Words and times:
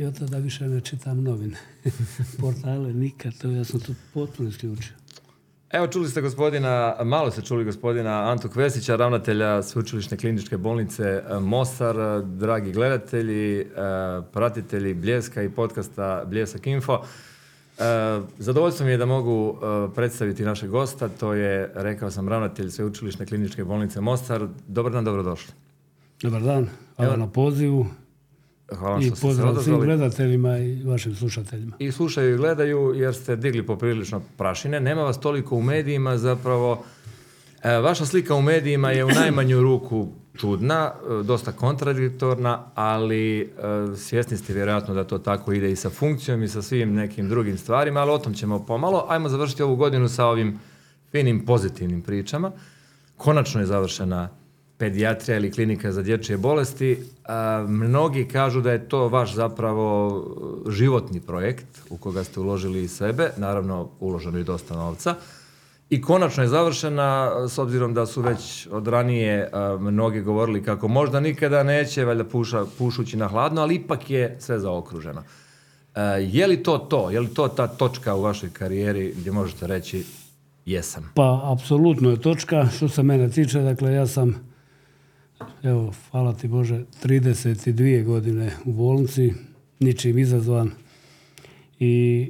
I 0.00 0.04
od 0.04 0.18
tada 0.18 0.38
više 0.38 0.68
ne 0.68 0.80
čitam 0.80 1.22
novine. 1.22 1.56
Portale 2.40 2.92
nikad, 2.92 3.32
to 3.38 3.50
ja 3.50 3.64
sam 3.64 3.80
to 3.80 3.92
potpuno 4.14 4.48
isključio. 4.48 4.92
Evo 5.70 5.86
čuli 5.86 6.08
ste 6.08 6.20
gospodina, 6.20 6.96
malo 7.04 7.30
ste 7.30 7.42
čuli 7.42 7.64
gospodina 7.64 8.30
Antu 8.30 8.48
Kvesića, 8.48 8.96
ravnatelja 8.96 9.62
Sveučilišne 9.62 10.16
kliničke 10.16 10.56
bolnice 10.56 11.02
e, 11.02 11.40
Mostar. 11.40 11.96
Dragi 12.24 12.72
gledatelji, 12.72 13.60
e, 13.60 13.66
pratitelji 14.32 14.94
Bljeska 14.94 15.42
i 15.42 15.50
podcasta 15.50 16.24
Bljesak 16.26 16.66
Info. 16.66 17.02
E, 17.78 17.82
zadovoljstvo 18.38 18.86
mi 18.86 18.92
je 18.92 18.98
da 18.98 19.06
mogu 19.06 19.58
predstaviti 19.94 20.44
našeg 20.44 20.70
gosta, 20.70 21.08
to 21.08 21.32
je, 21.32 21.72
rekao 21.74 22.10
sam, 22.10 22.28
ravnatelj 22.28 22.70
Sveučilišne 22.70 23.26
kliničke 23.26 23.64
bolnice 23.64 24.00
Mostar. 24.00 24.48
Dobar 24.68 24.92
dan, 24.92 25.04
dobrodošli. 25.04 25.52
Dobar 26.22 26.42
dan, 26.42 26.68
hvala 26.96 27.16
na 27.16 27.26
pozivu. 27.26 27.86
Hvala 28.78 29.00
I 29.02 29.10
pozdrav 29.22 29.56
svim 29.62 29.80
gledateljima 29.80 30.58
i 30.58 30.82
vašim 30.82 31.14
slušateljima. 31.14 31.76
I 31.78 31.92
slušaju 31.92 32.34
i 32.34 32.36
gledaju 32.36 32.92
jer 32.96 33.14
ste 33.14 33.36
digli 33.36 33.66
poprilično 33.66 34.20
prašine. 34.36 34.80
Nema 34.80 35.02
vas 35.02 35.20
toliko 35.20 35.56
u 35.56 35.62
medijima 35.62 36.18
zapravo. 36.18 36.84
E, 37.62 37.78
vaša 37.78 38.06
slika 38.06 38.34
u 38.34 38.42
medijima 38.42 38.90
je 38.90 39.04
u 39.04 39.08
najmanju 39.08 39.60
ruku 39.60 40.08
čudna, 40.36 40.92
e, 40.92 41.22
dosta 41.22 41.52
kontradiktorna, 41.52 42.64
ali 42.74 43.40
e, 43.40 43.46
svjesni 43.96 44.36
ste 44.36 44.52
vjerojatno 44.52 44.94
da 44.94 45.04
to 45.04 45.18
tako 45.18 45.52
ide 45.52 45.72
i 45.72 45.76
sa 45.76 45.90
funkcijom 45.90 46.42
i 46.42 46.48
sa 46.48 46.62
svim 46.62 46.94
nekim 46.94 47.28
drugim 47.28 47.58
stvarima, 47.58 48.00
ali 48.00 48.10
o 48.10 48.18
tom 48.18 48.34
ćemo 48.34 48.66
pomalo. 48.66 49.06
Ajmo 49.08 49.28
završiti 49.28 49.62
ovu 49.62 49.76
godinu 49.76 50.08
sa 50.08 50.26
ovim 50.26 50.58
finim 51.10 51.46
pozitivnim 51.46 52.02
pričama. 52.02 52.52
Konačno 53.16 53.60
je 53.60 53.66
završena 53.66 54.28
pedijatrija 54.80 55.36
ili 55.38 55.52
klinika 55.52 55.92
za 55.92 56.02
dječje 56.02 56.36
bolesti. 56.36 56.98
mnogi 57.68 58.24
kažu 58.24 58.60
da 58.60 58.72
je 58.72 58.88
to 58.88 59.08
vaš 59.08 59.34
zapravo 59.34 60.24
životni 60.68 61.20
projekt 61.20 61.66
u 61.90 61.96
koga 61.96 62.24
ste 62.24 62.40
uložili 62.40 62.82
i 62.82 62.88
sebe, 62.88 63.30
naravno 63.36 63.88
uloženo 64.00 64.38
i 64.38 64.44
dosta 64.44 64.74
novca. 64.74 65.14
I 65.90 66.00
konačno 66.00 66.42
je 66.42 66.48
završena, 66.48 67.32
s 67.48 67.58
obzirom 67.58 67.94
da 67.94 68.06
su 68.06 68.22
već 68.22 68.68
od 68.70 68.88
ranije 68.88 69.50
mnogi 69.80 70.20
govorili 70.20 70.62
kako 70.62 70.88
možda 70.88 71.20
nikada 71.20 71.62
neće, 71.62 72.04
valjda 72.04 72.24
puša, 72.24 72.64
pušući 72.78 73.16
na 73.16 73.28
hladno, 73.28 73.60
ali 73.62 73.74
ipak 73.74 74.10
je 74.10 74.36
sve 74.40 74.58
zaokruženo. 74.58 75.22
je 76.20 76.46
li 76.46 76.62
to 76.62 76.78
to? 76.78 77.10
Je 77.10 77.20
li 77.20 77.28
to 77.34 77.48
ta 77.48 77.66
točka 77.66 78.14
u 78.14 78.22
vašoj 78.22 78.50
karijeri 78.52 79.14
gdje 79.16 79.32
možete 79.32 79.66
reći 79.66 80.04
jesam? 80.64 81.12
Pa, 81.14 81.40
apsolutno 81.52 82.10
je 82.10 82.20
točka. 82.20 82.68
Što 82.76 82.88
se 82.88 83.02
mene 83.02 83.30
tiče, 83.30 83.60
dakle, 83.60 83.92
ja 83.92 84.06
sam 84.06 84.49
evo, 85.62 85.92
hvala 86.10 86.32
ti 86.32 86.48
Bože, 86.48 86.84
32 87.04 88.04
godine 88.04 88.50
u 88.64 88.72
bolnici, 88.72 89.32
ničim 89.80 90.18
izazvan. 90.18 90.70
I 91.78 92.26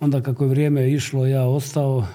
onda 0.00 0.20
kako 0.20 0.44
je 0.44 0.50
vrijeme 0.50 0.92
išlo, 0.92 1.26
ja 1.26 1.46
ostao, 1.46 2.06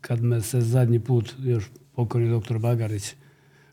kad 0.00 0.22
me 0.22 0.40
se 0.40 0.60
zadnji 0.60 1.00
put 1.00 1.34
još 1.44 1.70
pokojni 1.94 2.30
doktor 2.30 2.58
Bagarić 2.58 3.14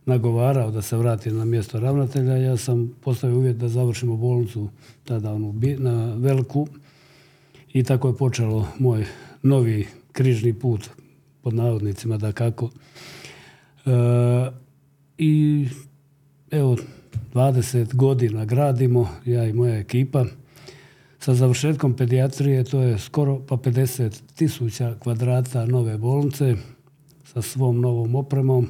nagovarao 0.05 0.71
da 0.71 0.81
se 0.81 0.97
vrati 0.97 1.31
na 1.31 1.45
mjesto 1.45 1.79
ravnatelja, 1.79 2.37
ja 2.37 2.57
sam 2.57 2.91
postavio 3.01 3.37
uvjet 3.37 3.57
da 3.57 3.67
završimo 3.67 4.17
bolnicu 4.17 4.69
tada 5.03 5.33
onu, 5.33 5.55
na 5.77 6.15
Velku 6.15 6.67
i 7.73 7.83
tako 7.83 8.07
je 8.07 8.17
počelo 8.17 8.67
moj 8.79 9.05
novi 9.43 9.87
križni 10.11 10.53
put 10.53 10.89
pod 11.41 11.53
navodnicima 11.53 12.17
da 12.17 12.31
kako. 12.31 12.69
E, 13.85 13.89
i 15.19 15.67
evo 16.51 16.77
20 17.33 17.95
godina 17.95 18.45
gradimo, 18.45 19.09
ja 19.25 19.45
i 19.45 19.53
moja 19.53 19.77
ekipa. 19.77 20.25
Sa 21.19 21.33
završetkom 21.33 21.95
pedijatrije 21.95 22.63
to 22.63 22.81
je 22.81 22.99
skoro 22.99 23.39
pa 23.47 23.55
50 23.55 24.21
tisuća 24.35 24.95
kvadrata 24.99 25.65
nove 25.65 25.97
bolnice 25.97 26.55
sa 27.23 27.41
svom 27.41 27.81
novom 27.81 28.15
opremom, 28.15 28.67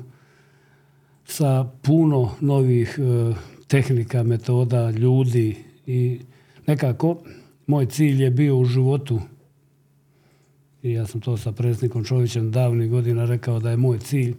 sa 1.25 1.71
puno 1.81 2.31
novih 2.41 2.99
e, 2.99 3.33
tehnika, 3.67 4.23
metoda, 4.23 4.91
ljudi 4.91 5.55
i 5.85 6.19
nekako 6.67 7.17
moj 7.67 7.85
cilj 7.85 8.23
je 8.23 8.31
bio 8.31 8.57
u 8.57 8.65
životu 8.65 9.21
i 10.83 10.91
ja 10.91 11.07
sam 11.07 11.21
to 11.21 11.37
sa 11.37 11.51
predsjednikom 11.51 12.03
Čovićem 12.03 12.51
davnih 12.51 12.89
godina 12.89 13.25
rekao 13.25 13.59
da 13.59 13.71
je 13.71 13.77
moj 13.77 13.99
cilj 13.99 14.35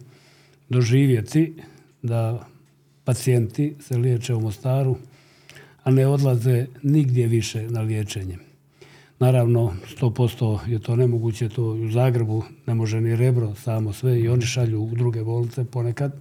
doživjeti 0.69 1.53
da 2.01 2.47
pacijenti 3.03 3.75
se 3.79 3.97
liječe 3.97 4.35
u 4.35 4.41
Mostaru, 4.41 4.95
a 5.83 5.91
ne 5.91 6.07
odlaze 6.07 6.65
nigdje 6.83 7.27
više 7.27 7.69
na 7.69 7.81
liječenje. 7.81 8.37
Naravno, 9.19 9.73
100% 9.99 10.67
je 10.67 10.79
to 10.79 10.95
nemoguće, 10.95 11.49
to 11.49 11.63
u 11.63 11.89
Zagrebu 11.89 12.43
ne 12.65 12.73
može 12.75 13.01
ni 13.01 13.15
rebro 13.15 13.55
samo 13.55 13.93
sve 13.93 14.19
i 14.19 14.29
oni 14.29 14.41
šalju 14.41 14.81
u 14.81 14.95
druge 14.95 15.23
bolnice 15.23 15.65
ponekad. 15.65 16.13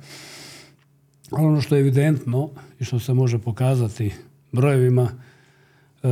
Ono 1.30 1.60
što 1.60 1.74
je 1.74 1.80
evidentno 1.80 2.50
i 2.80 2.84
što 2.84 2.98
se 2.98 3.14
može 3.14 3.38
pokazati 3.38 4.12
brojevima, 4.52 5.10
e, 6.02 6.08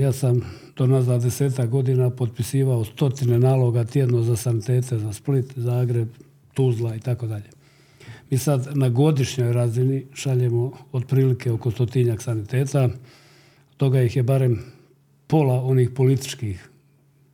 ja 0.00 0.12
sam 0.12 0.40
do 0.76 0.86
nazad 0.86 1.22
deseta 1.22 1.66
godina 1.66 2.10
potpisivao 2.10 2.84
stotine 2.84 3.38
naloga 3.38 3.84
tjedno 3.84 4.22
za 4.22 4.36
sanitete 4.36 4.98
za 4.98 5.12
Split, 5.12 5.52
Zagreb, 5.56 6.08
Tuzla 6.54 6.96
i 6.96 7.00
tako 7.00 7.26
dalje. 7.26 7.61
Mi 8.32 8.38
sad 8.38 8.68
na 8.74 8.88
godišnjoj 8.88 9.52
razini 9.52 10.04
šaljemo 10.14 10.72
otprilike 10.92 11.50
oko 11.50 11.70
stotinjak 11.70 12.22
saniteta, 12.22 12.88
toga 13.76 14.02
ih 14.02 14.16
je 14.16 14.22
barem 14.22 14.62
pola 15.26 15.62
onih 15.64 15.90
političkih 15.90 16.68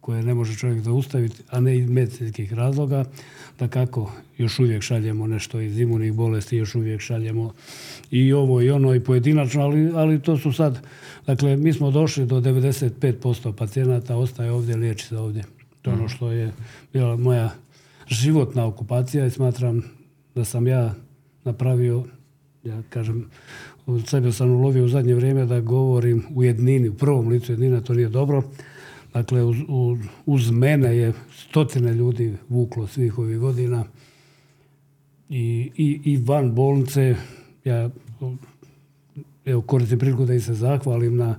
koje 0.00 0.22
ne 0.22 0.34
može 0.34 0.56
čovjek 0.56 0.82
zaustaviti, 0.82 1.42
a 1.50 1.60
ne 1.60 1.78
iz 1.78 1.90
medicinskih 1.90 2.52
razloga, 2.52 3.04
da 3.58 3.68
kako 3.68 4.12
još 4.38 4.58
uvijek 4.58 4.82
šaljemo 4.82 5.26
nešto 5.26 5.60
iz 5.60 5.78
imunih 5.80 6.12
bolesti, 6.12 6.56
još 6.56 6.74
uvijek 6.74 7.00
šaljemo 7.00 7.54
i 8.10 8.32
ovo 8.32 8.62
i 8.62 8.70
ono 8.70 8.94
i 8.94 9.00
pojedinačno, 9.00 9.62
ali, 9.62 9.90
ali 9.94 10.22
to 10.22 10.36
su 10.36 10.52
sad, 10.52 10.80
dakle, 11.26 11.56
mi 11.56 11.72
smo 11.72 11.90
došli 11.90 12.26
do 12.26 12.40
95% 12.40 13.52
pacijenata, 13.52 14.16
ostaje 14.16 14.50
ovdje, 14.50 14.76
liječi 14.76 15.06
se 15.06 15.16
ovdje. 15.16 15.44
To 15.82 15.90
je 15.90 15.94
ono 15.94 16.04
mhm. 16.04 16.14
što 16.14 16.32
je 16.32 16.52
bila 16.92 17.16
moja 17.16 17.50
životna 18.08 18.66
okupacija 18.66 19.26
i 19.26 19.30
smatram 19.30 19.97
da 20.38 20.44
sam 20.44 20.66
ja 20.66 20.94
napravio, 21.44 22.04
ja 22.64 22.82
kažem, 22.90 23.30
od 23.86 24.08
sebe 24.08 24.32
sam 24.32 24.50
ulovio 24.50 24.84
u 24.84 24.88
zadnje 24.88 25.14
vrijeme 25.14 25.46
da 25.46 25.60
govorim 25.60 26.24
u 26.34 26.44
jednini, 26.44 26.88
u 26.88 26.94
prvom 26.94 27.28
licu 27.28 27.52
jednina, 27.52 27.80
to 27.80 27.94
nije 27.94 28.08
dobro. 28.08 28.42
Dakle, 29.12 29.44
uz, 29.44 29.56
uz 30.26 30.50
mene 30.50 30.96
je 30.96 31.12
stotine 31.32 31.94
ljudi 31.94 32.36
vuklo 32.48 32.86
svih 32.86 33.18
ovih 33.18 33.38
godina 33.38 33.84
i, 35.28 35.70
i, 35.76 36.00
i 36.04 36.16
van 36.16 36.54
bolnice. 36.54 37.16
Ja 37.64 37.90
evo, 39.44 39.62
koristim 39.62 39.98
priliku 39.98 40.24
da 40.24 40.34
im 40.34 40.40
se 40.40 40.54
zahvalim 40.54 41.16
na 41.16 41.36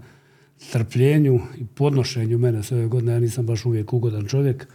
strpljenju 0.57 1.39
i 1.57 1.65
podnošenju 1.65 2.37
mene 2.37 2.63
sve 2.63 2.77
ove 2.77 2.87
godine. 2.87 3.11
Ja 3.13 3.19
nisam 3.19 3.45
baš 3.45 3.65
uvijek 3.65 3.93
ugodan 3.93 4.27
čovjek, 4.27 4.67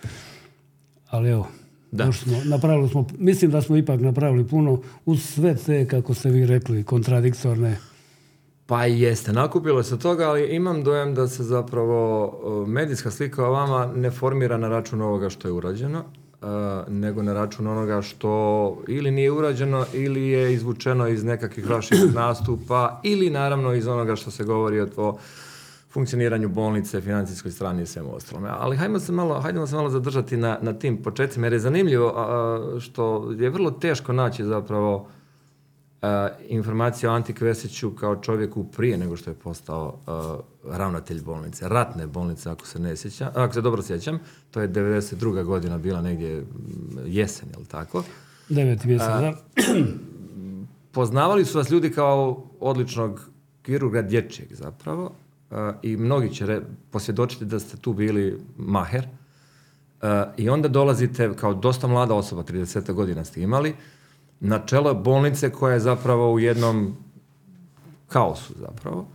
ali 1.09 1.31
evo, 1.31 1.49
da. 1.97 2.13
Smo, 2.13 2.37
napravili 2.45 2.89
smo, 2.89 3.07
mislim 3.19 3.51
da 3.51 3.63
smo 3.63 3.77
ipak 3.77 4.01
napravili 4.01 4.49
puno 4.49 4.81
uz 5.07 5.23
sve 5.23 5.57
te, 5.57 5.87
kako 5.89 6.15
ste 6.15 6.31
vi 6.31 6.47
rekli, 6.47 6.85
kontradiktorne 6.85 7.77
pa 8.67 8.85
jeste, 8.85 9.33
nakupilo 9.33 9.83
se 9.83 9.99
toga, 9.99 10.29
ali 10.29 10.47
imam 10.47 10.85
dojam 10.85 11.15
da 11.15 11.29
se 11.29 11.43
zapravo 11.43 12.33
medijska 12.67 13.11
slika 13.11 13.47
o 13.47 13.51
vama 13.51 13.93
ne 13.97 14.11
formira 14.11 14.57
na 14.57 14.69
račun 14.69 15.03
ovoga 15.03 15.31
što 15.31 15.49
je 15.49 15.53
urađeno, 15.53 16.05
nego 16.89 17.23
na 17.23 17.33
račun 17.33 17.67
onoga 17.67 18.03
što 18.03 18.77
ili 18.89 19.11
nije 19.11 19.31
urađeno 19.31 19.87
ili 19.93 20.29
je 20.29 20.55
izvučeno 20.55 21.09
iz 21.09 21.25
nekakvih 21.25 21.71
vaših 21.71 22.15
nastupa 22.15 23.01
ili 23.03 23.31
naravno 23.31 23.75
iz 23.75 23.87
onoga 23.87 24.17
što 24.17 24.31
se 24.31 24.45
govori 24.45 24.81
o 24.81 24.87
funkcioniranju 25.95 26.49
bolnice, 26.49 27.01
financijskoj 27.01 27.51
strani 27.51 27.83
i 27.83 27.87
svemu 27.87 28.15
ostalome. 28.15 28.49
Ali 28.53 28.77
hajdemo 28.77 28.99
se 28.99 29.13
malo, 29.13 29.41
hajdemo 29.41 29.67
se 29.67 29.77
malo 29.77 29.91
zadržati 29.91 30.37
na, 30.37 30.59
na 30.63 30.73
tim 30.73 31.03
početcima, 31.03 31.47
jer 31.47 31.53
je 31.53 31.59
zanimljivo 31.59 32.15
što 32.81 33.33
je 33.39 33.51
vrlo 33.51 33.71
teško 33.71 34.13
naći 34.13 34.45
zapravo 34.45 35.09
informacije 36.49 37.11
o 37.11 37.13
Anti 37.13 37.33
Kvesiću 37.35 37.91
kao 37.91 38.17
čovjeku 38.17 38.65
prije 38.65 38.99
nego 38.99 39.17
što 39.17 39.31
je 39.31 39.35
postao 39.35 39.99
ravnatelj 40.65 41.23
bolnice, 41.23 41.69
ratne 41.69 42.07
bolnice 42.07 42.51
ako 42.51 42.67
se 42.67 42.79
ne 42.79 42.97
sjećam, 42.97 43.29
ako 43.35 43.55
se 43.55 43.61
dobro 43.61 43.83
sjećam, 43.83 44.19
to 44.51 44.61
je 44.61 44.69
92. 44.69 45.45
godina 45.45 45.79
bila 45.79 46.03
negdje 46.03 46.47
jesen, 47.07 47.49
jel 47.57 47.65
tako? 47.65 48.03
9. 48.51 48.87
mjesec, 48.87 49.09
da. 49.09 49.33
Poznavali 50.93 51.45
su 51.45 51.59
vas 51.59 51.71
ljudi 51.71 51.91
kao 51.91 52.47
odličnog 52.61 53.21
kirurga 53.63 54.03
dječjeg 54.03 54.55
zapravo, 54.55 55.13
i 55.83 55.97
mnogi 55.97 56.35
će 56.35 56.61
posvjedočiti 56.91 57.45
da 57.45 57.61
ste 57.61 57.77
tu 57.77 57.93
bili 57.93 58.39
maher 58.57 59.07
i 60.37 60.49
onda 60.49 60.69
dolazite 60.69 61.35
kao 61.37 61.55
dosta 61.55 61.87
mlada 61.87 62.15
osoba, 62.15 62.43
30 62.43 62.93
godina 62.93 63.25
ste 63.25 63.43
imali, 63.43 63.75
na 64.41 64.67
čelo 64.67 64.95
bolnice 64.95 65.51
koja 65.51 65.75
je 65.75 65.81
zapravo 65.81 66.33
u 66.33 66.39
jednom 66.39 66.97
kaosu 68.09 68.55
zapravo. 68.61 69.07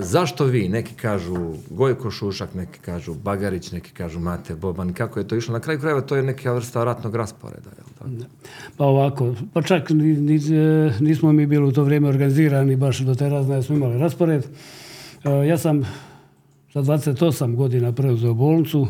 zašto 0.00 0.44
vi? 0.44 0.68
Neki 0.68 0.94
kažu 0.94 1.36
Gojko 1.70 2.10
Šušak, 2.10 2.54
neki 2.54 2.78
kažu 2.78 3.14
Bagarić, 3.14 3.72
neki 3.72 3.92
kažu 3.92 4.20
Mate 4.20 4.54
Boban. 4.54 4.92
Kako 4.92 5.18
je 5.18 5.28
to 5.28 5.36
išlo? 5.36 5.52
Na 5.52 5.60
kraju 5.60 5.80
krajeva 5.80 6.00
to 6.00 6.16
je 6.16 6.22
neka 6.22 6.52
vrsta 6.52 6.84
ratnog 6.84 7.14
rasporeda. 7.14 7.70
Jel 7.78 7.86
tako? 7.98 8.10
Pa 8.76 8.84
ovako, 8.84 9.34
pa 9.52 9.62
čak 9.62 9.90
nismo 11.00 11.32
mi 11.32 11.46
bili 11.46 11.64
u 11.64 11.72
to 11.72 11.84
vrijeme 11.84 12.08
organizirani 12.08 12.76
baš 12.76 12.98
do 12.98 13.14
te 13.14 13.28
razne 13.28 13.62
smo 13.62 13.76
imali 13.76 13.98
raspored. 13.98 14.46
Ja 15.24 15.58
sam 15.58 15.82
za 16.74 16.82
28 16.82 17.54
godina 17.54 17.92
preuzeo 17.92 18.34
bolnicu, 18.34 18.88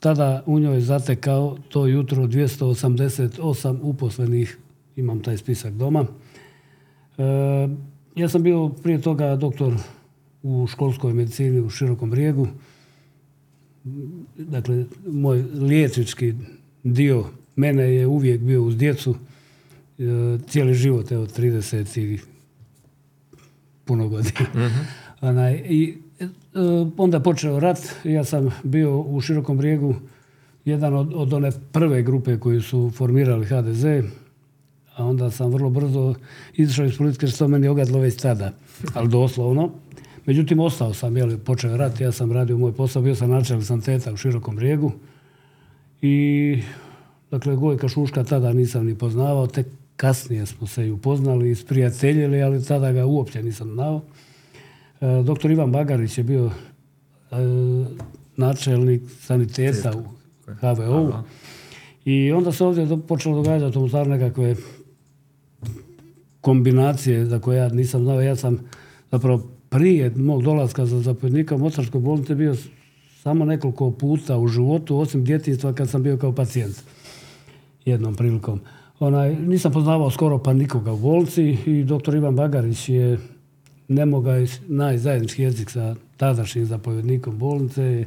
tada 0.00 0.42
u 0.46 0.58
njoj 0.58 0.80
zatekao 0.80 1.56
to 1.68 1.86
jutro 1.86 2.26
288 2.26 3.78
uposlenih, 3.82 4.58
imam 4.96 5.20
taj 5.20 5.36
spisak 5.36 5.72
doma. 5.74 6.06
Ja 8.16 8.28
sam 8.28 8.42
bio 8.42 8.68
prije 8.68 9.00
toga 9.00 9.36
doktor 9.36 9.74
u 10.42 10.66
školskoj 10.66 11.12
medicini 11.12 11.60
u 11.60 11.70
Širokom 11.70 12.10
brijegu. 12.10 12.48
Dakle, 14.38 14.84
moj 15.06 15.44
liječnički 15.54 16.34
dio 16.82 17.24
mene 17.56 17.94
je 17.94 18.06
uvijek 18.06 18.40
bio 18.40 18.62
uz 18.62 18.76
djecu. 18.76 19.14
E, 19.98 20.38
cijeli 20.48 20.74
život, 20.74 21.12
evo, 21.12 21.26
30 21.26 22.00
i 22.00 22.18
puno 23.84 24.08
godina. 24.08 24.70
Uh 25.20 25.28
I 25.70 25.98
e, 26.20 26.26
onda 26.96 27.20
počeo 27.20 27.60
rat. 27.60 27.78
Ja 28.04 28.24
sam 28.24 28.50
bio 28.62 29.00
u 29.00 29.20
Širokom 29.20 29.56
brijegu 29.56 29.94
jedan 30.64 30.94
od, 30.94 31.12
od 31.14 31.32
one 31.32 31.50
prve 31.72 32.02
grupe 32.02 32.38
koji 32.38 32.60
su 32.60 32.90
formirali 32.94 33.46
HDZ, 33.46 33.84
a 34.96 35.04
onda 35.04 35.30
sam 35.30 35.50
vrlo 35.50 35.70
brzo 35.70 36.14
izašao 36.54 36.86
iz 36.86 36.98
politike 36.98 37.26
što 37.26 37.48
meni 37.48 37.68
ogadlo 37.68 37.98
već 37.98 38.16
tada, 38.16 38.52
ali 38.94 39.08
doslovno. 39.08 39.70
Međutim, 40.26 40.60
ostao 40.60 40.94
sam, 40.94 41.16
jel, 41.16 41.38
počeo 41.38 41.76
rat, 41.76 42.00
ja 42.00 42.12
sam 42.12 42.32
radio 42.32 42.58
moj 42.58 42.72
posao, 42.72 43.02
bio 43.02 43.14
sam 43.14 43.30
načelnik 43.30 43.66
santeta 43.66 44.12
u 44.12 44.16
Širokom 44.16 44.56
brijegu 44.56 44.92
i, 46.02 46.58
dakle, 47.30 47.56
Gojka 47.56 47.88
Šuška 47.88 48.24
tada 48.24 48.52
nisam 48.52 48.86
ni 48.86 48.94
poznavao, 48.94 49.46
tek 49.46 49.66
kasnije 49.96 50.46
smo 50.46 50.66
se 50.66 50.86
i 50.86 50.90
upoznali 50.90 51.50
i 51.50 51.54
sprijateljili, 51.54 52.42
ali 52.42 52.64
tada 52.64 52.92
ga 52.92 53.06
uopće 53.06 53.42
nisam 53.42 53.72
znao. 53.72 54.02
E, 55.00 55.22
doktor 55.22 55.50
Ivan 55.50 55.72
Bagarić 55.72 56.18
je 56.18 56.24
bio 56.24 56.50
e, 57.30 57.36
načelnik 58.36 59.02
saniteta 59.20 59.92
u 59.96 60.02
HVO-u 60.54 61.12
i 62.04 62.32
onda 62.32 62.52
se 62.52 62.64
ovdje 62.64 62.98
počelo 63.08 63.42
događati 63.42 63.78
u 63.78 63.88
stvar 63.88 64.06
nekakve 64.06 64.56
kombinacije 66.40 67.26
za 67.26 67.38
koje 67.38 67.58
ja 67.58 67.68
nisam 67.68 68.02
znao. 68.02 68.20
Ja 68.20 68.36
sam 68.36 68.58
zapravo 69.10 69.42
prije 69.68 70.10
mog 70.16 70.42
dolaska 70.42 70.86
za 70.86 71.00
zapovjednika 71.00 71.54
u 71.54 71.58
Mostarskoj 71.58 72.00
bolnici 72.00 72.34
bio 72.34 72.56
samo 73.22 73.44
nekoliko 73.44 73.90
puta 73.90 74.38
u 74.38 74.48
životu, 74.48 74.98
osim 74.98 75.24
djetinstva 75.24 75.72
kad 75.72 75.90
sam 75.90 76.02
bio 76.02 76.16
kao 76.16 76.32
pacijent 76.32 76.76
jednom 77.84 78.14
prilikom. 78.14 78.60
Onaj, 78.98 79.34
nisam 79.34 79.72
poznavao 79.72 80.10
skoro 80.10 80.38
pa 80.38 80.52
nikoga 80.52 80.92
u 80.92 80.98
bolnici 80.98 81.56
i 81.66 81.84
doktor 81.84 82.14
Ivan 82.14 82.36
Bagarić 82.36 82.88
je 82.88 83.18
ne 83.88 84.06
mogao 84.06 84.34
naći 84.68 84.98
zajednički 84.98 85.42
jezik 85.42 85.70
sa 85.70 85.94
tadašnjim 86.16 86.66
zapovjednikom 86.66 87.38
bolnice. 87.38 88.04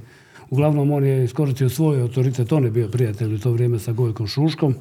Uglavnom 0.49 0.91
on 0.91 1.05
je 1.05 1.23
iskoristio 1.23 1.69
svoj 1.69 2.01
autoritet, 2.01 2.51
on 2.51 2.63
je 2.63 2.71
bio 2.71 2.87
prijatelj 2.87 3.35
u 3.35 3.39
to 3.39 3.51
vrijeme 3.51 3.79
sa 3.79 3.91
Gojkom 3.91 4.27
Šuškom. 4.27 4.75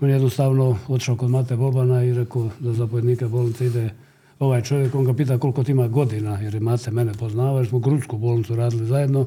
On 0.00 0.08
je 0.08 0.14
jednostavno 0.14 0.78
otišao 0.88 1.16
kod 1.16 1.30
Mate 1.30 1.56
Bobana 1.56 2.04
i 2.04 2.14
rekao 2.14 2.50
da 2.60 2.72
zapovjednika 2.72 3.28
bolnice 3.28 3.66
ide 3.66 3.90
ovaj 4.38 4.62
čovjek, 4.62 4.94
on 4.94 5.04
ga 5.04 5.14
pita 5.14 5.38
koliko 5.38 5.64
ti 5.64 5.72
ima 5.72 5.88
godina, 5.88 6.40
jer 6.40 6.54
je 6.54 6.60
Mate 6.60 6.90
mene 6.90 7.12
poznava, 7.12 7.58
jer 7.58 7.68
smo 7.68 7.78
Grudsku 7.78 8.18
bolnicu 8.18 8.56
radili 8.56 8.86
zajedno. 8.86 9.26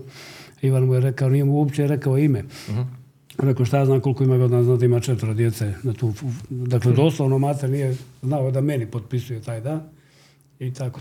Ivan 0.62 0.83
mu 0.83 0.94
je 0.94 1.00
rekao, 1.00 1.30
nije 1.30 1.45
mu 1.45 1.54
uopće 1.54 1.88
rekao 1.88 2.18
ime. 2.18 2.44
Uh-huh. 2.68 2.86
Rekao 3.38 3.65
šta 3.65 3.77
ja 3.77 3.86
znam 3.86 4.00
koliko 4.00 4.24
ima 4.24 4.38
godina, 4.38 4.63
znam 4.63 4.77
da 4.77 4.86
ima 4.86 5.00
četvro 5.00 5.33
djece. 5.33 5.74
Na 5.83 5.94
tu, 5.94 6.13
dakle, 6.50 6.94
doslovno 6.94 7.38
Mate 7.38 7.68
nije 7.68 7.95
znao 8.21 8.51
da 8.51 8.62
meni 8.62 8.86
potpisuje 8.86 9.42
taj 9.42 9.62
dan. 9.62 9.81
I 10.59 10.74
tako 10.74 11.00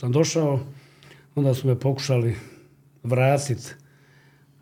sam 0.00 0.12
došao, 0.12 0.60
onda 1.34 1.54
su 1.54 1.66
me 1.66 1.78
pokušali 1.78 2.36
vratiti 3.02 3.74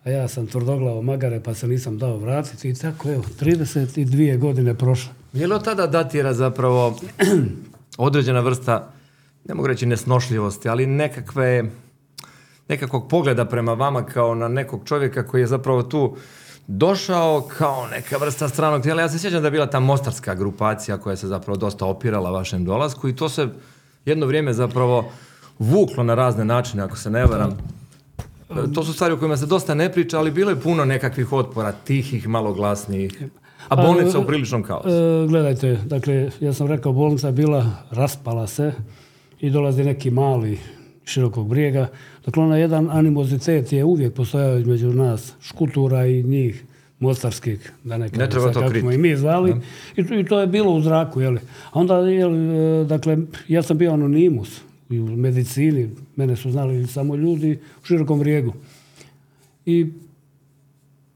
a 0.05 0.11
ja 0.11 0.29
sam 0.29 0.47
tvrdoglavo 0.47 1.03
magare 1.03 1.41
pa 1.41 1.55
se 1.55 1.69
nisam 1.69 1.99
dao 1.99 2.17
vratiti 2.17 2.69
i 2.69 2.75
tako 2.75 3.11
evo, 3.11 3.23
32 3.41 4.39
godine 4.39 4.75
prošle. 4.75 5.13
Je 5.33 5.47
li 5.47 5.55
od 5.55 5.65
tada 5.65 5.87
datira 5.87 6.35
zapravo 6.35 6.97
određena 7.99 8.41
vrsta, 8.41 8.93
ne 9.49 9.55
mogu 9.55 9.69
reći 9.69 9.87
nesnošljivosti, 9.87 10.69
ali 10.69 10.87
nekakve, 10.87 11.65
nekakvog 12.69 13.09
pogleda 13.09 13.45
prema 13.45 13.75
vama 13.75 14.07
kao 14.07 14.35
na 14.35 14.49
nekog 14.49 14.81
čovjeka 14.85 15.27
koji 15.27 15.41
je 15.41 15.47
zapravo 15.47 15.83
tu 15.83 16.17
došao 16.67 17.49
kao 17.59 17.87
neka 17.87 18.17
vrsta 18.17 18.49
stranog 18.49 18.83
tijela. 18.83 19.03
Ja 19.03 19.09
se 19.09 19.19
sjećam 19.19 19.43
da 19.43 19.47
je 19.47 19.53
bila 19.53 19.67
ta 19.67 19.81
mostarska 19.81 20.35
grupacija 20.35 20.99
koja 20.99 21.17
se 21.17 21.29
zapravo 21.29 21.57
dosta 21.57 21.87
opirala 21.87 22.31
vašem 22.31 22.65
dolasku 22.65 23.09
i 23.09 23.17
to 23.17 23.29
se 23.29 23.49
jedno 24.05 24.27
vrijeme 24.27 24.53
zapravo 24.53 25.13
vuklo 25.59 26.03
na 26.03 26.15
razne 26.15 26.45
načine, 26.45 26.83
ako 26.83 26.97
se 26.97 27.11
ne 27.11 27.27
varam. 27.27 27.57
To 28.75 28.85
su 28.85 28.93
stvari 28.93 29.15
o 29.15 29.17
kojima 29.17 29.37
se 29.37 29.47
dosta 29.47 29.75
ne 29.75 29.93
priča, 29.93 30.19
ali 30.19 30.31
bilo 30.31 30.51
je 30.51 30.61
puno 30.61 30.85
nekakvih 30.85 31.33
otpora, 31.33 31.73
tihih, 31.73 32.29
malo 32.29 32.53
glasnijih. 32.53 33.23
A 33.69 33.77
bolnica 33.77 34.19
u 34.19 34.27
priličnom 34.27 34.63
kaosu. 34.63 34.89
E, 34.89 35.27
gledajte, 35.29 35.79
dakle, 35.87 36.31
ja 36.41 36.53
sam 36.53 36.67
rekao, 36.67 36.93
bolnica 36.93 37.27
je 37.27 37.33
bila, 37.33 37.67
raspala 37.91 38.47
se 38.47 38.73
i 39.41 39.51
dolazi 39.51 39.85
neki 39.85 40.11
mali 40.11 40.59
širokog 41.05 41.49
brijega. 41.49 41.89
Dakle, 42.25 42.43
ona 42.43 42.57
jedan 42.57 42.89
animozitet 42.91 43.73
je 43.73 43.85
uvijek 43.85 44.15
postojao 44.15 44.59
između 44.59 44.89
nas, 44.93 45.33
škutura 45.41 46.07
i 46.07 46.23
njih, 46.23 46.65
mostarskih, 47.01 47.73
da 47.85 47.99
ne, 47.99 48.09
ne 48.17 48.31
treba 48.31 48.53
to 48.53 48.91
i 48.93 48.99
mi 48.99 49.17
zvali. 49.17 49.55
I, 49.97 50.01
I, 50.21 50.25
to 50.25 50.41
je 50.41 50.47
bilo 50.47 50.73
u 50.73 50.81
zraku, 50.81 51.21
jeli. 51.21 51.41
A 51.73 51.81
onda, 51.81 51.95
jeli, 51.99 52.39
dakle, 52.87 53.19
ja 53.49 53.63
sam 53.63 53.79
bio 53.79 53.93
anonimus 53.93 54.61
i 54.91 55.01
u 55.01 55.07
medicini, 55.07 55.91
mene 56.17 56.37
su 56.37 56.51
znali 56.51 56.87
samo 56.87 57.17
ljudi 57.17 57.59
u 57.83 57.87
širokom 57.87 58.19
vrijegu. 58.19 58.53
I 59.67 59.87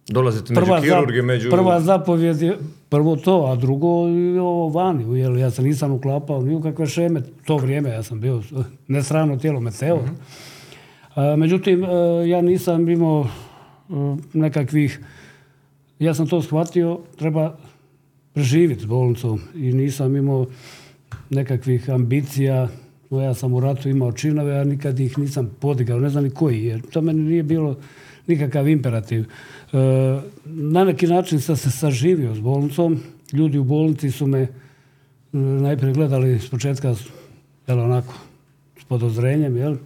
Dolazite 0.08 0.54
među 0.54 0.66
prva 0.66 0.80
kirurge, 0.80 1.22
među... 1.22 1.50
Prva 1.50 1.80
zapovjed 1.80 2.42
je 2.42 2.58
prvo 2.88 3.16
to, 3.16 3.44
a 3.46 3.56
drugo 3.56 4.08
je 4.08 4.40
ovo 4.40 4.68
vani. 4.68 5.18
Jer 5.18 5.36
ja 5.36 5.50
se 5.50 5.62
nisam 5.62 5.92
uklapao 5.92 6.42
ni 6.42 6.54
u 6.54 6.62
kakve 6.62 6.86
šeme. 6.86 7.22
To 7.44 7.56
vrijeme 7.56 7.90
ja 7.90 8.02
sam 8.02 8.20
bio 8.20 8.42
nesravno 8.88 9.36
tijelo 9.36 9.60
meteo. 9.60 9.96
mm 9.96 10.16
međutim, 11.36 11.84
e, 11.84 11.88
ja 12.28 12.42
nisam 12.42 12.88
imao 12.88 13.26
e, 13.26 13.94
nekakvih... 14.32 15.00
Ja 15.98 16.14
sam 16.14 16.26
to 16.26 16.42
shvatio, 16.42 16.98
treba 17.16 17.56
preživjeti 18.32 18.82
s 18.82 18.86
bolnicom 18.86 19.40
i 19.54 19.72
nisam 19.72 20.16
imao 20.16 20.46
nekakvih 21.30 21.90
ambicija 21.90 22.68
ja 23.20 23.34
sam 23.34 23.54
u 23.54 23.60
ratu 23.60 23.88
imao 23.88 24.12
činove, 24.12 24.58
a 24.58 24.64
nikad 24.64 25.00
ih 25.00 25.18
nisam 25.18 25.50
podigao, 25.60 26.00
ne 26.00 26.10
znam 26.10 26.24
ni 26.24 26.30
koji, 26.30 26.64
jer 26.64 26.80
to 26.80 27.00
meni 27.00 27.22
nije 27.22 27.42
bilo 27.42 27.76
nikakav 28.26 28.68
imperativ. 28.68 29.22
E, 29.22 29.26
na 30.44 30.84
neki 30.84 31.06
način 31.06 31.40
sam 31.40 31.56
se 31.56 31.70
saživio 31.70 32.34
s 32.34 32.40
bolnicom. 32.40 33.00
Ljudi 33.32 33.58
u 33.58 33.64
bolnici 33.64 34.10
su 34.10 34.26
me 34.26 34.40
e, 34.40 34.48
najprije 35.36 35.94
gledali 35.94 36.38
s 36.38 36.50
početka 36.50 36.94
jel, 37.66 37.80
onako, 37.80 38.14
s 38.80 38.84
podozrenjem, 38.84 39.56
jel? 39.56 39.76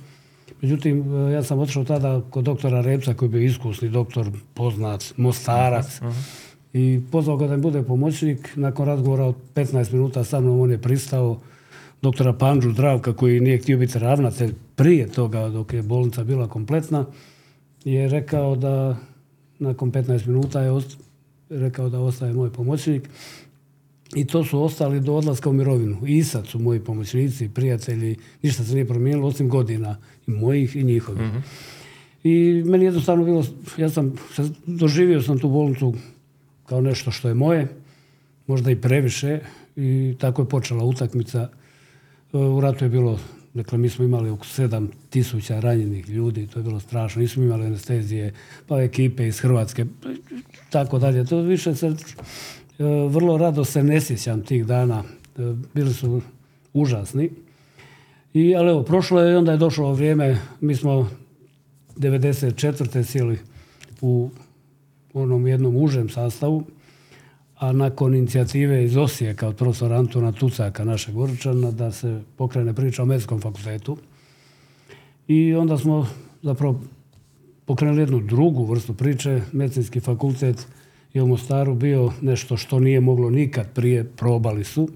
Međutim, 0.62 1.14
e, 1.14 1.32
ja 1.32 1.42
sam 1.42 1.58
otišao 1.58 1.84
tada 1.84 2.20
kod 2.30 2.44
doktora 2.44 2.80
Repca, 2.80 3.14
koji 3.14 3.26
je 3.26 3.30
bio 3.30 3.42
iskusni 3.42 3.88
doktor, 3.88 4.30
poznat, 4.54 5.12
mostarac. 5.16 6.00
I 6.72 7.00
pozvao 7.12 7.36
ga 7.36 7.46
da 7.46 7.56
mi 7.56 7.62
bude 7.62 7.82
pomoćnik. 7.82 8.56
Nakon 8.56 8.86
razgovora 8.86 9.24
od 9.24 9.34
15 9.54 9.92
minuta 9.92 10.24
sa 10.24 10.40
mnom 10.40 10.60
on 10.60 10.70
je 10.70 10.78
pristao 10.78 11.40
doktora 12.02 12.32
Panđu 12.32 12.70
Zdravka 12.70 13.12
koji 13.12 13.40
nije 13.40 13.58
htio 13.58 13.78
biti 13.78 13.98
ravnatelj 13.98 14.54
prije 14.76 15.08
toga 15.08 15.48
dok 15.48 15.72
je 15.72 15.82
bolnica 15.82 16.24
bila 16.24 16.48
kompletna 16.48 17.06
je 17.84 18.08
rekao 18.08 18.56
da 18.56 18.96
nakon 19.58 19.92
15 19.92 20.26
minuta 20.26 20.60
je 20.60 20.80
rekao 21.50 21.88
da 21.88 22.00
ostaje 22.00 22.32
moj 22.32 22.52
pomoćnik 22.52 23.10
i 24.14 24.24
to 24.24 24.44
su 24.44 24.62
ostali 24.62 25.00
do 25.00 25.14
odlaska 25.14 25.50
u 25.50 25.52
mirovinu. 25.52 25.98
I 26.06 26.24
sad 26.24 26.46
su 26.46 26.58
moji 26.58 26.80
pomoćnici, 26.80 27.48
prijatelji, 27.48 28.16
ništa 28.42 28.64
se 28.64 28.74
nije 28.74 28.86
promijenilo 28.86 29.28
osim 29.28 29.48
godina 29.48 29.96
i 30.26 30.30
mojih 30.30 30.76
i 30.76 30.84
njihovih. 30.84 31.22
Mhm. 31.22 31.38
I 32.24 32.62
meni 32.66 32.84
jednostavno 32.84 33.24
bilo, 33.24 33.44
ja 33.76 33.88
sam, 33.88 34.12
doživio 34.66 35.22
sam 35.22 35.38
tu 35.38 35.48
bolnicu 35.48 35.94
kao 36.66 36.80
nešto 36.80 37.10
što 37.10 37.28
je 37.28 37.34
moje, 37.34 37.68
možda 38.46 38.70
i 38.70 38.80
previše 38.80 39.40
i 39.76 40.14
tako 40.18 40.42
je 40.42 40.48
počela 40.48 40.84
utakmica 40.84 41.48
u 42.32 42.60
ratu 42.60 42.84
je 42.84 42.88
bilo, 42.88 43.18
dakle 43.54 43.78
mi 43.78 43.88
smo 43.88 44.04
imali 44.04 44.30
oko 44.30 44.46
sedam 44.46 44.90
tisuća 45.10 45.60
ranjenih 45.60 46.08
ljudi, 46.08 46.46
to 46.46 46.58
je 46.58 46.62
bilo 46.62 46.80
strašno, 46.80 47.22
nismo 47.22 47.42
imali 47.42 47.66
anestezije, 47.66 48.32
pa 48.66 48.82
ekipe 48.82 49.28
iz 49.28 49.40
Hrvatske, 49.40 49.84
tako 50.70 50.98
dalje. 50.98 51.24
To 51.24 51.40
više 51.40 51.74
se, 51.74 51.86
e, 51.86 51.94
vrlo 53.08 53.38
rado 53.38 53.64
se 53.64 53.82
ne 53.82 54.00
sjećam 54.00 54.42
tih 54.42 54.66
dana, 54.66 55.02
e, 55.38 55.54
bili 55.74 55.94
su 55.94 56.20
užasni. 56.72 57.30
I, 58.34 58.54
ali 58.56 58.70
evo, 58.70 58.82
prošlo 58.82 59.20
je 59.20 59.32
i 59.32 59.36
onda 59.36 59.52
je 59.52 59.58
došlo 59.58 59.92
vrijeme, 59.92 60.38
mi 60.60 60.74
smo 60.74 61.10
94. 61.96 63.02
sjeli 63.02 63.38
u 64.00 64.30
onom 65.12 65.46
jednom 65.46 65.76
užem 65.76 66.08
sastavu, 66.08 66.64
a 67.56 67.72
nakon 67.72 68.14
inicijative 68.14 68.84
iz 68.84 68.96
Osijeka 68.96 69.48
od 69.48 69.56
profesora 69.56 69.96
Antona 69.96 70.32
Tucaka, 70.32 70.84
našeg 70.84 71.14
Goričana, 71.14 71.70
da 71.70 71.92
se 71.92 72.20
pokrene 72.36 72.74
priča 72.74 73.02
o 73.02 73.06
medicinskom 73.06 73.40
fakultetu. 73.40 73.96
I 75.28 75.54
onda 75.54 75.78
smo 75.78 76.08
zapravo 76.42 76.80
pokrenuli 77.66 78.00
jednu 78.00 78.20
drugu 78.20 78.64
vrstu 78.64 78.94
priče. 78.94 79.40
Medicinski 79.52 80.00
fakultet 80.00 80.66
je 81.18 81.22
u 81.22 81.26
Mostaru 81.26 81.74
bio 81.74 82.12
nešto 82.20 82.56
što 82.56 82.80
nije 82.80 83.00
moglo 83.00 83.30
nikad 83.30 83.72
prije, 83.74 84.04
probali 84.04 84.64
su. 84.64 84.88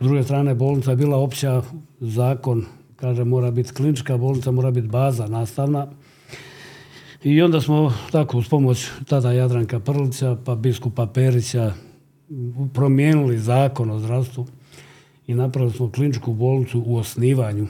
S 0.00 0.04
druge 0.04 0.22
strane, 0.22 0.54
bolnica 0.54 0.90
je 0.90 0.96
bila 0.96 1.16
opća 1.16 1.62
zakon, 2.00 2.64
kaže, 2.96 3.24
mora 3.24 3.50
biti 3.50 3.72
klinička 3.72 4.16
bolnica, 4.16 4.50
mora 4.50 4.70
biti 4.70 4.88
baza 4.88 5.26
nastavna. 5.26 5.86
I 7.24 7.42
onda 7.42 7.60
smo 7.60 7.94
tako 8.12 8.38
uz 8.38 8.48
pomoć 8.48 8.88
tada 9.08 9.32
Jadranka 9.32 9.80
Prlića 9.80 10.36
pa 10.44 10.54
biskupa 10.54 11.06
Perića 11.06 11.72
promijenili 12.74 13.38
zakon 13.38 13.90
o 13.90 13.98
zdravstvu 13.98 14.46
i 15.26 15.34
napravili 15.34 15.72
smo 15.72 15.90
kliničku 15.90 16.32
bolnicu 16.32 16.82
u 16.86 16.96
osnivanju. 16.96 17.66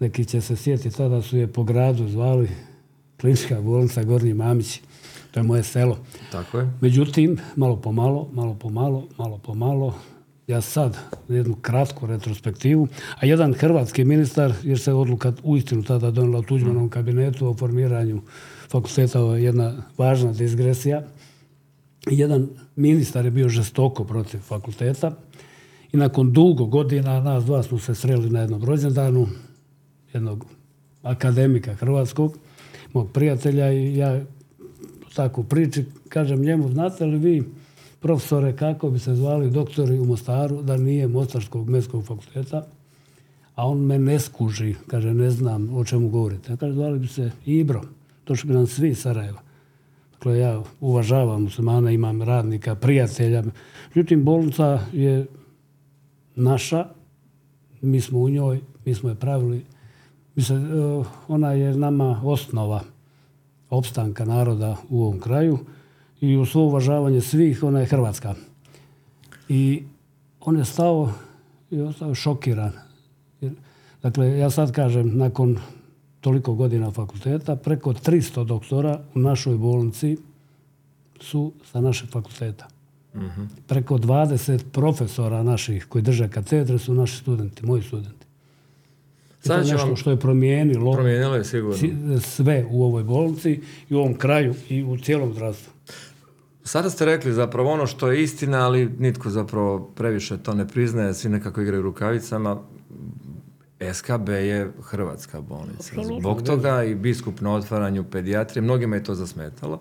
Neki 0.00 0.24
će 0.24 0.40
se 0.40 0.56
sjetiti, 0.56 0.96
tada 0.96 1.22
su 1.22 1.36
je 1.36 1.46
po 1.46 1.64
gradu 1.64 2.08
zvali 2.08 2.48
klinička 3.20 3.60
bolnica 3.60 4.02
Gornji 4.02 4.34
Mamić. 4.34 4.80
To 5.32 5.40
je 5.40 5.44
moje 5.44 5.62
selo. 5.62 5.98
Tako 6.32 6.58
je. 6.58 6.70
Međutim, 6.80 7.38
malo 7.56 7.76
po 7.76 7.92
malo, 7.92 8.28
malo 8.32 8.54
po 8.54 8.70
malo, 8.70 9.08
malo 9.18 9.38
po 9.38 9.54
malo, 9.54 9.94
ja 10.46 10.60
sad 10.60 10.98
jednu 11.28 11.54
kratku 11.62 12.06
retrospektivu, 12.06 12.88
a 13.20 13.26
jedan 13.26 13.54
hrvatski 13.54 14.04
ministar, 14.04 14.52
jer 14.62 14.78
se 14.78 14.92
odluka 14.92 15.32
uistinu 15.42 15.82
tada 15.82 16.10
donijela 16.10 16.38
u 16.38 16.42
Tuđmanom 16.42 16.88
kabinetu 16.88 17.48
o 17.48 17.54
formiranju 17.54 18.22
fakulteta, 18.70 19.20
ovo 19.20 19.34
je 19.34 19.44
jedna 19.44 19.82
važna 19.98 20.32
digresija, 20.32 21.02
jedan 22.10 22.48
ministar 22.76 23.24
je 23.24 23.30
bio 23.30 23.48
žestoko 23.48 24.04
protiv 24.04 24.40
fakulteta 24.40 25.12
i 25.92 25.96
nakon 25.96 26.32
dugo 26.32 26.66
godina 26.66 27.20
nas 27.20 27.44
dva 27.44 27.62
smo 27.62 27.78
se 27.78 27.94
sreli 27.94 28.30
na 28.30 28.40
jednom 28.40 28.64
rođendanu 28.64 29.26
jednog 30.12 30.46
akademika 31.02 31.74
hrvatskog, 31.74 32.38
mog 32.92 33.12
prijatelja 33.12 33.72
i 33.72 33.96
ja 33.96 34.20
tako 35.14 35.42
priči 35.42 35.84
kažem 36.08 36.42
njemu, 36.42 36.68
znate 36.68 37.04
li 37.04 37.18
vi 37.18 37.44
profesore 38.00 38.56
kako 38.56 38.90
bi 38.90 38.98
se 38.98 39.14
zvali 39.14 39.50
doktori 39.50 39.98
u 39.98 40.04
Mostaru 40.04 40.62
da 40.62 40.76
nije 40.76 41.08
Mostarskog 41.08 41.68
medskog 41.68 42.04
fakulteta, 42.04 42.66
a 43.54 43.68
on 43.68 43.78
me 43.78 43.98
ne 43.98 44.20
skuži, 44.20 44.74
kaže 44.86 45.14
ne 45.14 45.30
znam 45.30 45.76
o 45.76 45.84
čemu 45.84 46.08
govorite. 46.08 46.52
Ja 46.52 46.56
kaže 46.56 46.72
zvali 46.72 46.98
bi 46.98 47.06
se 47.06 47.30
Ibro, 47.46 47.82
došli 48.26 48.48
bi 48.48 48.54
nam 48.54 48.66
svi 48.66 48.94
Sarajeva. 48.94 49.40
Dakle, 50.12 50.38
ja 50.38 50.62
uvažavam 50.80 51.42
muslimana, 51.42 51.90
imam 51.90 52.22
radnika, 52.22 52.74
prijatelja. 52.74 53.42
Međutim, 53.94 54.24
bolnica 54.24 54.80
je 54.92 55.26
naša, 56.36 56.86
mi 57.80 58.00
smo 58.00 58.18
u 58.18 58.28
njoj, 58.28 58.60
mi 58.84 58.94
smo 58.94 59.08
je 59.08 59.14
pravili. 59.14 59.64
Mislim, 60.34 60.64
eh, 60.64 61.04
ona 61.28 61.52
je 61.52 61.76
nama 61.76 62.20
osnova 62.24 62.82
opstanka 63.72 64.24
naroda 64.24 64.76
u 64.88 65.02
ovom 65.02 65.20
kraju 65.20 65.58
i 66.20 66.36
u 66.36 66.46
svo 66.46 66.62
uvažavanje 66.62 67.20
svih, 67.20 67.62
ona 67.62 67.80
je 67.80 67.86
Hrvatska. 67.86 68.34
I 69.48 69.82
on 70.40 70.56
je 70.56 70.64
stao 70.64 71.12
i 71.70 71.80
ostao 71.80 72.14
šokiran. 72.14 72.72
Jer, 73.40 73.52
dakle, 74.02 74.38
ja 74.38 74.50
sad 74.50 74.72
kažem, 74.72 75.16
nakon 75.18 75.56
toliko 76.20 76.54
godina 76.54 76.90
fakulteta, 76.90 77.56
preko 77.56 77.92
300 77.92 78.44
doktora 78.44 79.00
u 79.14 79.18
našoj 79.18 79.56
bolnici 79.56 80.16
su 81.20 81.52
sa 81.72 81.80
našeg 81.80 82.10
fakulteta. 82.10 82.68
Preko 83.66 83.98
20 83.98 84.64
profesora 84.72 85.42
naših 85.42 85.86
koji 85.88 86.02
drže 86.02 86.28
katedre 86.28 86.78
su 86.78 86.94
naši 86.94 87.16
studenti, 87.16 87.66
moji 87.66 87.82
studenti. 87.82 88.21
Je 89.42 89.46
Sada 89.46 89.64
će 89.64 89.72
nešto 89.72 89.86
vam- 89.86 89.96
što 89.96 90.10
je 90.10 90.18
promijenilo 90.18 90.92
Promijenilo 90.92 91.34
je 91.36 91.44
sigurno. 91.44 91.76
si- 91.76 91.94
sve 92.20 92.66
u 92.70 92.84
ovoj 92.84 93.04
bolnici 93.04 93.60
i 93.90 93.94
u 93.94 93.98
ovom 93.98 94.14
kraju 94.14 94.54
i 94.68 94.84
u 94.84 94.98
cijelom 94.98 95.32
zdravstvu. 95.32 95.72
Sada 96.64 96.90
ste 96.90 97.04
rekli 97.04 97.32
zapravo 97.32 97.70
ono 97.70 97.86
što 97.86 98.08
je 98.08 98.22
istina, 98.22 98.58
ali 98.60 98.90
nitko 98.98 99.30
zapravo 99.30 99.80
previše 99.86 100.38
to 100.38 100.54
ne 100.54 100.68
priznaje, 100.68 101.14
svi 101.14 101.28
nekako 101.28 101.60
igraju 101.60 101.82
rukavicama. 101.82 102.60
SKB 103.92 104.28
je 104.30 104.72
hrvatska 104.82 105.40
bolnica. 105.40 105.94
Zbog 106.20 106.42
toga 106.42 106.84
i 106.84 106.94
biskup 106.94 107.40
na 107.40 107.54
otvaranju 107.54 108.04
pedijatrije, 108.04 108.62
mnogima 108.62 108.96
je 108.96 109.04
to 109.04 109.14
zasmetalo. 109.14 109.80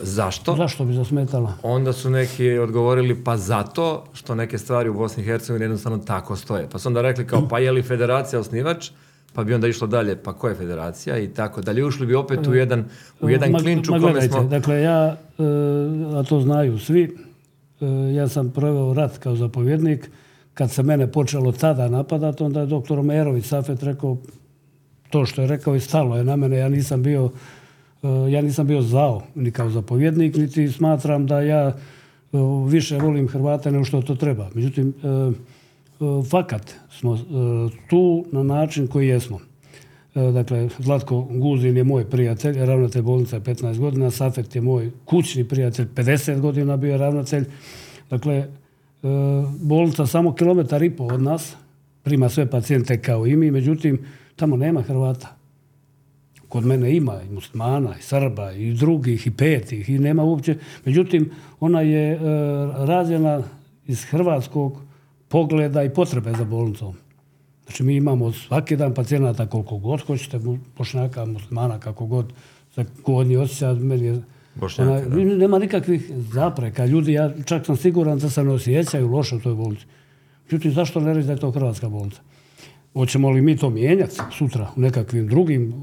Zašto? 0.00 0.56
Zašto 0.56 0.84
bi 0.84 0.92
zasmetala? 0.92 1.52
Onda 1.62 1.92
su 1.92 2.10
neki 2.10 2.58
odgovorili 2.58 3.24
pa 3.24 3.36
zato 3.36 4.04
što 4.12 4.34
neke 4.34 4.58
stvari 4.58 4.88
u 4.88 4.94
Bosni 4.94 5.22
i 5.22 5.26
Hercegovini 5.26 5.64
jednostavno 5.64 5.98
tako 5.98 6.36
stoje. 6.36 6.68
Pa 6.72 6.78
su 6.78 6.88
onda 6.88 7.02
rekli 7.02 7.26
kao 7.26 7.48
pa 7.48 7.58
je 7.58 7.72
li 7.72 7.82
federacija 7.82 8.40
osnivač? 8.40 8.90
Pa 9.32 9.44
bi 9.44 9.54
onda 9.54 9.68
išlo 9.68 9.86
dalje, 9.86 10.16
pa 10.16 10.32
ko 10.32 10.48
je 10.48 10.54
federacija 10.54 11.18
i 11.18 11.28
tako 11.28 11.60
dalje. 11.60 11.84
Ušli 11.84 12.06
bi 12.06 12.14
opet 12.14 12.46
u 12.46 12.54
jedan, 12.54 12.84
u 13.20 13.30
jedan 13.30 13.50
Ma- 13.50 13.58
klinč 13.58 13.88
u 13.88 13.92
ma 13.92 14.00
kome 14.00 14.22
smo... 14.22 14.44
Dakle, 14.44 14.80
ja, 14.80 15.16
e, 15.38 15.42
a 16.16 16.22
to 16.22 16.40
znaju 16.40 16.78
svi, 16.78 17.16
e, 17.80 17.86
ja 18.14 18.28
sam 18.28 18.50
proveo 18.50 18.94
rat 18.94 19.18
kao 19.18 19.36
zapovjednik. 19.36 20.10
Kad 20.54 20.70
se 20.70 20.82
mene 20.82 21.12
počelo 21.12 21.52
tada 21.52 21.88
napadati, 21.88 22.42
onda 22.42 22.60
je 22.60 22.66
doktor 22.66 23.02
Merović 23.02 23.46
Safet 23.46 23.82
rekao 23.82 24.16
to 25.10 25.26
što 25.26 25.42
je 25.42 25.48
rekao 25.48 25.76
i 25.76 25.80
stalo 25.80 26.16
je 26.16 26.24
na 26.24 26.36
mene. 26.36 26.56
Ja 26.56 26.68
nisam 26.68 27.02
bio, 27.02 27.24
e, 27.24 27.30
ja 28.30 28.42
nisam 28.42 28.66
bio 28.66 28.82
zao 28.82 29.22
ni 29.34 29.50
kao 29.50 29.70
zapovjednik, 29.70 30.36
niti 30.36 30.68
smatram 30.68 31.26
da 31.26 31.40
ja 31.40 31.66
e, 31.68 31.74
više 32.68 32.98
volim 32.98 33.28
Hrvate 33.28 33.72
nego 33.72 33.84
što 33.84 34.02
to 34.02 34.14
treba. 34.14 34.50
Međutim, 34.54 34.88
e, 34.88 35.08
e, 35.08 35.32
fakat 36.30 36.74
smo 36.90 37.18
tu 37.90 38.24
na 38.32 38.42
način 38.42 38.86
koji 38.86 39.08
jesmo. 39.08 39.38
Dakle, 40.14 40.68
Zlatko 40.78 41.20
Guzin 41.30 41.76
je 41.76 41.84
moj 41.84 42.10
prijatelj, 42.10 42.56
ravnatelj 42.58 43.02
bolnice 43.02 43.40
15 43.40 43.78
godina, 43.78 44.10
Safet 44.10 44.54
je 44.54 44.60
moj 44.60 44.90
kućni 45.04 45.44
prijatelj, 45.44 45.86
50 45.94 46.40
godina 46.40 46.76
bio 46.76 46.96
ravnatelj. 46.96 47.44
Dakle, 48.10 48.46
bolnica 49.60 50.06
samo 50.06 50.34
kilometar 50.34 50.82
i 50.82 50.90
pol 50.90 51.14
od 51.14 51.22
nas, 51.22 51.56
prima 52.02 52.28
sve 52.28 52.50
pacijente 52.50 53.00
kao 53.00 53.26
i 53.26 53.36
mi, 53.36 53.50
međutim, 53.50 53.98
tamo 54.36 54.56
nema 54.56 54.82
Hrvata. 54.82 55.36
Kod 56.48 56.64
mene 56.64 56.96
ima 56.96 57.22
i 57.22 57.32
muslimana, 57.34 57.94
i 57.98 58.02
Srba, 58.02 58.52
i 58.52 58.72
drugih, 58.72 59.26
i 59.26 59.30
petih, 59.30 59.88
i 59.90 59.98
nema 59.98 60.22
uopće. 60.22 60.56
Međutim, 60.84 61.30
ona 61.60 61.80
je 61.80 62.12
e, 62.12 62.18
rađena 62.86 63.42
iz 63.86 64.04
hrvatskog 64.04 64.80
pogleda 65.28 65.82
i 65.82 65.90
potrebe 65.90 66.32
za 66.32 66.44
bolnicom. 66.44 66.94
Znači, 67.64 67.82
mi 67.82 67.96
imamo 67.96 68.32
svaki 68.32 68.76
dan 68.76 68.94
pacijenata 68.94 69.46
koliko 69.46 69.78
god 69.78 70.00
hoćete, 70.00 70.40
bošnjaka, 70.78 71.24
muslimana, 71.24 71.80
kako 71.80 72.06
god, 72.06 72.32
za 72.76 72.84
kodni 73.02 73.36
osjećaj, 73.36 73.74
meni 73.74 74.06
je... 74.06 74.22
Bošnjaka, 74.54 74.90
ona- 74.90 75.00
da. 75.00 75.16
nema 75.16 75.58
nikakvih 75.58 76.10
zapreka. 76.32 76.86
Ljudi, 76.86 77.12
ja 77.12 77.32
čak 77.44 77.66
sam 77.66 77.76
siguran 77.76 78.18
da 78.18 78.30
se 78.30 78.44
ne 78.44 78.52
osjećaju 78.52 79.08
loše 79.08 79.36
u 79.36 79.40
toj 79.40 79.54
bolnici. 79.54 79.86
Međutim, 80.44 80.72
zašto 80.72 81.00
ne 81.00 81.14
reći 81.14 81.26
da 81.26 81.32
je 81.32 81.38
to 81.38 81.50
hrvatska 81.50 81.88
bolnica? 81.88 82.20
Hoćemo 82.96 83.30
li 83.30 83.42
mi 83.42 83.56
to 83.56 83.70
mijenjati 83.70 84.16
sutra 84.38 84.70
u 84.76 84.80
nekakvim 84.80 85.28
drugim, 85.28 85.74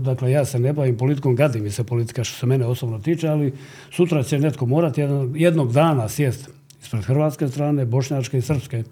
dakle 0.00 0.30
ja 0.30 0.44
se 0.44 0.58
ne 0.58 0.72
bavim 0.72 0.96
politikom, 0.96 1.34
gadi 1.36 1.60
mi 1.60 1.70
se 1.70 1.84
politika 1.84 2.24
što 2.24 2.38
se 2.38 2.46
mene 2.46 2.66
osobno 2.66 2.98
tiče, 2.98 3.28
ali 3.28 3.52
sutra 3.90 4.22
će 4.22 4.38
netko 4.38 4.66
morati 4.66 5.00
jednog 5.34 5.72
dana 5.72 6.08
sjest 6.08 6.50
ispred 6.82 7.04
hrvatske 7.04 7.48
strane, 7.48 7.84
bošnjačke 7.84 8.38
i 8.38 8.42
srpske. 8.42 8.82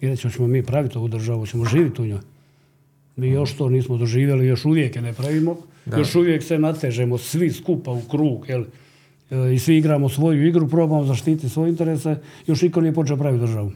I 0.00 0.08
reći 0.08 0.22
hoćemo 0.22 0.48
mi 0.48 0.62
praviti 0.62 0.98
ovu 0.98 1.08
državu, 1.08 1.40
hoćemo 1.40 1.64
živjeti 1.64 2.02
u 2.02 2.06
njoj. 2.06 2.20
Mi 3.16 3.28
još 3.28 3.56
to 3.56 3.68
nismo 3.68 3.96
doživjeli, 3.96 4.46
još 4.46 4.64
uvijek 4.64 4.96
je 4.96 5.02
ne 5.02 5.12
pravimo, 5.12 5.56
još 5.98 6.14
uvijek 6.14 6.42
se 6.42 6.58
natežemo 6.58 7.18
svi 7.18 7.52
skupa 7.52 7.90
u 7.90 8.00
krug, 8.00 8.48
jel? 8.48 8.64
E, 9.30 9.54
I 9.54 9.58
svi 9.58 9.76
igramo 9.76 10.08
svoju 10.08 10.46
igru, 10.46 10.68
probamo 10.68 11.04
zaštiti 11.04 11.48
svoje 11.48 11.70
interese, 11.70 12.16
još 12.46 12.62
niko 12.62 12.80
nije 12.80 12.94
počeo 12.94 13.16
praviti 13.16 13.40
državu 13.40 13.72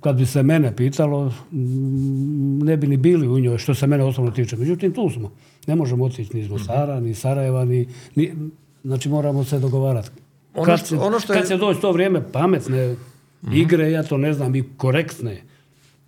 kad 0.00 0.16
bi 0.16 0.26
se 0.26 0.42
mene 0.42 0.76
pitalo, 0.76 1.32
mm, 1.52 2.58
ne 2.58 2.76
bi 2.76 2.86
ni 2.86 2.96
bili 2.96 3.28
u 3.28 3.40
njoj, 3.40 3.58
što 3.58 3.74
se 3.74 3.86
mene 3.86 4.04
osobno 4.04 4.30
tiče. 4.30 4.56
Međutim, 4.56 4.92
tu 4.92 5.10
smo. 5.10 5.32
Ne 5.66 5.76
možemo 5.76 6.04
otići 6.04 6.34
ni 6.34 6.40
iz 6.40 6.50
Mostara, 6.50 7.00
ni 7.00 7.10
iz 7.10 7.18
Sarajeva, 7.18 7.64
ni, 7.64 7.86
ni- 8.14 8.34
znači 8.84 9.08
moramo 9.08 9.44
se 9.44 9.58
dogovarati. 9.58 10.10
Ono 10.54 10.64
kad, 10.66 10.80
ono 11.00 11.20
što 11.20 11.32
je- 11.32 11.38
kad 11.38 11.48
će 11.48 11.56
doći 11.56 11.80
to 11.80 11.92
vrijeme 11.92 12.22
pametne 12.32 12.96
igre, 13.52 13.90
ja 13.90 14.02
to 14.02 14.16
ne 14.18 14.32
znam, 14.32 14.54
i 14.54 14.64
korektne. 14.76 15.42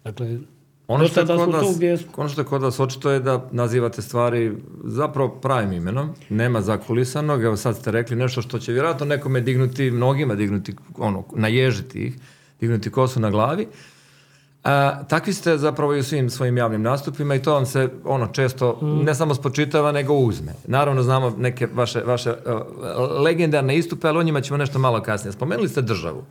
Dakle, 0.05 0.39
Ono 0.89 1.07
što, 1.07 1.21
je 1.21 1.27
da 1.27 1.37
kod 1.37 1.45
smo. 1.45 2.13
ono 2.17 2.29
što 2.29 2.41
je 2.41 2.45
kod 2.45 2.63
vas 2.63 2.81
očito 2.81 3.11
je 3.11 3.21
da 3.21 3.49
nazivate 3.53 4.03
stvari 4.03 4.53
zapravo 4.85 5.29
pravim 5.31 5.73
imenom, 5.73 6.09
nema 6.31 6.61
zakulisanog, 6.61 7.45
evo 7.45 7.57
sad 7.57 7.77
ste 7.77 7.91
rekli 7.91 8.17
nešto 8.17 8.43
što 8.43 8.59
će 8.59 8.73
vjerojatno 8.73 9.07
nekome 9.07 9.41
dignuti, 9.41 9.91
mnogima 9.91 10.35
dignuti, 10.35 10.75
ono, 10.97 11.25
naježiti 11.35 11.99
ih, 12.01 12.17
dignuti 12.65 12.91
kosu 12.91 13.21
na 13.21 13.31
glavi. 13.31 13.67
A, 14.65 15.05
takvi 15.09 15.33
ste 15.33 15.59
zapravo 15.59 15.95
i 15.95 15.99
u 15.99 16.03
svim 16.03 16.31
svojim 16.31 16.57
javnim 16.57 16.83
nastupima 16.83 17.35
i 17.35 17.43
to 17.43 17.53
vam 17.53 17.67
se 17.67 17.89
ono 18.05 18.27
često 18.27 18.79
ne 18.83 19.15
samo 19.15 19.35
spočitava 19.35 19.93
nego 19.93 20.15
uzme. 20.15 20.53
Naravno 20.67 21.03
znamo 21.03 21.35
neke 21.39 21.69
vaše, 21.75 22.01
vaše 22.01 22.31
uh, 22.31 23.21
legendarne 23.25 23.77
istupe, 23.77 24.09
ali 24.09 24.19
o 24.19 24.23
njima 24.23 24.41
ćemo 24.41 24.57
nešto 24.57 24.79
malo 24.79 25.03
kasnije. 25.03 25.33
Spomenuli 25.33 25.69
ste 25.69 25.83
državu. 25.83 26.25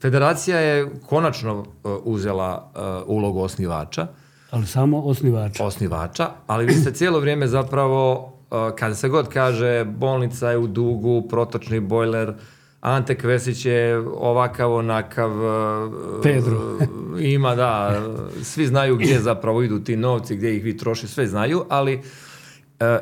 Federacija 0.00 0.58
je 0.58 0.90
konačno 1.06 1.58
uh, 1.58 1.64
uzela 2.04 2.70
uh, 2.74 3.16
ulogu 3.16 3.40
osnivača. 3.40 4.06
Ali 4.50 4.66
samo 4.66 5.02
osnivača. 5.02 5.64
Osnivača, 5.64 6.30
ali 6.46 6.66
vi 6.66 6.74
ste 6.74 6.92
cijelo 6.98 7.20
vrijeme 7.20 7.46
zapravo, 7.46 8.32
uh, 8.50 8.76
kada 8.76 8.94
se 8.94 9.08
god 9.08 9.28
kaže 9.28 9.84
bolnica 9.84 10.50
je 10.50 10.58
u 10.58 10.66
dugu, 10.66 11.28
protočni 11.28 11.80
bojler, 11.80 12.34
Ante 12.84 13.14
Kvesić 13.14 13.66
je 13.66 13.98
ovakav, 13.98 14.72
onakav... 14.72 15.30
Pedro. 16.22 16.78
ima, 17.20 17.54
da, 17.54 18.02
svi 18.42 18.66
znaju 18.66 18.96
gdje 18.96 19.20
zapravo 19.20 19.62
idu 19.62 19.80
ti 19.80 19.96
novci, 19.96 20.36
gdje 20.36 20.56
ih 20.56 20.64
vi 20.64 20.76
troši, 20.76 21.08
sve 21.08 21.26
znaju, 21.26 21.64
ali 21.68 22.00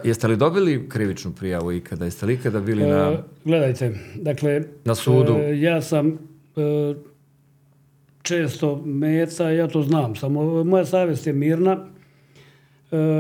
jeste 0.05 0.29
li 0.29 0.37
dobili 0.37 0.89
krivičnu 0.89 1.33
prijavu 1.33 1.73
ikada? 1.73 2.05
Jeste 2.05 2.27
li 2.27 2.35
ikada 2.35 2.61
bili 2.61 2.83
na... 2.83 3.13
E, 3.13 3.19
gledajte, 3.45 3.95
dakle... 4.15 4.63
Na 4.85 4.95
sudu? 4.95 5.33
E, 5.33 5.61
ja 5.61 5.83
sam 5.83 6.09
e, 6.09 6.95
često 8.23 8.83
meta, 8.85 9.51
ja 9.51 9.69
to 9.69 9.83
znam, 9.83 10.17
samo 10.17 10.65
moja 10.65 10.85
savjest 10.85 11.27
je 11.27 11.33
mirna. 11.33 11.87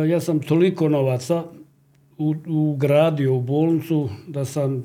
Ja 0.08 0.20
sam 0.20 0.40
toliko 0.40 0.88
novaca 0.88 1.44
ugradio 2.46 3.34
u 3.34 3.40
bolnicu 3.40 4.08
da 4.28 4.44
sam 4.44 4.82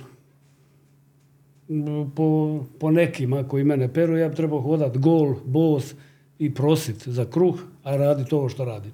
po, 2.15 2.59
po 2.79 2.91
nekima 2.91 3.43
koji 3.43 3.63
mene 3.63 3.93
peru, 3.93 4.17
ja 4.17 4.29
bi 4.29 4.35
trebao 4.35 4.61
hodat 4.61 4.97
gol, 4.97 5.35
bos 5.45 5.93
i 6.39 6.53
prosit 6.53 7.07
za 7.07 7.25
kruh, 7.25 7.55
a 7.83 7.97
raditi 7.97 8.35
ovo 8.35 8.49
što 8.49 8.65
radim. 8.65 8.91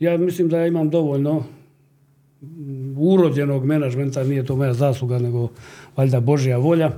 Ja 0.00 0.18
mislim 0.18 0.48
da 0.48 0.58
ja 0.58 0.66
imam 0.66 0.90
dovoljno 0.90 1.44
urođenog 2.96 3.64
menadžmenta, 3.64 4.24
nije 4.24 4.44
to 4.44 4.56
moja 4.56 4.74
zasluga, 4.74 5.18
nego 5.18 5.48
valjda 5.96 6.20
Božja 6.20 6.58
volja. 6.58 6.92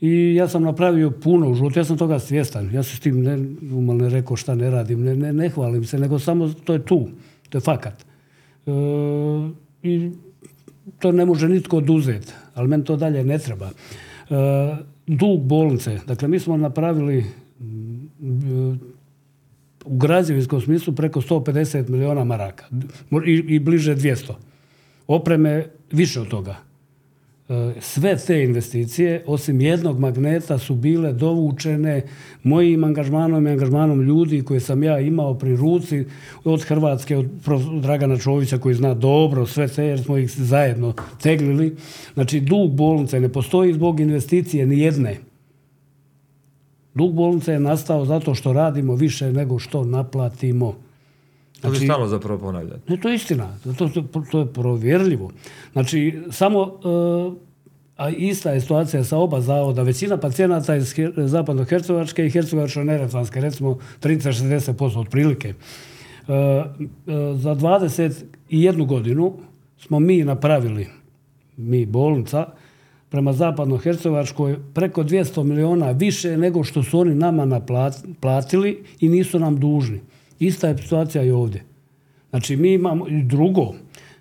I 0.00 0.34
ja 0.34 0.48
sam 0.48 0.62
napravio 0.62 1.10
puno 1.10 1.50
u 1.50 1.54
životu, 1.54 1.78
ja 1.78 1.84
sam 1.84 1.98
toga 1.98 2.18
svjestan. 2.18 2.70
Ja 2.74 2.82
se 2.82 2.96
s 2.96 3.00
tim 3.00 3.22
ne, 3.22 3.36
ne 3.94 4.08
rekao 4.08 4.36
šta 4.36 4.54
ne 4.54 4.70
radim, 4.70 5.04
ne, 5.04 5.16
ne, 5.16 5.32
ne 5.32 5.48
hvalim 5.48 5.84
se, 5.84 5.98
nego 5.98 6.18
samo 6.18 6.48
to 6.64 6.72
je 6.72 6.84
tu, 6.84 7.08
to 7.48 7.58
je 7.58 7.62
fakat. 7.62 8.06
E, 8.66 8.70
I 9.82 10.10
to 10.98 11.12
ne 11.12 11.24
može 11.24 11.48
nitko 11.48 11.76
oduzeti, 11.76 12.32
ali 12.54 12.68
meni 12.68 12.84
to 12.84 12.96
dalje 12.96 13.24
ne 13.24 13.38
treba. 13.38 13.70
E, 14.30 14.76
dug 15.06 15.40
bolnice. 15.40 15.98
Dakle, 16.06 16.28
mi 16.28 16.38
smo 16.40 16.56
napravili 16.56 17.24
u 19.84 19.96
građevinskom 19.96 20.60
smislu 20.60 20.94
preko 20.94 21.20
150 21.20 21.88
miliona 21.88 22.24
maraka 22.24 22.64
i, 23.26 23.32
i 23.32 23.58
bliže 23.58 23.96
200. 23.96 24.32
Opreme 25.06 25.66
više 25.92 26.20
od 26.20 26.28
toga. 26.28 26.56
E, 27.50 27.80
sve 27.80 28.16
te 28.26 28.42
investicije, 28.42 29.24
osim 29.26 29.60
jednog 29.60 29.98
magneta, 29.98 30.58
su 30.58 30.74
bile 30.74 31.12
dovučene 31.12 32.02
mojim 32.42 32.84
angažmanom 32.84 33.46
i 33.46 33.50
angažmanom 33.50 34.02
ljudi 34.02 34.42
koje 34.42 34.60
sam 34.60 34.82
ja 34.82 35.00
imao 35.00 35.34
pri 35.34 35.56
ruci 35.56 36.04
od 36.44 36.62
Hrvatske, 36.62 37.16
od 37.16 37.26
Dragana 37.82 38.18
Čovića 38.18 38.58
koji 38.58 38.74
zna 38.74 38.94
dobro 38.94 39.46
sve 39.46 39.68
te, 39.68 39.84
jer 39.84 40.02
smo 40.02 40.16
ih 40.16 40.30
zajedno 40.30 40.94
teglili. 41.22 41.76
Znači, 42.14 42.40
dug 42.40 42.70
bolnice 42.70 43.20
ne 43.20 43.28
postoji 43.28 43.72
zbog 43.72 44.00
investicije 44.00 44.66
ni 44.66 44.78
jedne. 44.78 45.16
Dug 46.94 47.12
bolnice 47.14 47.52
je 47.52 47.60
nastao 47.60 48.04
zato 48.04 48.34
što 48.34 48.52
radimo 48.52 48.94
više 48.94 49.32
nego 49.32 49.58
što 49.58 49.84
naplatimo. 49.84 50.74
Znači, 51.60 51.76
to 51.76 51.80
vi 51.80 51.86
stalno 51.86 52.06
zapravo 52.06 52.40
ponavljate. 52.40 52.80
Ne, 52.88 53.00
to 53.00 53.08
je 53.08 53.14
istina. 53.14 53.58
To, 53.78 53.88
to, 53.88 54.22
to 54.30 54.38
je 54.38 54.46
provjerljivo. 54.46 55.30
Znači, 55.72 56.22
samo, 56.30 56.60
uh, 56.62 57.49
a 58.00 58.08
ista 58.08 58.50
je 58.50 58.60
situacija 58.60 59.04
sa 59.04 59.18
oba 59.18 59.40
zavoda. 59.40 59.82
Većina 59.82 60.16
pacijenata 60.16 60.76
iz 60.76 60.94
zapadno-hercegovačke 61.16 62.26
i 62.26 62.30
hercegovačno-neretvanske, 62.30 63.40
recimo 63.40 63.78
30-60% 64.02 64.98
otprilike. 64.98 65.48
Uh, 65.48 66.34
uh, 66.34 67.40
za 67.40 67.54
21 67.54 68.86
godinu 68.86 69.32
smo 69.78 70.00
mi 70.00 70.24
napravili, 70.24 70.86
mi 71.56 71.86
bolnica, 71.86 72.46
prema 73.08 73.32
zapadno-hercegovačkoj 73.32 74.56
preko 74.74 75.02
200 75.02 75.42
miliona 75.42 75.90
više 75.90 76.36
nego 76.36 76.64
što 76.64 76.82
su 76.82 76.98
oni 76.98 77.14
nama 77.14 77.44
naplatili 77.44 78.84
i 79.00 79.08
nisu 79.08 79.38
nam 79.38 79.60
dužni. 79.60 80.00
Ista 80.38 80.68
je 80.68 80.78
situacija 80.78 81.24
i 81.24 81.30
ovdje. 81.30 81.64
Znači, 82.30 82.56
mi 82.56 82.72
imamo 82.72 83.08
i 83.08 83.22
drugo, 83.22 83.74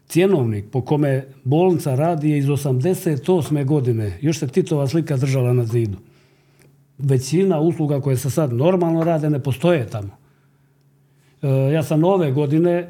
cjenovnik 0.09 0.65
po 0.71 0.81
kome 0.81 1.25
bolnica 1.43 1.95
radi 1.95 2.29
je 2.29 2.37
iz 2.37 2.45
88. 2.45 3.65
godine. 3.65 4.17
Još 4.21 4.39
se 4.39 4.47
Titova 4.47 4.87
slika 4.87 5.17
držala 5.17 5.53
na 5.53 5.65
zidu. 5.65 5.97
Većina 6.97 7.59
usluga 7.59 8.01
koje 8.01 8.17
se 8.17 8.29
sad 8.29 8.53
normalno 8.53 9.03
rade 9.03 9.29
ne 9.29 9.39
postoje 9.39 9.87
tamo. 9.87 10.09
E, 11.41 11.47
ja 11.47 11.83
sam 11.83 12.03
ove 12.03 12.31
godine 12.31 12.71
e, 12.71 12.89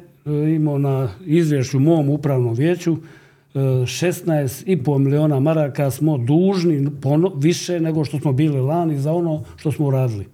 imao 0.54 0.78
na 0.78 1.08
izvješću 1.26 1.80
mom 1.80 2.08
upravnom 2.08 2.54
vijeću 2.54 2.92
e, 2.92 3.58
16,5 3.58 4.98
miliona 4.98 5.40
maraka 5.40 5.90
smo 5.90 6.18
dužni 6.18 6.90
više 7.36 7.80
nego 7.80 8.04
što 8.04 8.18
smo 8.18 8.32
bili 8.32 8.60
lani 8.60 8.98
za 8.98 9.12
ono 9.12 9.44
što 9.56 9.72
smo 9.72 9.86
uradili. 9.86 10.26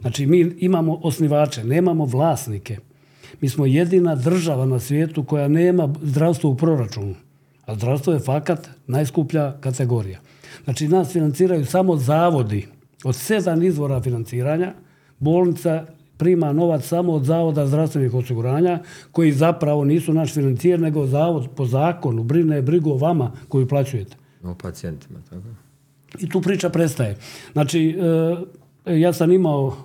Znači, 0.00 0.26
mi 0.26 0.54
imamo 0.58 1.00
osnivače, 1.02 1.64
nemamo 1.64 2.04
vlasnike. 2.04 2.78
Mi 3.40 3.48
smo 3.48 3.66
jedina 3.66 4.14
država 4.14 4.66
na 4.66 4.80
svijetu 4.80 5.24
koja 5.24 5.48
nema 5.48 5.94
zdravstvo 6.02 6.50
u 6.50 6.56
proračunu. 6.56 7.14
A 7.66 7.74
zdravstvo 7.74 8.12
je 8.12 8.20
fakat 8.20 8.68
najskuplja 8.86 9.56
kategorija. 9.60 10.20
Znači, 10.64 10.88
nas 10.88 11.12
financiraju 11.12 11.66
samo 11.66 11.96
zavodi. 11.96 12.66
Od 13.04 13.16
sedam 13.16 13.62
izvora 13.62 14.00
financiranja, 14.02 14.74
bolnica 15.18 15.86
prima 16.16 16.52
novac 16.52 16.84
samo 16.84 17.12
od 17.12 17.24
Zavoda 17.24 17.66
zdravstvenih 17.66 18.14
osiguranja, 18.14 18.78
koji 19.12 19.32
zapravo 19.32 19.84
nisu 19.84 20.12
naš 20.12 20.34
financijer, 20.34 20.80
nego 20.80 21.06
zavod 21.06 21.48
po 21.56 21.66
zakonu 21.66 22.22
brine 22.22 22.62
brigu 22.62 22.90
o 22.90 22.96
vama 22.96 23.32
koju 23.48 23.68
plaćujete. 23.68 24.16
O 24.44 24.54
pacijentima, 24.54 25.18
tako? 25.30 25.42
I 26.18 26.28
tu 26.28 26.40
priča 26.40 26.70
prestaje. 26.70 27.16
Znači, 27.52 27.98
e, 28.86 28.98
ja 28.98 29.12
sam 29.12 29.32
imao 29.32 29.76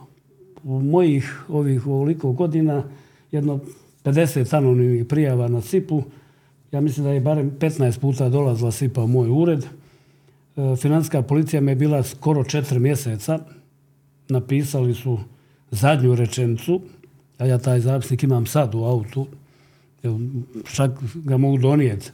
u 0.64 0.80
mojih 0.82 1.44
ovih 1.50 1.88
ovoliko 1.88 2.32
godina 2.32 2.84
jedno 3.34 3.60
50 4.04 4.58
anonimnih 4.58 5.06
prijava 5.06 5.48
na 5.48 5.62
SIP-u. 5.62 6.04
Ja 6.72 6.82
mislim 6.82 7.04
da 7.04 7.12
je 7.12 7.22
barem 7.22 7.52
15 7.60 8.00
puta 8.00 8.30
dolazila 8.30 8.72
SIPA 8.72 9.04
u 9.04 9.08
moj 9.08 9.30
ured. 9.30 9.63
E, 9.63 10.76
financijska 10.76 11.22
policija 11.22 11.62
me 11.62 11.72
je 11.72 11.76
bila 11.76 12.04
skoro 12.04 12.43
četiri 12.43 12.80
mjeseca. 12.80 13.39
Napisali 14.30 14.93
su 14.93 15.19
zadnju 15.72 16.15
rečenicu, 16.15 16.82
a 17.38 17.46
ja 17.46 17.58
taj 17.58 17.80
zapisnik 17.80 18.24
imam 18.24 18.46
sad 18.46 18.76
u 18.76 18.84
autu, 18.84 19.28
čak 20.74 20.91
ga 21.15 21.38
mogu 21.38 21.58
donijeti. 21.58 22.12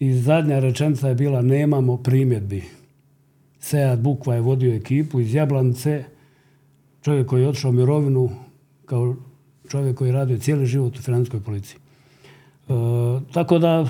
I 0.00 0.12
zadnja 0.12 0.58
rečenica 0.58 1.08
je 1.08 1.14
bila 1.14 1.42
nemamo 1.42 1.96
primjedbi. 1.96 2.64
Sead 3.60 4.00
Bukva 4.00 4.34
je 4.34 4.40
vodio 4.40 4.74
ekipu 4.74 5.20
iz 5.20 5.34
Jablanice, 5.34 6.04
čovjek 7.02 7.26
koji 7.26 7.42
je 7.42 7.48
otišao 7.48 7.70
u 7.70 7.74
mirovinu 7.74 8.30
kao 8.84 9.16
čovjek 9.68 9.96
koji 9.96 10.12
radio 10.12 10.38
cijeli 10.38 10.66
život 10.66 10.98
u 10.98 11.02
financijskoj 11.02 11.40
policiji. 11.40 11.78
E, 12.68 12.72
tako 13.32 13.58
da 13.58 13.88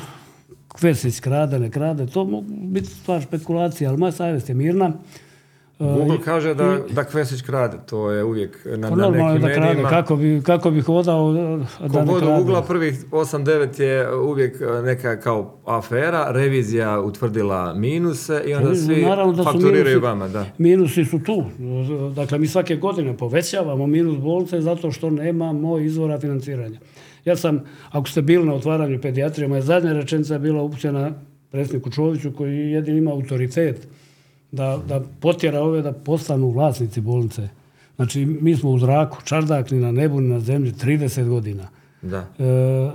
Kvesić 0.68 1.20
krade, 1.20 1.58
ne 1.58 1.70
krade, 1.70 2.06
to 2.06 2.24
mogu 2.24 2.46
biti 2.48 2.86
stvar 2.86 3.22
špekulacije, 3.22 3.88
ali 3.88 3.98
moja 3.98 4.12
savjest 4.12 4.48
je 4.48 4.54
mirna. 4.54 4.92
Google 5.78 6.18
kaže 6.24 6.54
da, 6.54 6.78
da 6.90 7.04
Kvesić 7.04 7.42
krade, 7.42 7.76
to 7.86 8.10
je 8.10 8.24
uvijek 8.24 8.58
na, 8.64 8.88
pa 8.88 8.96
na 8.96 9.10
nekim 9.10 9.42
da 9.42 9.54
krade. 9.54 9.82
Kako 9.82 10.16
bi, 10.16 10.42
kako 10.46 10.70
bi 10.70 10.80
hodao 10.80 11.32
da 11.32 12.04
ne 12.04 12.18
krade. 12.20 12.40
Ugla 12.40 12.62
prvih 12.62 13.04
8-9 13.10 13.82
je 13.82 14.14
uvijek 14.14 14.56
neka 14.84 15.20
kao 15.20 15.58
afera, 15.64 16.26
revizija 16.30 17.00
utvrdila 17.00 17.74
minuse 17.74 18.42
i 18.46 18.54
onda 18.54 18.74
svi 18.74 19.02
da 19.36 19.44
fakturiraju 19.44 19.84
minusi, 19.84 19.98
vama. 19.98 20.28
Da. 20.28 20.46
Minusi 20.58 21.04
su 21.04 21.18
tu. 21.18 21.44
Dakle, 22.14 22.38
mi 22.38 22.46
svake 22.46 22.76
godine 22.76 23.16
povećavamo 23.16 23.86
minus 23.86 24.18
bolnice 24.18 24.60
zato 24.60 24.90
što 24.90 25.10
nemamo 25.10 25.78
izvora 25.78 26.20
financiranja. 26.20 26.78
Ja 27.24 27.36
sam, 27.36 27.64
ako 27.90 28.08
ste 28.08 28.22
bili 28.22 28.46
na 28.46 28.54
otvaranju 28.54 29.00
pedijatrije, 29.00 29.48
moja 29.48 29.62
zadnja 29.62 29.92
rečenica 29.92 30.34
je 30.34 30.40
bila 30.40 30.62
upućena 30.62 31.12
predsjedniku 31.50 31.90
Čoviću 31.90 32.32
koji 32.32 32.56
jedin 32.56 32.96
ima 32.96 33.10
autoritet 33.10 33.88
da, 34.52 34.80
da 34.88 35.00
potjera 35.20 35.60
ove 35.60 35.82
da 35.82 35.92
postanu 35.92 36.50
vlasnici 36.50 37.00
bolnice. 37.00 37.48
Znači, 37.96 38.26
mi 38.26 38.56
smo 38.56 38.70
u 38.70 38.78
zraku, 38.78 39.18
čardak 39.24 39.70
ni 39.70 39.80
na 39.80 39.92
nebu, 39.92 40.20
ni 40.20 40.28
na 40.28 40.40
zemlji, 40.40 40.72
30 40.72 41.28
godina. 41.28 41.68
Da. 42.02 42.28
E, 42.38 42.90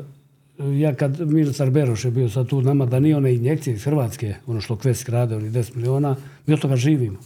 ja 0.80 0.96
kad 0.96 1.20
ministar 1.20 1.70
Beroš 1.70 2.06
je 2.06 2.12
bio 2.12 2.30
sad 2.30 2.48
tu 2.48 2.62
nama, 2.62 2.86
da 2.86 3.00
nije 3.00 3.18
one 3.18 3.36
injekcije 3.36 3.74
iz 3.74 3.84
Hrvatske, 3.84 4.36
ono 4.48 4.62
što 4.62 4.76
Kves 4.76 5.04
krade, 5.04 5.36
oni 5.36 5.50
10 5.50 5.76
miliona, 5.76 6.16
mi 6.46 6.54
od 6.54 6.60
toga 6.60 6.76
živimo. 6.76 7.18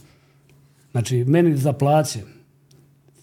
Znači, 0.90 1.24
meni 1.24 1.56
za 1.56 1.72
plaće 1.72 2.20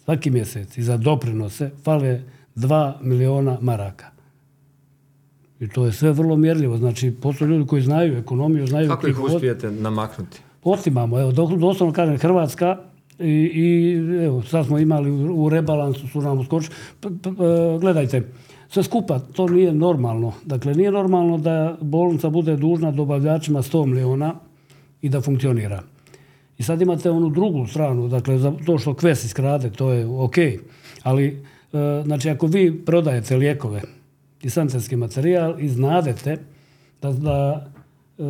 svaki 0.04 0.30
mjesec 0.30 0.78
i 0.78 0.84
za 0.84 0.98
doprinose 0.98 1.72
fale 1.84 2.22
2 2.56 2.94
miliona 3.02 3.58
maraka. 3.62 4.06
I 5.60 5.70
to 5.70 5.86
je 5.86 5.92
sve 5.92 6.12
vrlo 6.12 6.36
mjerljivo. 6.36 6.78
Znači, 6.78 7.12
postoje 7.12 7.50
ljudi 7.50 7.68
koji 7.68 7.82
znaju 7.82 8.18
ekonomiju, 8.18 8.68
znaju... 8.68 8.90
Kako 8.90 9.08
ih 9.08 9.20
uspijete 9.20 9.72
namaknuti? 9.72 10.42
Otimamo, 10.64 11.20
evo, 11.20 11.32
doslovno 11.32 11.94
kažem 11.94 12.18
Hrvatska 12.18 12.78
i, 13.20 13.52
i 13.54 13.96
evo, 14.26 14.42
sad 14.42 14.66
smo 14.66 14.80
imali 14.80 15.12
u, 15.12 15.50
rebalansu, 15.50 16.08
su 16.08 16.22
nam 16.22 16.48
p- 17.02 17.08
e, 17.08 17.80
gledajte, 17.80 18.24
sve 18.70 18.84
skupa, 18.84 19.20
to 19.20 19.48
nije 19.48 19.74
normalno. 19.74 20.34
Dakle, 20.46 20.74
nije 20.74 20.92
normalno 20.92 21.38
da 21.38 21.78
bolnica 21.82 22.30
bude 22.30 22.56
dužna 22.56 22.92
dobavljačima 22.92 23.62
100 23.62 23.86
milijuna 23.86 24.36
i 25.02 25.10
da 25.10 25.22
funkcionira. 25.22 25.84
I 26.58 26.64
sad 26.64 26.82
imate 26.82 27.12
onu 27.12 27.30
drugu 27.30 27.68
stranu, 27.68 28.08
dakle, 28.08 28.38
za 28.38 28.54
to 28.66 28.78
što 28.78 28.94
kves 28.94 29.24
iskrade, 29.24 29.70
to 29.70 29.92
je 29.92 30.06
ok. 30.06 30.36
Ali, 31.04 31.28
e, 31.74 32.02
znači, 32.06 32.30
ako 32.30 32.48
vi 32.48 32.86
prodajete 32.86 33.38
lijekove 33.38 33.82
i 34.42 34.50
sanitetski 34.50 34.96
materijal 34.96 35.60
i 35.60 35.70
znadete 35.70 36.38
da, 37.02 37.12
da 37.12 37.68
e, 38.18 38.24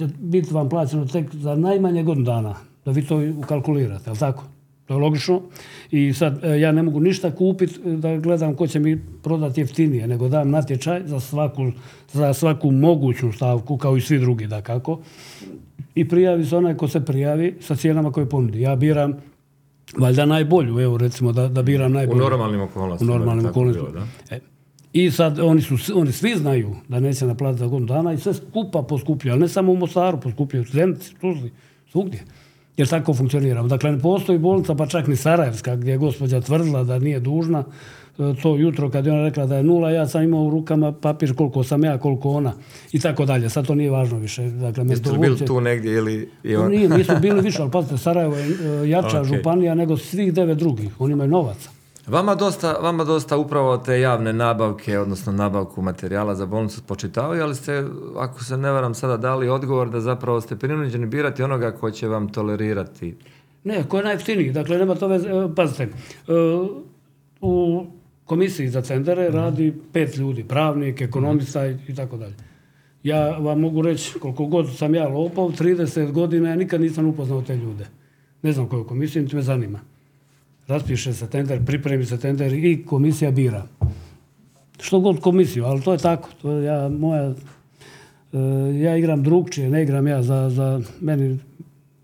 će 0.00 0.14
biti 0.18 0.54
vam 0.54 0.68
plaćeno 0.68 1.06
tek 1.06 1.34
za 1.34 1.54
najmanje 1.54 2.02
godinu 2.02 2.26
dana, 2.26 2.54
da 2.84 2.90
vi 2.90 3.06
to 3.06 3.20
ukalkulirate, 3.38 4.10
jel 4.10 4.16
tako? 4.16 4.44
To 4.86 4.94
je 4.94 5.00
logično. 5.00 5.40
I 5.90 6.12
sad 6.12 6.44
e, 6.44 6.60
ja 6.60 6.72
ne 6.72 6.82
mogu 6.82 7.00
ništa 7.00 7.30
kupiti 7.30 7.80
da 7.96 8.16
gledam 8.16 8.54
ko 8.54 8.66
će 8.66 8.78
mi 8.80 9.00
prodati 9.22 9.60
jeftinije, 9.60 10.06
nego 10.06 10.28
dam 10.28 10.50
natječaj 10.50 11.02
za 11.06 11.20
svaku, 11.20 11.70
za 12.12 12.34
svaku 12.34 12.70
moguću 12.70 13.32
stavku, 13.32 13.76
kao 13.76 13.96
i 13.96 14.00
svi 14.00 14.18
drugi, 14.18 14.46
da 14.46 14.62
kako. 14.62 14.98
I 15.94 16.08
prijavi 16.08 16.44
se 16.44 16.56
onaj 16.56 16.76
ko 16.76 16.88
se 16.88 17.04
prijavi 17.04 17.56
sa 17.60 17.76
cijenama 17.76 18.12
koje 18.12 18.28
ponudi. 18.28 18.60
Ja 18.60 18.76
biram 18.76 19.14
valjda 19.98 20.26
najbolju, 20.26 20.80
evo 20.80 20.98
recimo 20.98 21.32
da, 21.32 21.48
da 21.48 21.62
biram 21.62 21.90
U 21.92 21.94
najbolju. 21.94 22.18
normalnim 22.20 22.60
U 22.60 22.64
okolnostima. 22.64 23.12
normalnim 23.12 23.44
tako 23.44 23.60
okolnostima. 23.60 24.06
da? 24.30 24.36
E, 24.36 24.40
I 24.92 25.10
sad 25.10 25.38
oni, 25.38 25.62
su, 25.62 25.74
oni 25.94 26.12
svi 26.12 26.34
znaju 26.36 26.76
da 26.88 27.00
neće 27.00 27.26
naplatiti 27.26 27.58
za 27.58 27.66
godinu 27.66 27.86
dana 27.86 28.12
i 28.12 28.18
sve 28.18 28.34
skupa 28.34 28.82
poskupljuju, 28.82 29.32
ali 29.32 29.40
ne 29.40 29.48
samo 29.48 29.72
u 29.72 29.76
Mostaru 29.76 30.20
poskupljuju, 30.20 30.62
u 30.62 30.72
Zenici, 30.72 31.14
Tuzli, 31.14 31.50
svugdje. 31.90 32.20
Jer 32.76 32.88
tako 32.88 33.14
funkcioniramo. 33.14 33.68
Dakle, 33.68 33.92
ne 33.92 33.98
postoji 33.98 34.38
bolnica, 34.38 34.74
pa 34.74 34.86
čak 34.86 35.06
ni 35.06 35.16
Sarajevska, 35.16 35.76
gdje 35.76 35.90
je 35.90 35.98
gospođa 35.98 36.40
tvrdila 36.40 36.84
da 36.84 36.98
nije 36.98 37.20
dužna. 37.20 37.64
E, 38.18 38.34
To 38.42 38.56
jutro 38.56 38.90
kad 38.90 39.06
je 39.06 39.12
ona 39.12 39.22
rekla 39.22 39.46
da 39.46 39.56
je 39.56 39.62
nula, 39.62 39.90
ja 39.90 40.08
sam 40.08 40.22
imao 40.22 40.42
u 40.42 40.50
rukama 40.50 40.92
papir 40.92 41.34
koliko 41.34 41.64
sam 41.64 41.84
ja, 41.84 41.98
koliko 41.98 42.30
ona 42.30 42.52
i 42.92 43.00
tako 43.00 43.24
dalje. 43.24 43.48
Sad 43.48 43.66
to 43.66 43.74
nije 43.74 43.90
važno 43.90 44.18
više. 44.18 44.42
Dakle, 44.42 44.84
Jeste 44.84 45.10
li 45.10 45.18
bili 45.18 45.30
uopće- 45.30 45.44
tu 45.44 45.60
negdje 45.60 45.92
ili... 45.92 46.28
On... 46.58 46.70
nije, 46.70 46.88
nisu 46.88 47.12
bili 47.22 47.40
više, 47.40 47.62
ali 47.62 47.70
pazite, 47.70 47.98
Sarajevo 47.98 48.36
je 48.36 48.46
e, 48.46 48.88
jača 48.88 49.20
Ok. 49.20 49.26
županija 49.26 49.74
nego 49.74 49.96
svih 49.96 50.32
devet 50.34 50.58
drugih. 50.58 51.00
Oni 51.00 51.12
imaju 51.12 51.30
novaca. 51.30 51.70
Vama 52.06 52.34
dosta, 52.34 52.72
vama 52.72 53.04
dosta 53.04 53.36
upravo 53.36 53.78
te 53.78 54.00
javne 54.00 54.32
nabavke, 54.32 54.98
odnosno 54.98 55.32
nabavku 55.32 55.82
materijala 55.82 56.34
za 56.34 56.46
bolnicu 56.46 56.78
spočitavaju, 56.78 57.42
ali 57.42 57.54
ste, 57.54 57.84
ako 58.16 58.44
se 58.44 58.56
ne 58.56 58.70
varam, 58.70 58.94
sada 58.94 59.16
dali 59.16 59.48
odgovor 59.48 59.90
da 59.90 60.00
zapravo 60.00 60.40
ste 60.40 60.56
prinuđeni 60.56 61.06
birati 61.06 61.42
onoga 61.42 61.70
ko 61.70 61.90
će 61.90 62.08
vam 62.08 62.28
tolerirati. 62.28 63.16
Ne, 63.64 63.84
ko 63.88 63.96
je 63.96 64.04
najjeftiniji. 64.04 64.52
Dakle, 64.52 64.78
nema 64.78 64.94
to 64.94 65.08
veze. 65.08 65.28
e, 65.28 65.48
Pazite, 65.56 65.82
e, 65.82 65.88
u 67.40 67.86
komisiji 68.24 68.68
za 68.68 68.82
centare 68.82 69.30
radi 69.30 69.74
pet 69.92 70.16
ljudi, 70.16 70.44
pravnik, 70.44 71.00
ekonomista 71.00 71.66
i, 71.66 71.76
i 71.88 71.94
tako 71.94 72.16
dalje. 72.16 72.34
Ja 73.02 73.38
vam 73.38 73.60
mogu 73.60 73.82
reći, 73.82 74.18
koliko 74.18 74.46
god 74.46 74.76
sam 74.76 74.94
ja 74.94 75.08
lopov, 75.08 75.50
30 75.50 76.12
godina 76.12 76.48
ja 76.48 76.56
nikad 76.56 76.80
nisam 76.80 77.06
upoznao 77.06 77.42
te 77.42 77.56
ljude. 77.56 77.86
Ne 78.42 78.52
znam 78.52 78.68
koju 78.68 78.84
komisiju, 78.84 79.22
niti 79.22 79.36
me 79.36 79.42
zanima. 79.42 79.80
Raspiše 80.70 81.12
se 81.14 81.26
tender, 81.26 81.64
pripremi 81.66 82.04
se 82.06 82.18
tender 82.18 82.52
i 82.52 82.84
komisija 82.86 83.30
bira. 83.30 83.66
Što 84.80 85.00
god 85.00 85.20
komisiju, 85.20 85.64
ali 85.64 85.82
to 85.82 85.92
je 85.92 85.98
tako. 85.98 86.28
To 86.42 86.52
ja, 86.58 86.88
moja, 86.88 87.34
e, 88.32 88.38
ja 88.80 88.96
igram 88.96 89.22
drugčije, 89.22 89.70
ne 89.70 89.82
igram 89.82 90.06
ja 90.06 90.22
za, 90.22 90.50
za 90.50 90.80
meni, 91.00 91.38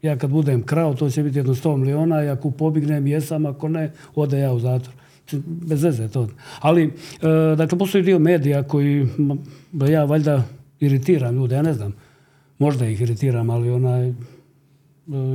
ja 0.03 0.17
kad 0.17 0.31
budem 0.31 0.63
krao, 0.63 0.95
to 0.95 1.11
će 1.11 1.23
biti 1.23 1.39
jedno 1.39 1.55
100 1.55 1.77
miliona 1.77 2.25
i 2.25 2.29
ako 2.29 2.51
pobignem, 2.51 3.07
jesam, 3.07 3.47
ako 3.47 3.69
ne, 3.69 3.93
ode 4.15 4.39
ja 4.39 4.53
u 4.53 4.59
zatvor. 4.59 4.95
Bez 5.47 5.83
veze 5.83 6.09
to. 6.09 6.29
Ali, 6.61 6.85
e, 6.85 6.91
dakle, 7.57 7.79
postoji 7.79 8.05
dio 8.05 8.19
medija 8.19 8.63
koji, 8.63 9.07
ja 9.91 10.05
valjda 10.05 10.43
iritiram 10.81 11.35
ljude, 11.35 11.55
ja 11.55 11.63
ne 11.63 11.75
znam, 11.75 11.95
možda 12.59 12.87
ih 12.87 13.01
iritiram, 13.01 13.51
ali 13.51 13.71
onaj, 13.71 14.09
e, 14.09 14.15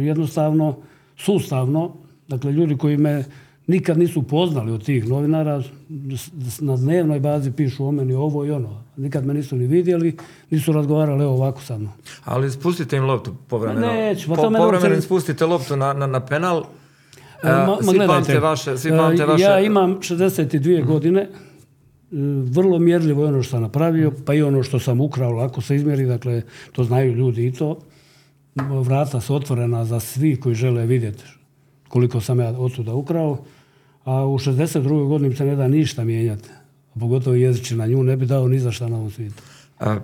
jednostavno, 0.02 0.78
sustavno, 1.18 1.96
dakle, 2.32 2.52
ljudi 2.52 2.78
koji 2.78 2.98
me 2.98 3.24
nikad 3.68 3.98
nisu 3.98 4.24
poznali 4.24 4.72
od 4.72 4.86
tih 4.86 5.10
novinara, 5.10 5.64
na 6.60 6.76
dnevnoj 6.78 7.20
bazi 7.20 7.52
pišu 7.52 7.86
o 7.86 7.92
meni 7.92 8.14
ovo 8.14 8.46
i 8.46 8.52
ono. 8.52 8.84
Nikad 8.98 9.26
me 9.26 9.34
nisu 9.34 9.56
ni 9.56 9.68
vidjeli, 9.68 10.18
nisu 10.50 10.72
razgovarali 10.72 11.24
evo 11.24 11.34
ovako 11.34 11.62
sa 11.62 11.78
mnom. 11.78 11.94
Ali 12.26 12.52
spustite 12.52 12.98
im 12.98 13.06
loptu 13.06 13.36
povremeno. 13.48 13.88
Neću, 13.88 14.30
pa 14.30 14.36
Po- 14.36 14.42
to 14.42 14.52
povremeno 14.58 14.96
im 14.96 15.02
spustite 15.02 15.46
loptu 15.46 15.76
na, 15.76 15.94
na, 15.94 16.08
na 16.08 16.26
penal. 16.26 16.64
E, 17.44 17.48
E, 17.48 17.52
ma- 17.52 17.66
ma 17.66 17.92
svi 17.92 18.08
pamte 18.08 18.40
vaše, 18.40 18.78
svi 18.78 18.90
e, 18.90 18.98
pamte 18.98 19.26
vaše... 19.26 19.44
Ja 19.44 19.60
imam 19.60 19.96
62 20.02 20.86
godine, 20.86 21.22
e, 21.22 21.30
vrlo 22.44 22.80
mjerljivo 22.80 23.24
je 23.24 23.28
ono 23.28 23.44
što 23.44 23.52
sam 23.52 23.62
napravio, 23.62 24.12
pa 24.26 24.34
i 24.34 24.42
ono 24.42 24.64
što 24.64 24.80
sam 24.80 25.02
ukrao, 25.02 25.32
lako 25.32 25.62
se 25.62 25.76
izmjeri, 25.76 26.06
dakle, 26.06 26.42
to 26.72 26.84
znaju 26.84 27.16
ljudi 27.16 27.48
i 27.48 27.54
to. 27.54 27.80
Vrata 28.56 29.22
su 29.22 29.36
otvorena 29.36 29.86
za 29.86 30.00
svi 30.00 30.36
koji 30.36 30.56
žele 30.56 30.86
vidjeti 30.86 31.24
koliko 31.92 32.22
sam 32.22 32.40
ja 32.40 32.50
od 32.50 32.76
tuda 32.76 32.94
ukrao, 32.94 33.38
a 34.04 34.26
u 34.26 34.38
62. 34.38 35.08
godini 35.08 35.36
se 35.36 35.46
ne 35.46 35.56
da 35.56 35.68
ništa 35.68 36.04
mijenjati, 36.04 36.50
pogotovo 37.00 37.36
jezičina, 37.36 37.88
nju 37.88 38.04
ne 38.04 38.18
bi 38.18 38.26
dao 38.26 38.48
ni 38.48 38.60
za 38.60 38.72
šta 38.72 38.88
na 38.88 38.96
ovom 38.98 39.12
svijetu. 39.12 39.44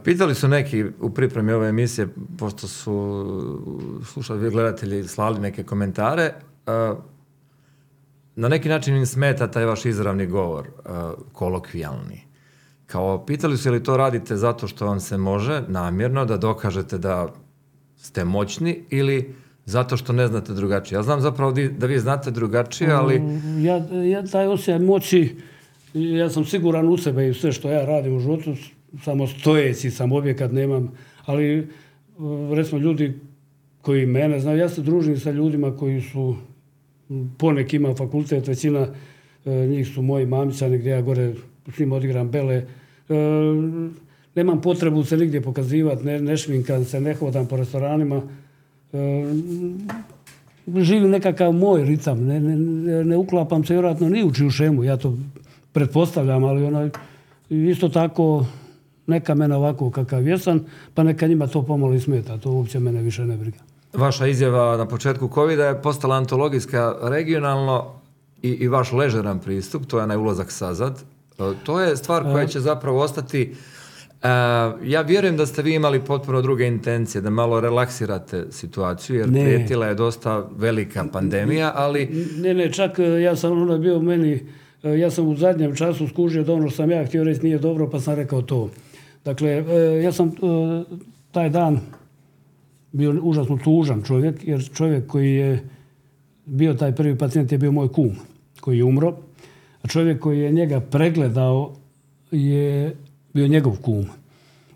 Pitali 0.04 0.36
su 0.36 0.48
neki 0.48 0.86
u 1.02 1.10
pripremi 1.10 1.52
ove 1.52 1.70
emisije, 1.70 2.08
pošto 2.38 2.68
su 2.68 4.02
slušali 4.06 4.50
gledatelji 4.50 5.08
slali 5.08 5.40
neke 5.40 5.64
komentare, 5.64 6.34
na 8.36 8.48
neki 8.48 8.70
način 8.70 8.96
im 8.96 9.06
smeta 9.06 9.48
taj 9.52 9.66
vaš 9.66 9.86
izravni 9.86 10.28
govor, 10.28 10.68
kolokvijalni. 11.32 12.22
Kao, 12.86 13.26
pitali 13.26 13.58
su 13.58 13.68
je 13.68 13.72
li 13.74 13.84
to 13.84 13.98
radite 13.98 14.36
zato 14.36 14.68
što 14.68 14.86
vam 14.86 15.00
se 15.00 15.18
može 15.18 15.64
namjerno 15.68 16.26
da 16.26 16.38
dokažete 16.38 16.98
da 16.98 17.28
ste 17.98 18.26
moćni 18.26 18.84
ili 18.90 19.36
zato 19.68 19.98
što 19.98 20.14
ne 20.14 20.28
znate 20.28 20.54
drugačije. 20.54 20.98
Ja 20.98 21.04
znam 21.04 21.22
zapravo 21.22 21.52
da 21.52 21.86
vi 21.86 22.00
znate 22.00 22.32
drugačije, 22.32 22.92
ali 22.92 23.22
Ja, 23.60 23.76
ja 24.04 24.26
taj 24.26 24.48
osjećaj 24.48 24.80
moći, 24.80 25.36
ja 25.94 26.30
sam 26.30 26.46
siguran 26.46 26.90
u 26.90 26.98
sebe 26.98 27.30
i 27.30 27.34
sve 27.34 27.52
što 27.52 27.70
ja 27.70 27.86
radim 27.86 28.16
u 28.16 28.20
životu, 28.20 28.56
samo 29.04 29.28
stojeći 29.28 29.92
sam 29.92 30.12
objekat 30.12 30.52
nemam, 30.52 30.92
ali 31.26 31.60
uh, 31.60 31.68
recimo 32.58 32.82
ljudi 32.82 33.20
koji 33.82 34.06
mene 34.06 34.40
znaju, 34.40 34.60
ja 34.60 34.70
se 34.70 34.82
družim 34.82 35.20
sa 35.20 35.32
ljudima 35.32 35.78
koji 35.78 36.02
su 36.02 36.36
ponek 37.38 37.74
ima 37.74 37.96
fakultet, 37.96 38.48
većina 38.48 38.88
e, 39.46 39.52
njih 39.52 39.88
su 39.88 40.02
moji 40.02 40.26
mamićani 40.26 40.78
gdje 40.78 40.90
ja 40.90 41.02
gore 41.02 41.34
s 41.76 41.80
njima 41.80 41.96
odigram 41.96 42.32
bele. 42.32 42.56
E, 42.56 42.66
nemam 44.36 44.62
potrebu 44.62 45.04
se 45.04 45.18
nigdje 45.18 45.42
pokazivati, 45.42 46.06
ne, 46.06 46.22
ne 46.22 46.38
šminkam 46.38 46.86
se, 46.86 47.02
ne 47.02 47.14
hodam 47.14 47.48
po 47.48 47.58
restoranima. 47.58 48.22
E, 48.94 49.26
živim 50.82 51.10
nekakav 51.10 51.52
moj 51.52 51.84
ritam, 51.86 52.26
ne, 52.26 52.40
ne, 52.40 52.56
ne- 53.04 53.18
uklapam 53.18 53.66
se 53.66 53.74
vjerojatno 53.74 54.10
ni 54.10 54.24
u 54.24 54.34
čiju 54.34 54.50
šemu, 54.50 54.84
ja 54.84 54.98
to 54.98 55.18
pretpostavljam, 55.72 56.44
ali 56.44 56.66
onaj, 56.66 56.90
isto 57.50 57.90
tako 57.90 58.46
neka 59.08 59.36
mene 59.36 59.56
ovako 59.56 59.92
kakav 59.92 60.28
jesam, 60.28 60.66
pa 60.94 61.04
neka 61.04 61.28
njima 61.28 61.48
to 61.48 61.62
pomalo 61.62 61.94
i 61.94 62.00
smeta, 62.00 62.38
to 62.38 62.52
uopće 62.52 62.80
mene 62.80 63.02
više 63.02 63.26
ne 63.26 63.38
briga. 63.38 63.58
Vaša 63.94 64.28
izjava 64.28 64.78
na 64.78 64.86
početku 64.86 65.30
covid 65.34 65.60
je 65.60 65.82
postala 65.82 66.16
antologijska 66.16 66.96
regionalno 67.02 67.86
i, 68.42 68.50
i 68.50 68.68
vaš 68.68 68.92
ležeran 68.92 69.40
pristup, 69.40 69.86
to 69.86 69.98
je 69.98 70.04
onaj 70.04 70.18
ulazak 70.18 70.52
sazad. 70.52 71.04
E, 71.40 71.44
To 71.64 71.82
je 71.82 71.98
stvar 71.98 72.24
koja 72.24 72.48
će 72.48 72.60
zapravo 72.60 73.02
ostati 73.02 73.42
e, 73.42 73.56
ja 74.84 75.02
vjerujem 75.02 75.38
da 75.38 75.46
ste 75.46 75.62
vi 75.62 75.76
imali 75.76 76.00
potpuno 76.00 76.42
druge 76.42 76.68
intencije, 76.68 77.22
da 77.22 77.30
malo 77.30 77.60
relaksirate 77.60 78.46
situaciju, 78.50 79.16
jer 79.16 79.30
Ne. 79.30 79.44
prijetila 79.44 79.88
je 79.88 79.96
dosta 79.96 80.50
velika 80.58 81.06
pandemija, 81.14 81.72
ali 81.76 82.28
Ne, 82.38 82.54
ne, 82.54 82.72
čak 82.74 83.00
e, 83.00 83.04
ja 83.04 83.36
sam 83.36 83.62
ono 83.62 83.78
bio 83.78 84.00
meni, 84.00 84.40
e, 84.84 85.00
ja 85.00 85.12
sam 85.12 85.28
u 85.28 85.36
zadnjem 85.36 85.76
času 85.76 86.08
skužio 86.08 86.44
da 86.44 86.54
ono 86.54 86.70
što 86.70 86.76
sam 86.76 86.92
ja 86.92 87.06
htio 87.06 87.24
reći 87.24 87.44
nije 87.44 87.58
dobro, 87.58 87.90
pa 87.90 88.00
sam 88.00 88.16
rekao 88.16 88.42
to. 88.42 88.70
Dakle, 89.26 89.50
e, 89.50 90.04
ja 90.04 90.12
sam 90.12 90.28
e, 90.28 90.32
taj 91.32 91.50
dan 91.50 91.80
bio 92.92 93.20
užasno 93.22 93.58
tužan 93.64 94.04
čovjek, 94.04 94.48
jer 94.48 94.70
čovjek 94.74 95.08
koji 95.08 95.36
je 95.36 95.70
bio 96.46 96.74
taj 96.74 96.96
prvi 96.96 97.18
pacijent 97.18 97.52
je 97.52 97.58
bio 97.58 97.72
moj 97.72 97.88
kum, 97.88 98.12
koji 98.62 98.78
je 98.78 98.84
umro, 98.84 99.14
a 99.82 99.88
čovjek 99.88 100.20
koji 100.20 100.40
je 100.40 100.52
njega 100.52 100.80
pregledao 100.80 101.74
je 102.32 102.96
bio 103.38 103.48
njegov 103.48 103.76
kum. 103.82 104.06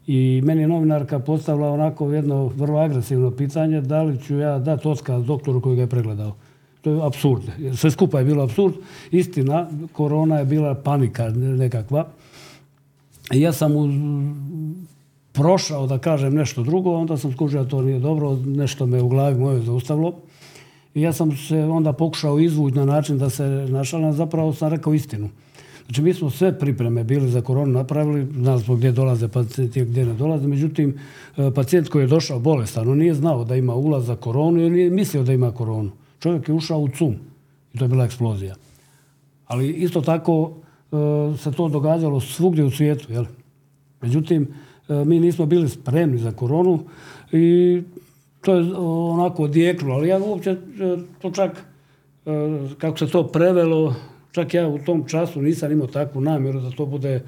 I 0.08 0.41
meni 0.45 0.62
je 0.62 0.67
novinarka 0.67 1.19
postavila 1.19 1.71
onako 1.71 2.12
jedno 2.12 2.45
vrlo 2.45 2.80
agresivno 2.80 3.32
pitanje, 3.32 3.82
da 3.82 4.04
li 4.04 4.19
ću 4.21 4.38
ja 4.38 4.60
dati 4.60 4.88
otkaz 4.88 5.26
doktoru 5.26 5.62
koji 5.62 5.76
ga 5.76 5.82
je 5.82 5.88
pregledao. 5.88 6.36
To 6.82 6.91
je 6.91 7.06
absurd. 7.06 7.43
Sve 7.76 7.91
skupa 7.91 8.19
je 8.19 8.26
bilo 8.26 8.43
absurd. 8.43 8.76
Istina, 9.12 9.67
korona 9.93 10.39
je 10.39 10.45
bila 10.45 10.76
panika 10.76 11.30
nekakva. 11.30 12.08
Ja 13.34 13.54
sam 13.54 13.76
u, 13.76 13.89
prošao 15.32 15.88
da 15.88 15.97
kažem 15.97 16.36
nešto 16.36 16.63
drugo, 16.63 16.93
onda 16.93 17.17
sam 17.17 17.32
skužio 17.32 17.63
da 17.63 17.69
to 17.69 17.82
nije 17.82 18.00
dobro, 18.00 18.36
nešto 18.45 18.86
me 18.86 19.02
u 19.02 19.08
glavi 19.08 19.39
moje 19.39 19.62
zaustavilo. 19.62 20.13
I 20.93 21.02
ja 21.02 21.13
sam 21.13 21.38
se 21.38 21.63
onda 21.63 21.93
pokušao 21.93 22.39
izvući 22.39 22.76
na 22.76 22.86
način 22.86 23.17
da 23.17 23.30
se 23.30 23.43
našalim, 23.69 24.13
zapravo 24.13 24.54
sam 24.54 24.69
rekao 24.69 24.93
istinu. 24.93 25.30
Znači 25.91 26.01
mi 26.01 26.13
smo 26.13 26.30
sve 26.30 26.60
pripreme 26.60 27.04
bili 27.04 27.30
za 27.30 27.41
koronu 27.41 27.71
napravili, 27.71 28.27
znali 28.34 28.62
smo 28.62 28.75
gdje 28.75 28.91
dolaze 28.91 29.27
pacijenti, 29.27 29.86
gdje 29.86 30.06
ne 30.06 30.13
dolaze, 30.13 30.47
međutim 30.47 30.99
e, 31.38 31.51
pacijent 31.56 31.89
koji 31.89 32.04
je 32.04 32.08
došao 32.08 32.39
bolestan, 32.39 32.89
on 32.89 32.97
nije 32.97 33.13
znao 33.13 33.43
da 33.43 33.56
ima 33.56 33.75
ulaz 33.75 34.06
za 34.06 34.15
koronu 34.15 34.60
ili 34.60 34.69
nije 34.69 34.89
mislio 34.89 35.23
da 35.23 35.34
ima 35.34 35.51
koronu. 35.51 35.91
Čovjek 36.19 36.49
je 36.49 36.56
ušao 36.56 36.80
u 36.80 36.89
cum 36.89 37.15
i 37.73 37.77
to 37.77 37.86
je 37.86 37.89
bila 37.89 38.06
eksplozija. 38.06 38.56
Ali 39.45 39.69
isto 39.69 40.01
tako 40.01 40.51
e, 40.91 41.38
se 41.38 41.51
to 41.51 41.67
događalo 41.69 42.19
svugdje 42.19 42.63
u 42.63 42.71
svijetu. 42.71 43.13
Jel? 43.13 43.25
Međutim, 44.01 44.47
e, 44.89 45.06
mi 45.06 45.19
nismo 45.19 45.45
bili 45.45 45.69
spremni 45.69 46.17
za 46.17 46.32
koronu 46.32 46.80
i 47.32 47.82
to 48.41 48.56
je 48.56 48.73
onako 48.77 49.43
odjeklo. 49.43 49.93
Ali 49.93 50.08
ja 50.08 50.19
uopće 50.19 50.58
to 51.21 51.32
čak, 51.32 51.65
kako 52.77 52.97
se 52.97 53.08
to 53.08 53.27
prevelo, 53.27 53.95
Čak 54.32 54.54
ja 54.54 54.67
u 54.67 54.80
tom 54.80 55.08
času 55.08 55.41
nisam 55.41 55.72
imao 55.72 55.88
takvu 55.88 56.22
namjeru 56.22 56.60
da 56.60 56.72
to 56.72 56.86
bude 56.86 57.22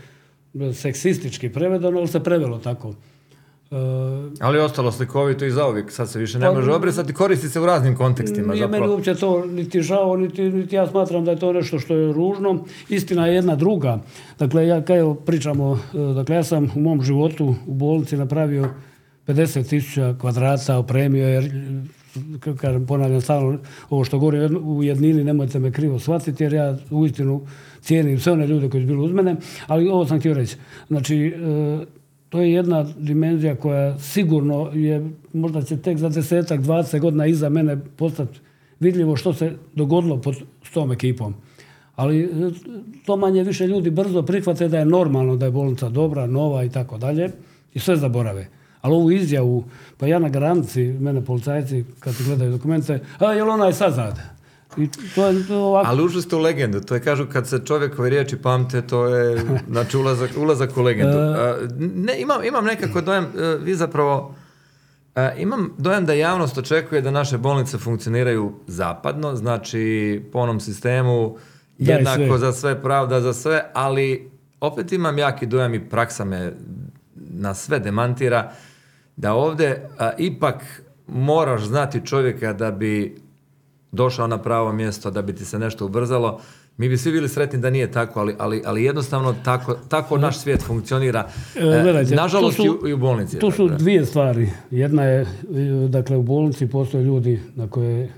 seksistički 0.73 1.49
prevedeno, 1.49 1.99
ali 1.99 2.07
se 2.07 2.23
prevelo 2.23 2.57
tako. 2.57 2.87
Uh, 3.73 3.77
ali 4.39 4.57
je 4.57 4.63
ostalo 4.63 4.91
slikovito 4.91 5.45
i 5.45 5.51
zauvijek, 5.51 5.91
sad 5.91 6.09
se 6.09 6.19
više 6.19 6.39
ne 6.39 6.45
pa, 6.45 6.53
može 6.53 6.71
obrisati, 6.71 7.13
koristi 7.13 7.49
se 7.49 7.59
u 7.59 7.65
raznim 7.65 7.95
kontekstima. 7.95 8.53
Nije 8.53 8.67
meni 8.67 8.87
uopće 8.87 9.15
to 9.15 9.45
niti 9.45 9.81
žao, 9.81 10.17
niti, 10.17 10.41
niti, 10.41 10.75
ja 10.75 10.87
smatram 10.87 11.25
da 11.25 11.31
je 11.31 11.39
to 11.39 11.53
nešto 11.53 11.79
što 11.79 11.95
je 11.95 12.13
ružno. 12.13 12.65
Istina 12.89 13.27
je 13.27 13.35
jedna 13.35 13.55
druga. 13.55 13.99
Dakle, 14.39 14.67
ja 14.67 14.81
kao 14.81 15.15
pričamo, 15.15 15.79
e, 15.93 16.13
dakle, 16.13 16.35
ja 16.35 16.43
sam 16.43 16.71
u 16.75 16.79
mom 16.79 17.01
životu 17.01 17.55
u 17.67 17.73
bolnici 17.73 18.17
napravio 18.17 18.69
50 19.27 19.69
tisuća 19.69 20.15
kvadrata, 20.21 20.77
opremio 20.77 21.27
jer 21.27 21.51
kažem, 22.61 22.85
ponavljam 22.85 23.21
stalno 23.21 23.59
ovo 23.89 24.03
što 24.03 24.19
govorim 24.19 24.59
u 24.63 24.83
jednini, 24.83 25.23
nemojte 25.23 25.59
me 25.59 25.71
krivo 25.71 25.99
shvatiti, 25.99 26.43
jer 26.43 26.53
ja 26.53 26.77
uistinu 26.91 27.41
cijenim 27.81 28.19
sve 28.19 28.33
one 28.33 28.47
ljude 28.47 28.69
koji 28.69 28.83
su 28.83 28.87
bili 28.87 29.05
uz 29.05 29.11
mene, 29.11 29.35
ali 29.67 29.87
ovo 29.87 30.05
sam 30.05 30.19
htio 30.19 30.33
reći. 30.33 30.55
Znači, 30.87 31.17
e, 31.17 31.85
to 32.29 32.41
je 32.41 32.53
jedna 32.53 32.85
dimenzija 32.97 33.55
koja 33.55 33.99
sigurno 33.99 34.69
je, 34.73 35.09
možda 35.33 35.61
će 35.61 35.77
tek 35.77 35.97
za 35.97 36.09
desetak, 36.09 36.61
dvadeset 36.61 37.01
godina 37.01 37.25
iza 37.25 37.49
mene 37.49 37.77
postati 37.97 38.39
vidljivo 38.79 39.15
što 39.15 39.33
se 39.33 39.51
dogodilo 39.73 40.17
pod 40.21 40.35
s 40.63 40.71
tom 40.71 40.91
ekipom. 40.91 41.33
Ali 41.95 42.19
e, 42.23 42.29
to 43.05 43.17
manje 43.17 43.43
više 43.43 43.67
ljudi 43.67 43.89
brzo 43.89 44.21
prihvate 44.21 44.67
da 44.67 44.79
je 44.79 44.85
normalno 44.85 45.35
da 45.35 45.45
je 45.45 45.51
bolnica 45.51 45.89
dobra, 45.89 46.27
nova 46.27 46.63
i 46.63 46.69
tako 46.69 46.97
dalje 46.97 47.29
i 47.73 47.79
sve 47.79 47.95
zaborave. 47.95 48.47
Ali 48.83 48.95
ovu 48.95 49.11
izjavu, 49.11 49.63
pa 49.97 50.07
ja 50.07 50.19
na 50.19 50.29
granici, 50.29 50.83
mene 50.83 51.25
policajci 51.25 51.85
kad 51.99 52.15
gledaju 52.25 52.51
dokumente, 52.51 52.99
a 53.19 53.31
jel 53.33 53.49
onaj 53.49 53.73
sad 53.73 53.93
zade? 53.93 54.21
I 54.77 54.89
to 55.15 55.27
je 55.27 55.47
to 55.47 55.57
ovako... 55.57 55.89
Ali 55.89 56.03
ušli 56.03 56.21
ste 56.21 56.35
u 56.35 56.39
legendu, 56.39 56.81
to 56.81 56.95
je 56.95 57.01
kažu 57.01 57.25
kad 57.31 57.47
se 57.47 57.61
čovjekove 57.65 58.09
riječi 58.09 58.37
pamte, 58.37 58.81
to 58.81 59.07
je 59.07 59.45
znači 59.69 59.97
ulazak, 59.97 60.31
ulazak 60.37 60.77
u 60.77 60.81
legendu. 60.81 61.17
E. 61.23 61.67
ne, 61.79 62.21
imam, 62.21 62.43
imam 62.43 62.65
nekako 62.65 63.01
dojam, 63.01 63.23
e, 63.23 63.57
vi 63.61 63.75
zapravo, 63.75 64.35
imam 65.37 65.73
dojam 65.77 66.05
da 66.05 66.13
javnost 66.13 66.57
očekuje 66.57 67.01
da 67.01 67.11
naše 67.11 67.37
bolnice 67.37 67.77
funkcioniraju 67.77 68.53
zapadno, 68.67 69.35
znači 69.35 70.21
po 70.31 70.39
onom 70.39 70.59
sistemu 70.59 71.37
jednako 71.77 72.37
za 72.37 72.51
sve, 72.51 72.81
pravda 72.81 73.21
za 73.21 73.33
sve, 73.33 73.63
ali 73.73 74.31
opet 74.59 74.91
imam 74.91 75.17
jaki 75.17 75.45
dojam 75.45 75.73
i 75.73 75.89
praksa 75.89 76.25
me 76.25 76.53
na 77.15 77.53
sve 77.53 77.79
demantira 77.79 78.51
da 79.15 79.33
ovdje 79.33 79.89
ipak 80.17 80.83
moraš 81.07 81.63
znati 81.63 82.05
čovjeka 82.05 82.53
da 82.53 82.71
bi 82.71 83.15
došao 83.91 84.27
na 84.27 84.41
pravo 84.41 84.73
mjesto, 84.73 85.11
da 85.11 85.21
bi 85.21 85.35
ti 85.35 85.45
se 85.45 85.59
nešto 85.59 85.85
ubrzalo. 85.85 86.39
Mi 86.77 86.89
bi 86.89 86.97
svi 86.97 87.11
bili 87.11 87.29
sretni 87.29 87.59
da 87.59 87.69
nije 87.69 87.91
tako, 87.91 88.19
ali, 88.19 88.35
ali, 88.39 88.61
ali 88.65 88.83
jednostavno 88.83 89.35
tako, 89.43 89.73
tako 89.73 90.17
naš 90.17 90.37
svijet 90.37 90.61
funkcionira. 90.61 91.27
E, 91.55 92.11
e 92.11 92.15
nažalost 92.15 92.57
su, 92.57 92.87
i 92.87 92.93
u 92.93 92.97
bolnici. 92.97 93.39
Tu 93.39 93.51
su 93.51 93.67
dvije 93.67 94.05
stvari. 94.05 94.49
Jedna 94.71 95.03
je, 95.03 95.25
dakle, 95.89 96.17
u 96.17 96.23
bolnici 96.23 96.67
postoje 96.67 97.03
ljudi 97.03 97.39
na 97.55 97.67
koje 97.67 98.13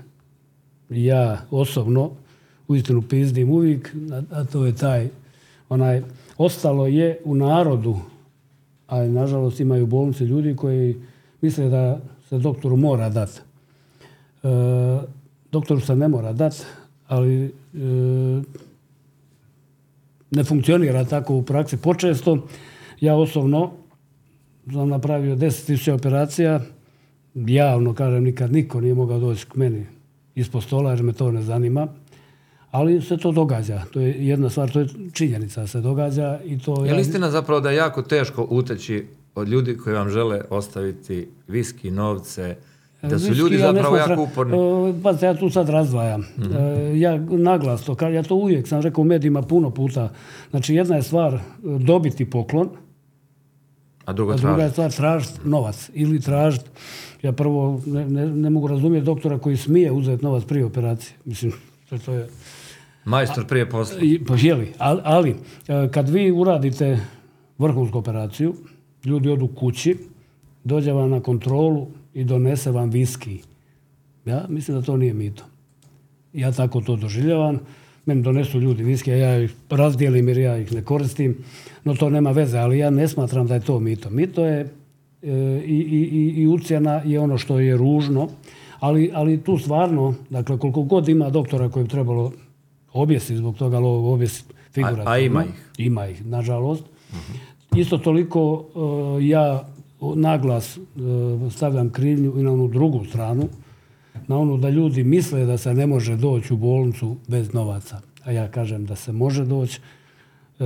ja 0.90 1.42
osobno 1.50 2.10
uistinu 2.68 3.02
pizdim 3.02 3.50
uvijek, 3.50 3.94
a 4.30 4.44
to 4.44 4.66
je 4.66 4.76
taj 4.76 5.08
onaj, 5.68 6.02
ostalo 6.38 6.86
je 6.86 7.18
u 7.24 7.34
narodu 7.34 7.96
a 8.86 9.04
nažalost 9.04 9.60
imaju 9.60 9.84
u 9.84 9.86
bolnici 9.86 10.24
ljudi 10.24 10.56
koji 10.56 10.96
misle 11.40 11.68
da 11.68 12.00
se 12.28 12.38
doktoru 12.38 12.76
mora 12.76 13.08
dati. 13.08 13.40
E, 14.42 14.48
doktoru 15.52 15.80
se 15.80 15.96
ne 15.96 16.08
mora 16.08 16.32
dati, 16.32 16.62
ali 17.06 17.44
e, 17.44 17.50
ne 20.30 20.44
funkcionira 20.44 21.04
tako 21.04 21.34
u 21.34 21.42
praksi 21.42 21.76
počesto. 21.76 22.46
Ja 23.00 23.16
osobno 23.16 23.72
sam 24.72 24.88
napravio 24.88 25.36
10.000 25.36 25.92
operacija, 25.92 26.60
javno 27.34 27.94
kažem, 27.94 28.24
nikad 28.24 28.52
niko 28.52 28.80
nije 28.80 28.94
mogao 28.94 29.20
doći 29.20 29.46
k 29.46 29.56
meni 29.56 29.86
ispod 30.34 30.62
stola 30.62 30.90
jer 30.90 31.02
me 31.02 31.12
to 31.12 31.32
ne 31.32 31.42
zanima. 31.42 31.88
Ali 32.76 33.02
se 33.02 33.16
to 33.16 33.32
događa. 33.32 33.82
To 33.90 34.00
je 34.00 34.26
jedna 34.26 34.50
stvar, 34.50 34.70
to 34.70 34.80
je 34.80 34.86
činjenica 35.12 35.66
se 35.66 35.80
događa. 35.80 36.38
I 36.44 36.58
to 36.58 36.84
je 36.84 36.94
li 36.94 37.00
istina 37.00 37.30
zapravo 37.30 37.60
da 37.60 37.70
je 37.70 37.76
jako 37.76 38.02
teško 38.02 38.46
uteći 38.50 39.06
od 39.34 39.48
ljudi 39.48 39.76
koji 39.76 39.96
vam 39.96 40.08
žele 40.10 40.40
ostaviti 40.50 41.28
viski, 41.48 41.90
novce, 41.90 42.56
da 43.02 43.18
su 43.18 43.32
ljudi 43.32 43.58
zapravo 43.58 43.96
jako 43.96 44.22
uporni. 44.22 44.54
Pa 45.02 45.26
ja 45.26 45.34
tu 45.34 45.50
sad 45.50 45.68
razdvajam. 45.68 46.20
Mhm. 46.38 46.56
E, 46.56 46.98
ja 46.98 47.16
naglas 47.30 47.84
to, 47.84 48.08
ja 48.08 48.22
to 48.22 48.34
uvijek 48.34 48.68
sam 48.68 48.80
rekao 48.80 49.02
u 49.02 49.04
medijima 49.04 49.42
puno 49.42 49.70
puta. 49.70 50.08
Znači 50.50 50.74
jedna 50.74 50.96
je 50.96 51.02
stvar 51.02 51.34
e, 51.34 51.40
dobiti 51.62 52.30
poklon, 52.30 52.68
a 54.04 54.12
druga, 54.12 54.34
druga 54.34 54.62
je 54.62 54.70
stvar 54.70 54.92
tražiti 54.92 55.40
novac 55.44 55.90
ili 55.94 56.20
tražiti 56.20 56.70
ja 57.22 57.32
prvo 57.32 57.80
ne, 57.86 58.06
ne, 58.08 58.26
ne, 58.26 58.50
mogu 58.50 58.66
razumjeti 58.66 59.06
doktora 59.06 59.38
koji 59.38 59.56
smije 59.56 59.92
uzeti 59.92 60.24
novac 60.24 60.44
prije 60.44 60.64
operacije. 60.64 61.16
Mislim, 61.24 61.52
to 62.04 62.12
je 62.12 62.28
Majstor 63.06 63.46
prije 63.46 63.70
posla. 63.70 63.98
Pa 64.28 64.34
jeli, 64.40 64.72
ali, 64.78 65.00
ali 65.04 65.30
e, 65.68 65.88
kad 65.90 66.08
vi 66.08 66.30
uradite 66.30 66.98
vrhunsku 67.58 67.98
operaciju, 67.98 68.54
ljudi 69.04 69.30
odu 69.30 69.48
kući, 69.48 69.96
dođe 70.64 70.92
vam 70.92 71.10
na 71.10 71.20
kontrolu 71.20 71.86
i 72.14 72.24
donese 72.24 72.70
vam 72.70 72.90
viski. 72.90 73.42
Ja 74.24 74.46
mislim 74.48 74.76
da 74.76 74.82
to 74.82 74.96
nije 74.96 75.14
mito. 75.14 75.44
Ja 76.32 76.52
tako 76.52 76.80
to 76.80 76.96
doživljavam. 76.96 77.58
Meni 78.06 78.22
donesu 78.22 78.60
ljudi 78.60 78.84
viski, 78.84 79.12
a 79.12 79.16
ja 79.16 79.42
ih 79.42 79.54
razdijelim 79.70 80.28
jer 80.28 80.38
ja 80.38 80.58
ih 80.58 80.72
ne 80.72 80.82
koristim. 80.82 81.36
No 81.84 81.94
to 81.94 82.10
nema 82.10 82.30
veze, 82.30 82.58
ali 82.58 82.78
ja 82.78 82.90
ne 82.90 83.08
smatram 83.08 83.46
da 83.46 83.54
je 83.54 83.60
to 83.60 83.80
mito. 83.80 84.10
Mito 84.10 84.44
je 84.44 84.60
e, 84.60 84.68
i, 85.66 85.76
i, 85.76 86.42
i 86.42 86.46
ucjena 86.46 87.02
je 87.04 87.20
ono 87.20 87.38
što 87.38 87.60
je 87.60 87.76
ružno, 87.76 88.28
ali, 88.80 89.10
ali 89.14 89.40
tu 89.40 89.58
stvarno, 89.58 90.14
dakle 90.30 90.58
koliko 90.58 90.82
god 90.82 91.08
ima 91.08 91.30
doktora 91.30 91.68
koji 91.68 91.84
bi 91.84 91.90
trebalo 91.90 92.32
objesi 92.96 93.36
zbog 93.36 93.56
toga, 93.56 93.76
ali 93.76 93.86
objesi 93.86 94.44
figurativno. 94.72 95.10
A, 95.10 95.18
ima 95.18 95.44
ih? 95.44 95.70
Ima 95.78 96.06
ih, 96.06 96.26
nažalost. 96.26 96.84
Isto 97.76 97.98
toliko 97.98 98.64
e, 99.20 99.26
ja 99.26 99.68
naglas 100.00 100.76
uh, 100.76 101.52
stavljam 101.52 101.90
krivnju 101.90 102.32
i 102.36 102.42
na 102.42 102.52
onu 102.52 102.68
drugu 102.68 103.04
stranu, 103.04 103.48
na 104.26 104.38
onu 104.38 104.56
da 104.56 104.68
ljudi 104.68 105.04
misle 105.04 105.44
da 105.44 105.58
se 105.58 105.74
ne 105.74 105.86
može 105.86 106.16
doći 106.16 106.54
u 106.54 106.56
bolnicu 106.56 107.16
bez 107.28 107.52
novaca. 107.52 108.00
A 108.24 108.32
ja 108.32 108.48
kažem 108.48 108.86
da 108.86 108.96
se 108.96 109.12
može 109.12 109.44
doći 109.44 109.80
e, 110.58 110.64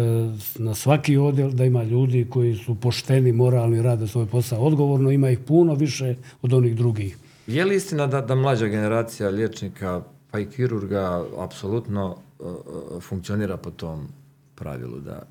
na 0.58 0.74
svaki 0.74 1.16
odjel, 1.16 1.50
da 1.50 1.64
ima 1.64 1.82
ljudi 1.82 2.26
koji 2.30 2.54
su 2.54 2.74
pošteni, 2.74 3.32
moralni, 3.32 3.82
rade 3.82 4.06
svoj 4.06 4.26
posao 4.26 4.60
odgovorno, 4.60 5.10
ima 5.10 5.30
ih 5.30 5.38
puno 5.38 5.74
više 5.74 6.14
od 6.42 6.52
onih 6.52 6.76
drugih. 6.76 7.16
Je 7.46 7.64
li 7.64 7.76
istina 7.76 8.06
da, 8.06 8.20
da 8.20 8.34
mlađa 8.34 8.66
generacija 8.66 9.28
liječnika 9.28 10.02
pa 10.30 10.38
i 10.38 10.46
kirurga 10.46 11.24
apsolutno 11.38 12.16
e, 12.16 12.44
e, 12.44 13.00
funkcionira 13.00 13.56
po 13.56 13.70
tom 13.70 14.08
pravilu 14.54 15.00
da 15.00 15.22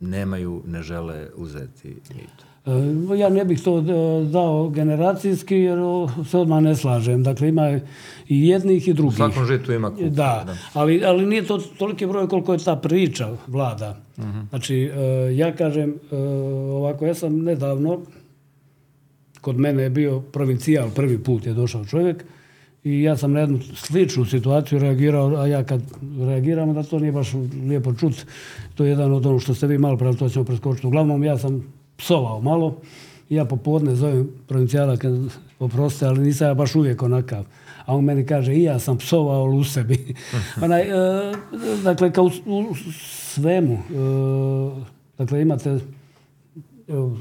nemaju, 0.00 0.62
ne 0.66 0.82
žele 0.82 1.26
uzeti 1.36 1.88
mito. 1.88 2.44
E, 2.66 3.18
ja 3.18 3.28
ne 3.28 3.44
bih 3.44 3.62
to 3.62 3.80
dao 4.32 4.68
generacijski 4.68 5.56
jer 5.56 5.78
se 6.30 6.38
odmah 6.38 6.62
ne 6.62 6.76
slažem. 6.76 7.22
Dakle, 7.22 7.48
ima 7.48 7.80
i 8.28 8.48
jednih 8.48 8.88
i 8.88 8.92
drugih. 8.92 9.14
U 9.14 9.16
svakom 9.16 9.46
žitu 9.46 9.72
ima 9.72 9.90
kupa, 9.90 10.08
da, 10.08 10.56
Ali, 10.72 11.04
ali 11.04 11.26
nije 11.26 11.46
to 11.46 11.58
toliki 11.58 12.06
broj 12.06 12.28
koliko 12.28 12.52
je 12.52 12.58
ta 12.58 12.76
priča 12.76 13.36
vlada. 13.46 14.00
uh 14.16 14.24
Znači, 14.48 14.90
ja 15.36 15.56
kažem 15.56 15.94
ovako, 16.70 17.06
ja 17.06 17.14
sam 17.14 17.38
nedavno, 17.38 18.00
kod 19.40 19.56
mene 19.56 19.82
je 19.82 19.90
bio 19.90 20.20
provincijal, 20.20 20.90
prvi 20.90 21.18
put 21.18 21.46
je 21.46 21.54
došao 21.54 21.84
čovjek, 21.84 22.24
i 22.84 23.02
ja 23.02 23.16
sam 23.16 23.32
na 23.32 23.40
jednu 23.40 23.58
sličnu 23.74 24.24
situaciju 24.24 24.78
reagirao, 24.78 25.36
a 25.36 25.46
ja 25.46 25.64
kad 25.64 25.82
reagiram, 26.20 26.74
da 26.74 26.82
to 26.82 26.98
nije 26.98 27.12
baš 27.12 27.32
lijepo 27.68 27.94
čut. 27.94 28.26
To 28.74 28.84
je 28.84 28.90
jedan 28.90 29.12
od 29.12 29.26
ono 29.26 29.38
što 29.38 29.54
ste 29.54 29.66
vi 29.66 29.78
malo 29.78 29.96
pravi, 29.96 30.16
to 30.16 30.28
ćemo 30.28 30.44
preskočiti. 30.44 30.86
Uglavnom, 30.86 31.24
ja 31.24 31.38
sam 31.38 31.72
psovao 31.96 32.40
malo. 32.40 32.76
I 33.28 33.34
ja 33.34 33.44
popodne 33.44 33.94
zovem 33.94 34.28
provincijala, 34.46 34.96
kad 34.96 35.12
oproste, 35.58 36.06
ali 36.06 36.20
nisam 36.20 36.48
ja 36.48 36.54
baš 36.54 36.74
uvijek 36.74 37.02
onakav. 37.02 37.44
A 37.86 37.96
on 37.96 38.04
meni 38.04 38.26
kaže, 38.26 38.54
i 38.54 38.62
ja 38.62 38.78
sam 38.78 38.98
psovao 38.98 39.44
u 39.44 39.64
sebi. 39.64 40.14
Onaj, 40.64 40.82
e, 40.82 41.32
dakle, 41.84 42.12
kao 42.12 42.24
u, 42.46 42.74
svemu. 43.34 43.74
E, 43.74 43.80
dakle, 45.18 45.42
imate 45.42 45.78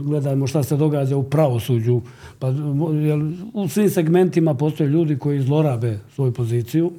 gledajmo 0.02 0.48
šta 0.48 0.64
se 0.64 0.78
događa 0.78 1.18
u 1.18 1.24
pravosuđu. 1.24 2.02
Pa, 2.40 2.48
jel, 2.48 3.32
u 3.54 3.68
svim 3.68 3.90
segmentima 3.90 4.54
postoje 4.54 4.90
ljudi 4.90 5.18
koji 5.18 5.42
zlorabe 5.42 6.00
svoju 6.16 6.34
poziciju, 6.34 6.92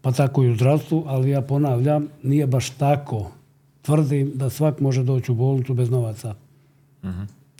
pa 0.00 0.12
tako 0.12 0.44
i 0.44 0.50
u 0.50 0.54
zdravstvu, 0.54 1.04
ali 1.06 1.30
ja 1.30 1.42
ponavljam, 1.42 2.08
nije 2.22 2.46
baš 2.46 2.70
tako. 2.70 3.30
Tvrdim 3.82 4.32
da 4.34 4.50
svak 4.50 4.80
može 4.80 5.02
doći 5.02 5.32
u 5.32 5.34
bolnicu 5.34 5.74
bez 5.74 5.90
novaca. 5.90 6.34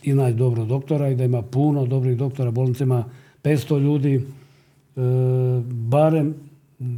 I 0.03 0.13
naći 0.13 0.35
dobro 0.35 0.65
doktora 0.65 1.09
i 1.09 1.15
da 1.15 1.23
ima 1.23 1.41
puno 1.41 1.85
dobrih 1.85 2.17
doktora. 2.17 2.51
Bolnica 2.51 2.83
ima 2.83 3.05
500 3.43 3.79
ljudi. 3.79 4.15
E, 4.15 4.21
barem 5.65 6.35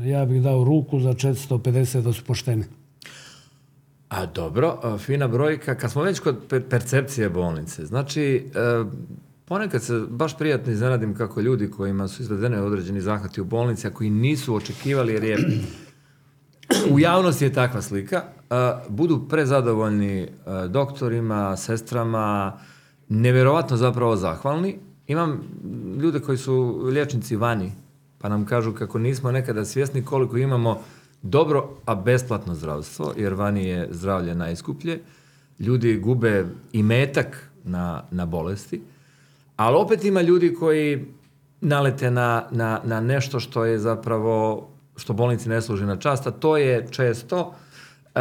ja 0.06 0.26
bih 0.26 0.42
dao 0.42 0.64
ruku 0.64 1.00
za 1.00 1.14
450 1.14 2.02
da 2.02 2.14
su 2.14 2.24
pošteni. 2.26 2.64
A 4.10 4.26
dobro, 4.26 4.98
fina 4.98 5.28
brojka. 5.28 5.76
Kad 5.76 5.92
smo 5.92 6.04
već 6.04 6.20
kod 6.20 6.36
percepcije 6.70 7.30
bolnice, 7.30 7.86
znači 7.86 8.52
e, 8.56 8.84
ponekad 9.46 9.84
se 9.84 10.00
baš 10.10 10.38
prijatno 10.38 10.72
iznenadim 10.72 11.16
kako 11.16 11.42
ljudi 11.42 11.72
kojima 11.72 12.08
su 12.08 12.22
izvedene 12.22 12.62
određeni 12.62 13.02
zahvati 13.02 13.42
u 13.42 13.46
bolnici, 13.46 13.88
a 13.88 13.94
koji 13.94 14.10
nisu 14.10 14.56
očekivali 14.56 15.14
jer 15.14 15.24
je 15.24 15.38
u 16.94 17.00
javnosti 17.00 17.46
je 17.46 17.54
takva 17.54 17.82
slika, 17.82 18.16
e, 18.16 18.56
budu 18.90 19.28
prezadovoljni 19.30 20.22
e, 20.22 20.30
doktorima, 20.68 21.58
sestrama, 21.58 22.60
nevjerovatno 23.10 23.78
zapravo 23.78 24.16
zahvalni. 24.16 24.80
Imam 25.08 25.42
ljude 26.02 26.20
koji 26.20 26.38
su 26.38 26.82
liječnici 26.84 27.36
vani, 27.36 27.72
pa 28.18 28.30
nam 28.30 28.46
kažu 28.46 28.74
kako 28.74 29.00
nismo 29.00 29.32
nekada 29.32 29.66
svjesni 29.66 30.06
koliko 30.06 30.38
imamo 30.38 30.82
dobro, 31.22 31.70
a 31.86 31.96
besplatno 31.96 32.56
zdravstvo, 32.56 33.14
jer 33.18 33.34
vani 33.34 33.66
je 33.68 33.88
zdravlje 33.92 34.36
najskuplje. 34.36 35.00
Ljudi 35.60 35.98
gube 35.98 36.46
i 36.74 36.84
metak 36.84 37.50
na, 37.64 38.04
na 38.12 38.26
bolesti, 38.26 38.82
ali 39.56 39.78
opet 39.78 40.06
ima 40.06 40.22
ljudi 40.22 40.54
koji 40.54 41.06
nalete 41.62 42.12
na, 42.12 42.48
na, 42.52 42.82
na 42.84 43.02
nešto 43.02 43.40
što 43.40 43.66
je 43.66 43.80
zapravo, 43.80 44.68
što 44.96 45.14
bolnici 45.14 45.50
ne 45.50 45.62
služi 45.62 45.86
na 45.86 45.96
čast, 45.96 46.28
a 46.28 46.32
to 46.32 46.58
je 46.58 46.88
često 46.92 47.56
e, 48.16 48.20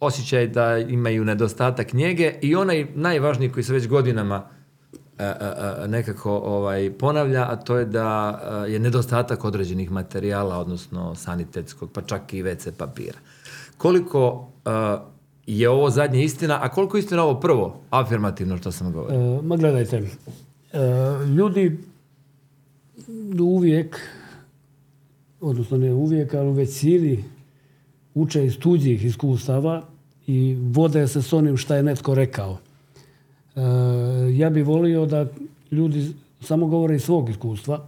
osjećaj 0.00 0.46
da 0.46 0.78
imaju 0.78 1.24
nedostatak 1.24 1.92
njege 1.92 2.34
i 2.42 2.54
onaj 2.54 2.86
najvažniji 2.94 3.52
koji 3.52 3.64
se 3.64 3.72
već 3.72 3.88
godinama 3.88 4.48
nekako 5.88 6.30
ovaj, 6.30 6.92
ponavlja, 6.98 7.46
a 7.50 7.56
to 7.56 7.76
je 7.76 7.84
da 7.84 8.40
je 8.68 8.78
nedostatak 8.78 9.44
određenih 9.44 9.90
materijala, 9.90 10.58
odnosno 10.58 11.14
sanitetskog, 11.14 11.90
pa 11.92 12.02
čak 12.02 12.34
i 12.34 12.42
WC 12.42 12.70
papira. 12.70 13.18
Koliko 13.76 14.48
je 15.46 15.68
ovo 15.68 15.90
zadnje 15.90 16.24
istina, 16.24 16.58
a 16.62 16.68
koliko 16.68 16.96
je 16.96 16.98
istina 16.98 17.22
ovo 17.24 17.40
prvo, 17.40 17.80
afirmativno 17.90 18.58
što 18.58 18.72
sam 18.72 18.92
govorio? 18.92 19.42
ma 19.42 19.56
gledajte, 19.56 20.02
ljudi 21.36 21.78
uvijek, 23.40 24.00
odnosno 25.40 25.78
ne 25.78 25.92
uvijek, 25.92 26.34
ali 26.34 26.48
u 26.48 26.52
većini 26.52 27.24
uče 28.14 28.46
iz 28.46 28.58
tuđih 28.58 29.04
iskustava 29.04 29.82
i 30.26 30.56
vode 30.60 31.08
se 31.08 31.22
s 31.22 31.32
onim 31.32 31.56
što 31.56 31.74
je 31.74 31.82
netko 31.82 32.14
rekao. 32.14 32.58
E, 33.56 33.60
ja 34.36 34.50
bih 34.50 34.66
volio 34.66 35.06
da 35.06 35.26
ljudi 35.70 36.12
samo 36.40 36.66
govore 36.66 36.96
iz 36.96 37.02
svog 37.02 37.30
iskustva 37.30 37.86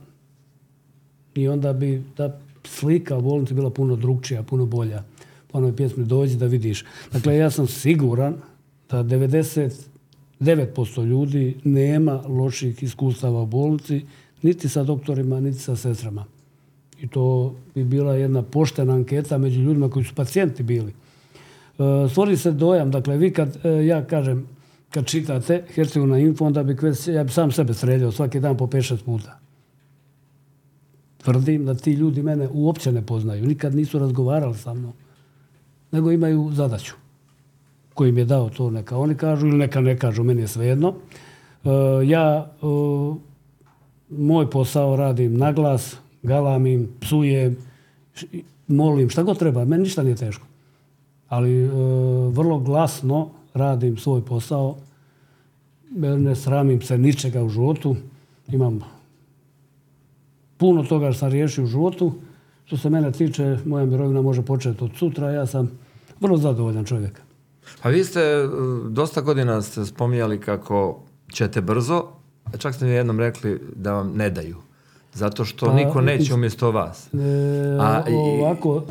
i 1.35 1.49
onda 1.49 1.73
bi 1.73 2.03
ta 2.17 2.39
slika 2.65 3.17
u 3.17 3.23
bolnici 3.23 3.55
bila 3.55 3.71
puno 3.71 3.97
drugčija, 3.97 4.43
puno 4.43 4.67
bolja. 4.67 5.03
Po 5.49 5.59
onoj 5.59 5.77
pjesmi 5.77 6.05
dođi 6.05 6.37
da 6.37 6.47
vidiš. 6.47 6.85
Dakle, 7.13 7.37
ja 7.37 7.51
sam 7.51 7.67
siguran 7.67 8.37
da 8.91 9.05
99% 9.05 11.07
ljudi 11.07 11.57
nema 11.65 12.23
loših 12.29 12.83
iskustava 12.83 13.43
u 13.43 13.47
bolnici, 13.47 14.03
niti 14.43 14.69
sa 14.69 14.83
doktorima, 14.83 15.41
niti 15.41 15.59
sa 15.59 15.77
sestrama. 15.77 16.25
I 17.01 17.09
to 17.09 17.55
bi 17.75 17.85
bila 17.85 18.15
jedna 18.15 18.43
poštena 18.43 18.95
anketa 18.95 19.39
među 19.39 19.61
ljudima 19.61 19.91
koji 19.91 20.05
su 20.05 20.15
pacijenti 20.15 20.63
bili. 20.63 20.93
E, 21.79 22.09
stvori 22.11 22.37
se 22.37 22.53
dojam, 22.53 22.91
dakle, 22.91 23.17
vi 23.17 23.33
kad 23.33 23.59
e, 23.65 23.87
ja 23.87 24.05
kažem 24.05 24.47
kad 24.93 25.07
čitate 25.07 25.65
Hercegovina 25.75 26.19
info, 26.19 26.45
onda 26.45 26.63
bi 26.63 26.77
ja 27.15 27.25
bi 27.25 27.33
sam 27.33 27.53
sebe 27.53 27.75
streljao 27.75 28.13
svaki 28.13 28.41
dan 28.41 28.57
po 28.57 28.67
5-6 28.67 29.05
puta. 29.05 29.39
Tvrdim 31.17 31.65
da 31.65 31.75
ti 31.75 31.93
ljudi 31.93 32.23
mene 32.23 32.49
uopće 32.53 32.93
ne 32.93 33.07
poznaju, 33.07 33.47
nikad 33.47 33.75
nisu 33.75 33.99
razgovarali 33.99 34.55
sa 34.55 34.75
mnom, 34.75 34.93
nego 35.93 36.13
imaju 36.13 36.51
zadaću 36.53 36.95
koji 37.95 38.09
im 38.09 38.19
je 38.19 38.25
dao 38.25 38.51
to, 38.51 38.71
neka 38.71 38.99
oni 38.99 39.15
kažu 39.15 39.47
ili 39.47 39.59
neka 39.59 39.81
ne 39.81 39.99
kažu, 39.99 40.23
meni 40.23 40.41
je 40.41 40.49
svejedno. 40.49 40.95
E, 41.65 41.69
ja 42.07 42.47
e, 42.47 42.67
moj 44.11 44.51
posao 44.51 44.97
radim 44.97 45.37
na 45.37 45.53
glas, 45.53 45.97
galamim, 46.23 46.89
psujem, 47.01 47.57
molim, 48.67 49.11
šta 49.11 49.23
god 49.23 49.39
treba, 49.39 49.65
meni 49.65 49.83
ništa 49.83 50.03
nije 50.03 50.17
teško. 50.17 50.47
Ali 51.29 51.65
e, 51.65 51.69
vrlo 52.31 52.59
glasno 52.59 53.31
radim 53.55 53.97
svoj 53.97 54.25
posao, 54.25 54.77
ne 55.97 56.37
sramim 56.37 56.83
se 56.83 56.99
ničega 56.99 57.43
u 57.43 57.49
životu, 57.49 57.97
imam 58.49 58.81
puno 60.57 60.83
toga 60.83 61.13
što 61.13 61.19
sam 61.19 61.31
riješio 61.31 61.65
u 61.65 61.67
životu. 61.67 62.13
Što 62.65 62.77
se 62.77 62.91
mene 62.91 63.13
tiče, 63.13 63.59
moja 63.65 63.85
mirovina 63.85 64.23
može 64.23 64.43
početi 64.43 64.85
od 64.85 64.91
sutra, 64.97 65.31
ja 65.31 65.47
sam 65.47 65.71
vrlo 66.21 66.37
zadovoljan 66.37 66.85
čovjek. 66.85 67.21
Pa 67.83 67.89
vi 67.89 68.05
ste, 68.05 68.21
e, 68.21 68.49
dosta 68.89 69.21
godina 69.21 69.63
ste 69.63 69.85
spominjali 69.85 70.41
kako 70.41 71.03
ćete 71.33 71.61
brzo, 71.61 72.05
a 72.45 72.57
čak 72.57 72.75
ste 72.75 72.85
mi 72.85 72.91
jednom 72.91 73.21
rekli 73.21 73.61
da 73.77 73.93
vam 73.93 74.13
ne 74.17 74.31
daju. 74.31 74.57
Zato 75.15 75.45
što 75.45 75.67
pa, 75.67 75.75
niko 75.75 76.01
neće 76.01 76.35
umjesto 76.35 76.71
vas. 76.71 77.09
E, 77.15 77.19
a, 77.81 78.05
ovako, 78.09 78.83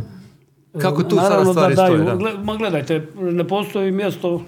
kako 0.79 1.03
tu 1.03 1.15
sada 1.15 1.45
stvari 1.45 1.75
da 1.75 1.81
daju, 1.81 2.19
Ma 2.43 2.55
gledajte, 2.57 3.07
ne 3.19 3.47
postoji 3.47 3.91
mjesto 3.91 4.43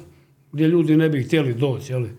gdje 0.52 0.68
ljudi 0.68 0.98
ne 0.98 1.10
bi 1.10 1.24
htjeli 1.24 1.54
doći. 1.54 1.94
Jeli? 1.94 2.10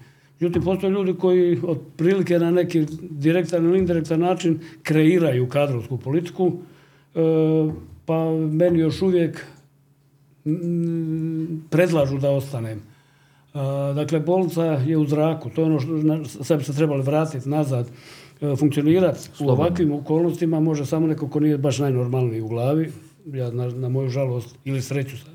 Međutim, 0.40 0.62
postoje 0.62 0.90
ljudi 0.90 1.14
koji 1.14 1.60
otprilike 1.66 2.38
na 2.38 2.50
neki 2.50 2.86
direktan 3.00 3.64
ili 3.64 3.78
indirektan 3.78 4.20
način 4.20 4.60
kreiraju 4.82 5.48
kadrovsku 5.48 5.98
politiku, 5.98 6.52
e, 7.14 7.20
pa 8.06 8.30
meni 8.52 8.78
još 8.78 9.02
uvijek 9.02 9.46
predlažu 11.70 12.18
da 12.18 12.30
ostanem. 12.30 12.78
E, 12.78 13.58
dakle, 13.94 14.20
bolnica 14.20 14.64
je 14.64 14.96
u 14.96 15.06
zraku, 15.06 15.50
to 15.50 15.60
je 15.60 15.64
ono 15.64 15.80
što 15.80 16.44
sad 16.44 16.58
bi 16.58 16.64
se 16.64 16.74
trebali 16.74 17.02
vratiti 17.02 17.48
nazad, 17.48 17.90
e, 18.40 18.56
funkcionirati 18.56 19.28
u 19.40 19.50
ovakvim 19.50 19.92
okolnostima 19.92 20.60
može 20.60 20.86
samo 20.86 21.06
neko 21.06 21.28
ko 21.28 21.40
nije 21.40 21.58
baš 21.58 21.78
najnormalniji 21.78 22.40
u 22.40 22.48
glavi, 22.48 22.92
ja 23.26 23.50
na, 23.50 23.68
na 23.68 23.88
moju 23.88 24.08
žalost 24.08 24.56
ili 24.64 24.82
sreću 24.82 25.18
sam 25.18 25.34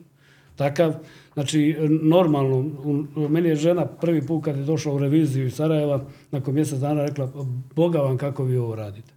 takav. 0.60 0.94
Znači, 1.34 1.76
normalno, 2.02 2.66
meni 3.30 3.50
je 3.50 3.56
žena 3.56 3.86
prvi 3.86 4.22
put 4.28 4.44
kad 4.46 4.58
je 4.58 4.64
došla 4.64 4.94
u 4.94 5.00
reviziju 5.00 5.46
iz 5.48 5.56
Sarajeva, 5.56 6.02
nakon 6.32 6.54
mjesec 6.54 6.80
dana 6.80 7.06
rekla, 7.06 7.32
Boga 7.76 8.00
vam 8.00 8.18
kako 8.18 8.44
vi 8.44 8.58
ovo 8.58 8.76
radite. 8.76 9.14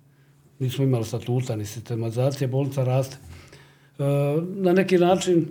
Nismo 0.58 0.84
imali 0.84 1.04
statuta, 1.04 1.56
ni 1.56 1.66
sistematizacije, 1.66 2.48
bolnica 2.48 2.84
raste. 2.84 3.16
E, 3.98 4.04
na 4.56 4.72
neki 4.72 4.98
način, 4.98 5.46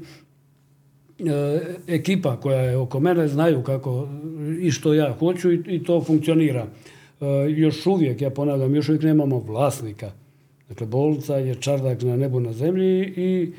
e, 1.20 1.62
ekipa 1.88 2.38
koja 2.40 2.62
je 2.62 2.78
oko 2.78 3.00
mene 3.00 3.28
znaju 3.28 3.64
kako 3.64 4.08
i 4.62 4.72
što 4.72 4.94
ja 4.94 5.14
hoću 5.20 5.52
i, 5.52 5.84
to 5.84 6.02
funkcionira. 6.02 6.66
E, 6.66 7.26
još 7.50 7.86
uvijek, 7.86 8.22
ja 8.22 8.30
ponavljam, 8.30 8.76
još 8.76 8.90
uvijek 8.90 9.04
nemamo 9.04 9.40
vlasnika. 9.40 10.12
Dakle, 10.72 10.88
bolnica 10.88 11.36
je 11.36 11.56
čardak 11.56 12.02
na 12.02 12.18
nebu 12.18 12.40
na 12.40 12.54
zemlji 12.54 13.14
i 13.16 13.52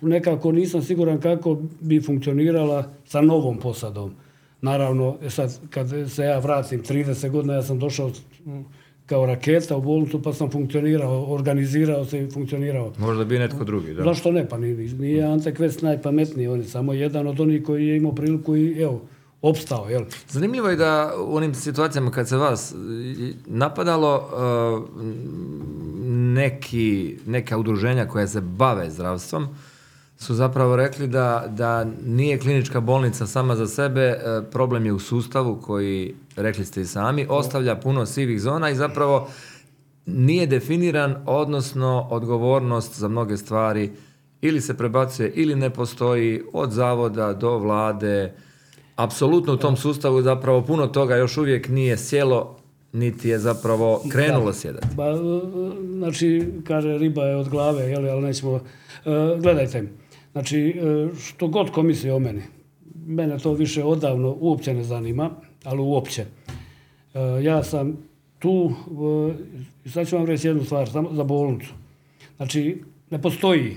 nekako 0.00 0.52
nisam 0.52 0.82
siguran 0.82 1.20
kako 1.20 1.58
bi 1.80 2.00
funkcionirala 2.00 2.92
sa 3.04 3.20
novom 3.20 3.58
posadom. 3.58 4.14
Naravno, 4.60 5.16
e 5.22 5.30
sad, 5.30 5.58
kad 5.70 5.88
se 6.08 6.22
ja 6.22 6.38
vratim 6.38 6.82
30 6.82 7.30
godina, 7.30 7.54
ja 7.54 7.62
sam 7.62 7.78
došao 7.78 8.10
kao 9.06 9.26
raketa 9.26 9.76
u 9.76 9.82
bolnicu, 9.82 10.22
pa 10.22 10.32
sam 10.32 10.50
funkcionirao, 10.50 11.32
organizirao 11.34 12.04
se 12.04 12.24
i 12.24 12.30
funkcionirao. 12.30 12.92
Možda 12.98 13.24
bi 13.24 13.38
netko 13.38 13.64
drugi, 13.64 13.94
da? 13.94 14.02
Zašto 14.02 14.32
ne? 14.32 14.48
Pa 14.48 14.58
nije, 14.58 14.74
nije 14.76 15.24
Ante 15.24 15.54
Kvest 15.54 15.82
najpametniji, 15.82 16.48
on 16.48 16.58
je 16.58 16.64
samo 16.64 16.92
jedan 16.92 17.26
od 17.26 17.40
onih 17.40 17.62
koji 17.62 17.86
je 17.86 17.96
imao 17.96 18.14
priliku 18.14 18.56
i 18.56 18.82
evo, 18.82 19.02
opstao, 19.48 19.88
jel? 19.88 20.04
Zanimljivo 20.28 20.68
je 20.68 20.76
da 20.76 21.12
u 21.18 21.36
onim 21.36 21.54
situacijama 21.54 22.10
kad 22.10 22.28
se 22.28 22.36
vas 22.36 22.74
napadalo, 23.46 24.16
uh, 24.16 25.04
neki, 26.34 27.18
neka 27.26 27.58
udruženja 27.58 28.08
koja 28.08 28.26
se 28.26 28.40
bave 28.40 28.90
zdravstvom 28.90 29.48
su 30.16 30.34
zapravo 30.34 30.76
rekli 30.76 31.06
da, 31.06 31.44
da 31.48 31.86
nije 32.06 32.38
klinička 32.38 32.80
bolnica 32.80 33.26
sama 33.26 33.56
za 33.56 33.66
sebe, 33.66 34.14
uh, 34.14 34.44
problem 34.50 34.86
je 34.86 34.92
u 34.92 34.98
sustavu 34.98 35.60
koji, 35.62 36.14
rekli 36.36 36.64
ste 36.64 36.80
i 36.80 36.86
sami, 36.86 37.26
ostavlja 37.28 37.76
puno 37.76 38.06
sivih 38.06 38.40
zona 38.40 38.70
i 38.70 38.74
zapravo 38.74 39.28
nije 40.06 40.46
definiran, 40.46 41.16
odnosno 41.26 42.08
odgovornost 42.10 42.98
za 42.98 43.08
mnoge 43.08 43.36
stvari 43.36 43.92
ili 44.40 44.60
se 44.60 44.76
prebacuje 44.76 45.32
ili 45.34 45.54
ne 45.54 45.70
postoji 45.70 46.42
od 46.52 46.70
zavoda 46.70 47.32
do 47.32 47.58
vlade. 47.58 48.34
Apsolutno 48.96 49.52
u 49.52 49.56
tom 49.56 49.76
sustavu 49.76 50.22
zapravo 50.22 50.62
puno 50.62 50.86
toga 50.86 51.16
još 51.16 51.36
uvijek 51.36 51.68
nije 51.68 51.96
sjelo 51.96 52.56
niti 52.92 53.28
je 53.28 53.38
zapravo 53.38 54.02
krenulo 54.12 54.52
sjedati. 54.52 54.86
Ba, 54.96 55.16
znači, 55.92 56.48
kaže, 56.64 56.98
riba 56.98 57.24
je 57.24 57.36
od 57.36 57.48
glave, 57.48 57.82
jel, 57.82 58.10
ali 58.10 58.22
nećemo... 58.22 58.52
Uh, 58.52 58.62
gledajte, 59.42 59.88
znači, 60.32 60.80
uh, 60.82 61.18
što 61.18 61.48
god 61.48 61.70
komisije 61.70 62.12
o 62.12 62.18
meni, 62.18 62.42
mene 63.06 63.38
to 63.38 63.52
više 63.52 63.84
odavno 63.84 64.36
uopće 64.40 64.74
ne 64.74 64.84
zanima, 64.84 65.30
ali 65.64 65.80
uopće. 65.80 66.24
Uh, 67.14 67.44
ja 67.44 67.62
sam 67.62 67.96
tu, 68.38 68.72
uh, 68.86 69.32
sad 69.92 70.08
ću 70.08 70.16
vam 70.16 70.26
reći 70.26 70.46
jednu 70.48 70.64
stvar, 70.64 70.88
samo 70.88 71.08
za 71.12 71.24
bolnicu. 71.24 71.72
Znači, 72.36 72.82
ne 73.10 73.22
postoji 73.22 73.76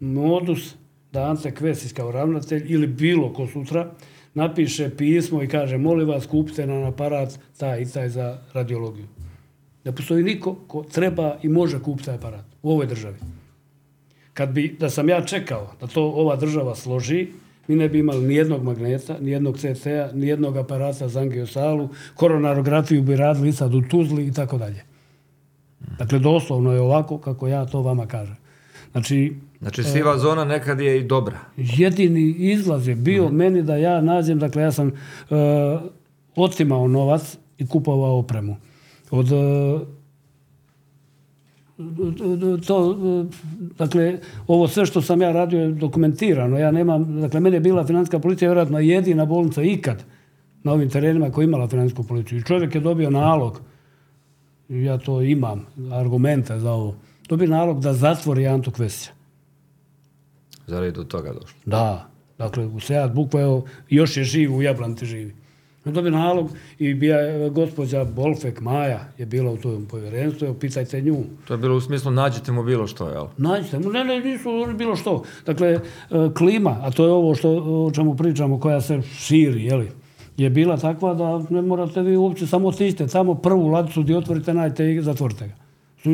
modus 0.00 0.74
da 1.12 1.22
Ante 1.22 1.54
Kvesić 1.54 1.92
kao 1.92 2.10
ravnatelj 2.12 2.64
ili 2.68 2.86
bilo 2.86 3.32
ko 3.32 3.46
sutra 3.46 3.90
napiše 4.34 4.90
pismo 4.96 5.42
i 5.42 5.48
kaže 5.48 5.78
molim 5.78 6.08
vas 6.08 6.26
kupite 6.26 6.66
nam 6.66 6.84
aparat 6.84 7.38
taj 7.58 7.82
i 7.82 7.86
taj 7.86 8.08
za 8.08 8.38
radiologiju. 8.52 9.06
Ne 9.84 9.92
postoji 9.92 10.24
niko 10.24 10.54
ko 10.66 10.82
treba 10.82 11.36
i 11.42 11.48
može 11.48 11.82
kupiti 11.82 12.06
taj 12.06 12.14
aparat 12.14 12.44
u 12.62 12.70
ovoj 12.70 12.86
državi. 12.86 13.16
Kad 14.34 14.48
bi, 14.48 14.76
da 14.80 14.90
sam 14.90 15.08
ja 15.08 15.24
čekao 15.24 15.72
da 15.80 15.86
to 15.86 16.02
ova 16.02 16.36
država 16.36 16.74
složi, 16.74 17.28
mi 17.68 17.76
ne 17.76 17.88
bi 17.88 17.98
imali 17.98 18.26
ni 18.26 18.34
jednog 18.34 18.62
magneta, 18.62 19.18
ni 19.20 19.30
jednog 19.30 19.58
CT-a, 19.58 20.10
ni 20.14 20.26
jednog 20.26 20.56
aparata 20.56 21.08
za 21.08 21.20
angiosalu, 21.20 21.88
koronarografiju 22.14 23.02
bi 23.02 23.16
radili 23.16 23.52
sad 23.52 23.74
u 23.74 23.82
Tuzli 23.82 24.26
i 24.26 24.32
tako 24.32 24.58
dalje. 24.58 24.84
Dakle, 25.98 26.18
doslovno 26.18 26.72
je 26.72 26.80
ovako 26.80 27.18
kako 27.18 27.48
ja 27.48 27.66
to 27.66 27.82
vama 27.82 28.06
kažem. 28.06 28.36
Znači, 28.92 29.36
Znači 29.62 29.82
siva 29.84 30.18
zona 30.18 30.44
nekad 30.44 30.80
je 30.80 31.00
i 31.00 31.04
dobra. 31.04 31.38
jedini 31.56 32.34
izlaz 32.38 32.88
je 32.88 32.94
bio 32.94 33.24
Mhm. 33.26 33.36
meni 33.36 33.62
da 33.62 33.76
ja 33.76 34.00
nađem, 34.00 34.38
dakle 34.38 34.62
ja 34.62 34.72
sam 34.72 34.88
uh, 34.88 35.36
otimao 36.36 36.88
novac 36.88 37.38
i 37.58 37.66
kupovao 37.66 38.18
opremu. 38.18 38.56
Od 39.10 39.32
uh, 39.32 39.80
to, 42.66 42.96
dakle, 43.78 44.18
ovo 44.46 44.68
sve 44.68 44.86
što 44.86 45.02
sam 45.02 45.22
ja 45.22 45.32
radio 45.32 45.60
je 45.60 45.68
dokumentirano. 45.72 46.58
Ja 46.58 46.70
nemam, 46.70 47.20
dakle, 47.20 47.40
meni 47.40 47.56
je 47.56 47.60
bila 47.60 47.86
financijska 47.86 48.18
policija 48.18 48.48
vjerojatno 48.48 48.78
jedina 48.78 49.24
bolnica 49.24 49.62
ikad 49.62 50.04
na 50.62 50.72
ovim 50.72 50.90
terenima 50.90 51.30
koja 51.30 51.42
je 51.42 51.46
imala 51.46 51.68
financijsku 51.68 52.02
policiju. 52.02 52.38
I 52.38 52.42
čovjek 52.42 52.74
je 52.74 52.80
dobio 52.80 53.10
nalog, 53.10 53.60
ja 54.68 54.98
to 54.98 55.22
imam, 55.22 55.66
argumente 55.92 56.58
za 56.58 56.72
ovo, 56.72 56.94
dobio 57.28 57.48
nalog 57.48 57.80
da 57.80 57.92
zatvori 57.92 58.46
Antu 58.46 58.70
Kvesića. 58.70 59.10
Zar 60.66 60.82
je 60.82 60.90
do 60.90 61.04
toga 61.04 61.32
došlo? 61.32 61.60
Da, 61.64 62.08
dakle 62.38 62.66
u 62.66 62.80
Seat 62.80 63.12
Bukva 63.12 63.40
evo, 63.40 63.64
još 63.90 64.16
je 64.16 64.24
živ, 64.24 64.56
u 64.56 64.62
Jablanti 64.62 65.06
živi. 65.06 65.34
Dobio 65.84 66.10
nalog 66.10 66.50
i 66.78 66.94
bija 66.94 67.48
gospođa 67.48 68.04
Bolfek 68.04 68.60
Maja 68.60 69.00
je 69.18 69.26
bila 69.26 69.52
u 69.52 69.56
tom 69.56 69.86
povjerenstvu, 69.86 70.44
evo 70.44 70.54
pitajte 70.54 71.00
nju. 71.00 71.24
To 71.44 71.54
je 71.54 71.58
bilo 71.58 71.76
u 71.76 71.80
smislu 71.80 72.10
nađite 72.10 72.52
mu 72.52 72.62
bilo 72.62 72.86
što, 72.86 73.08
jel? 73.08 73.26
Nađite 73.36 73.78
mu, 73.78 73.90
ne, 73.90 74.04
ne, 74.04 74.20
nisu 74.20 74.50
oni 74.50 74.74
bilo 74.74 74.96
što. 74.96 75.22
Dakle, 75.46 75.68
e, 75.68 75.80
klima, 76.36 76.78
a 76.82 76.90
to 76.90 77.04
je 77.04 77.12
ovo 77.12 77.34
što, 77.34 77.50
o 77.86 77.90
čemu 77.94 78.16
pričamo, 78.16 78.60
koja 78.60 78.80
se 78.80 79.02
širi, 79.02 79.64
jeli, 79.64 79.90
je 80.36 80.50
bila 80.50 80.76
takva 80.76 81.14
da 81.14 81.44
ne 81.50 81.62
morate 81.62 82.02
vi 82.02 82.16
uopće 82.16 82.46
samo 82.46 82.68
otićite 82.68 83.06
tamo 83.06 83.34
prvu 83.34 83.68
ladicu 83.68 84.02
gdje 84.02 84.16
otvorite, 84.16 84.54
najte 84.54 84.94
i 84.94 85.02
zatvorite 85.02 85.46
ga. 85.48 85.54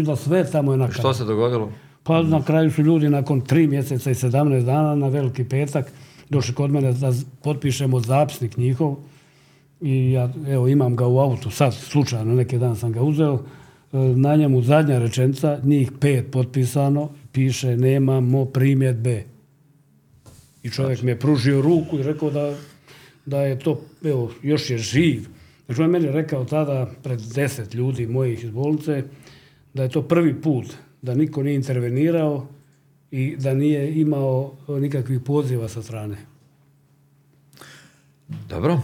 Da 0.03 0.17
sve 0.17 0.51
tamo 0.51 0.73
je 0.73 0.79
nakraj. 0.79 0.99
Što 0.99 1.15
se 1.15 1.25
dogodilo? 1.25 1.73
Pa 2.09 2.23
na 2.23 2.43
kraju 2.43 2.71
su 2.71 2.83
ljudi 2.83 3.09
nakon 3.09 3.41
tri 3.41 3.67
mjeseca 3.67 4.11
i 4.11 4.15
17 4.15 4.65
dana 4.65 4.95
na 4.95 5.09
veliki 5.09 5.45
petak 5.45 5.93
došli 6.31 6.55
kod 6.55 6.71
mene 6.71 6.93
da 6.93 7.13
potpišemo 7.43 8.01
zapisnik 8.01 8.57
njihov 8.57 8.97
i 9.81 10.13
ja 10.13 10.33
evo 10.49 10.69
imam 10.69 10.97
ga 10.97 11.07
u 11.07 11.19
autu. 11.19 11.51
Sad 11.51 11.75
slučajno 11.75 12.35
neki 12.35 12.59
dan 12.59 12.77
sam 12.77 12.93
ga 12.93 13.03
uzeo. 13.03 13.35
E, 13.93 13.97
na 13.97 14.37
njemu 14.37 14.63
zadnja 14.63 14.99
rečenica 14.99 15.61
njih 15.65 15.93
pet 16.01 16.31
potpisano 16.33 17.11
piše 17.33 17.77
nemamo 17.77 18.45
primjedbe. 18.45 19.25
I 20.63 20.71
čovjek 20.71 21.03
mi 21.03 21.11
je 21.11 21.19
pružio 21.19 21.63
ruku 21.63 21.99
i 21.99 22.03
rekao 22.03 22.31
da, 22.31 22.55
da 23.27 23.43
je 23.43 23.59
to 23.59 23.81
evo 24.05 24.31
još 24.43 24.71
je 24.71 24.79
živ. 24.79 25.27
Znači 25.67 25.83
on 25.83 25.89
je 25.89 26.01
meni 26.01 26.13
rekao 26.13 26.45
tada 26.45 26.91
pred 27.03 27.21
deset 27.35 27.75
ljudi 27.75 28.07
mojih 28.07 28.45
iz 28.45 28.51
bolnice 28.51 29.03
da 29.75 29.83
je 29.83 29.89
to 29.89 30.03
prvi 30.03 30.41
put 30.41 30.67
da 31.03 31.15
niko 31.15 31.43
nije 31.43 31.55
intervenirao 31.55 32.47
i 33.11 33.37
da 33.37 33.55
nije 33.55 34.01
imao 34.01 34.53
nikakvih 34.69 35.21
poziva 35.21 35.69
sa 35.69 35.83
strane. 35.83 36.17
Dobro. 38.49 38.81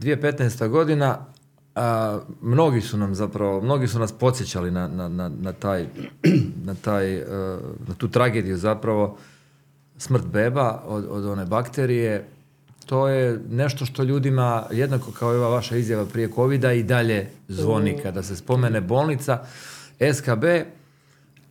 2015. 0.00 0.68
godina, 0.68 1.26
a, 1.74 2.18
mnogi 2.42 2.80
su 2.80 2.98
nam 2.98 3.14
zapravo, 3.14 3.60
mnogi 3.60 3.88
su 3.88 3.98
nas 3.98 4.12
podsjećali 4.12 4.70
na, 4.70 4.88
na, 4.88 5.08
na, 5.08 5.28
na 5.28 5.52
taj, 5.52 5.86
na, 6.66 6.74
taj, 6.74 7.16
e, 7.16 7.24
na 7.88 7.94
tu 7.94 8.08
tragediju 8.08 8.56
zapravo, 8.56 9.16
smrt 9.96 10.26
beba 10.26 10.82
od, 10.86 11.06
od 11.10 11.26
one 11.26 11.46
bakterije. 11.46 12.28
To 12.86 13.08
je 13.08 13.40
nešto 13.50 13.86
što 13.86 14.02
ljudima, 14.02 14.66
jednako 14.70 15.12
kao 15.12 15.34
i 15.34 15.36
ova 15.36 15.48
vaša 15.48 15.76
izjava 15.76 16.06
prije 16.06 16.30
covida, 16.34 16.72
i 16.72 16.82
dalje 16.82 17.30
zvoni 17.48 17.98
kada 18.02 18.22
se 18.22 18.36
spomene 18.36 18.80
bolnica, 18.80 19.38
SKB. 20.14 20.44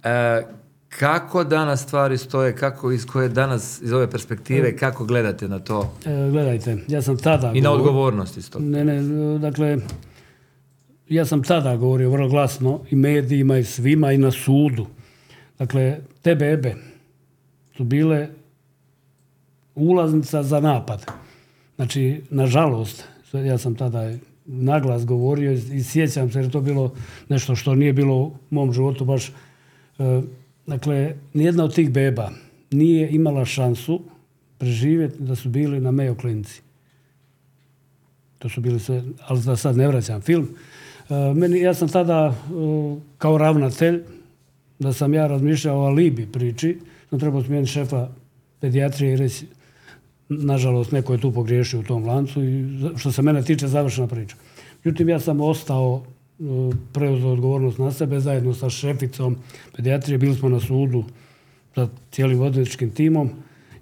E, 0.04 0.42
kako 0.90 1.44
danas 1.44 1.84
stvari 1.84 2.18
stoje, 2.18 2.56
kako 2.56 2.92
iz 2.92 3.06
koje 3.06 3.30
danas, 3.30 3.82
iz 3.82 3.92
ove 3.94 4.10
perspektive, 4.12 4.78
kako 4.78 5.06
gledate 5.06 5.48
na 5.48 5.60
to 5.60 5.94
E, 6.06 6.30
gledajte, 6.32 6.78
ja 6.88 7.02
sam 7.02 7.18
tada... 7.18 7.52
i 7.56 7.62
na 7.62 7.70
govor- 7.70 7.80
odgovornost 7.80 8.38
isto. 8.38 8.60
Ne, 8.60 8.86
ne, 8.86 9.02
dakle, 9.40 9.78
ja 11.10 11.26
sam 11.26 11.44
tada 11.44 11.76
govorio 11.76 12.10
vrlo 12.10 12.30
glasno 12.30 12.80
i 12.90 12.96
medijima 12.96 13.58
i 13.58 13.64
svima 13.64 14.12
i 14.12 14.18
na 14.18 14.32
sudu. 14.32 14.86
Dakle, 15.60 15.98
te 16.22 16.36
bebe 16.36 16.76
su 17.78 17.84
bile 17.84 18.28
ulaznica 19.76 20.44
za 20.44 20.60
napad. 20.60 21.06
Znači, 21.76 22.22
nažalost, 22.30 23.04
ja 23.34 23.58
sam 23.58 23.76
tada 23.76 24.12
naglas 24.46 25.06
govorio 25.06 25.52
i 25.52 25.84
sjećam 25.84 26.32
se 26.32 26.40
jer 26.40 26.46
je 26.46 26.52
to 26.52 26.62
bilo 26.62 26.94
nešto 27.30 27.56
što 27.56 27.76
nije 27.76 27.94
bilo 27.94 28.16
u 28.16 28.36
mom 28.50 28.74
životu 28.74 29.06
baš. 29.06 29.32
E, 30.00 30.22
Dakle, 30.68 31.16
nijedna 31.34 31.64
od 31.64 31.76
tih 31.76 31.92
beba 31.92 32.30
nije 32.72 33.10
imala 33.10 33.46
šansu 33.46 34.02
preživjeti 34.58 35.24
da 35.24 35.36
su 35.36 35.50
bili 35.50 35.80
na 35.80 35.92
Mayo 35.92 36.20
klinici. 36.22 36.62
To 38.40 38.50
su 38.50 38.62
bili 38.62 38.80
sve, 38.80 39.04
ali 39.28 39.42
da 39.42 39.56
sad 39.56 39.78
ne 39.78 39.88
vraćam 39.88 40.22
film. 40.22 40.50
E, 41.10 41.34
meni, 41.34 41.60
ja 41.60 41.74
sam 41.74 41.90
tada 41.90 42.34
e, 42.34 42.34
kao 43.18 43.38
ravnatelj, 43.38 44.04
da 44.80 44.94
sam 44.94 45.14
ja 45.14 45.28
razmišljao 45.28 45.80
o 45.80 45.86
alibi 45.86 46.28
priči, 46.32 46.80
sam 47.10 47.20
trebao 47.20 47.44
smijeniti 47.44 47.72
šefa 47.72 48.10
pedijatrije 48.60 49.14
i 49.14 49.18
reći, 49.18 49.46
nažalost, 50.30 50.92
neko 50.92 51.14
je 51.14 51.22
tu 51.22 51.32
pogriješio 51.32 51.80
u 51.80 51.84
tom 51.84 52.06
lancu 52.06 52.44
i 52.44 52.66
što 52.96 53.12
se 53.12 53.22
mene 53.22 53.44
tiče, 53.44 53.68
završena 53.68 54.08
priča. 54.08 54.36
Međutim, 54.84 55.10
ja 55.10 55.20
sam 55.20 55.42
ostao, 55.42 56.04
preuzeo 56.94 57.30
odgovornost 57.30 57.78
na 57.78 57.92
sebe 57.92 58.20
zajedno 58.20 58.54
sa 58.54 58.70
šeficom 58.70 59.38
pedijatrije, 59.76 60.18
bili 60.18 60.36
smo 60.36 60.50
na 60.50 60.60
sudu 60.60 61.04
sa 61.76 61.88
cijelim 62.12 62.42
odvjetničkim 62.42 62.92
timom 62.92 63.30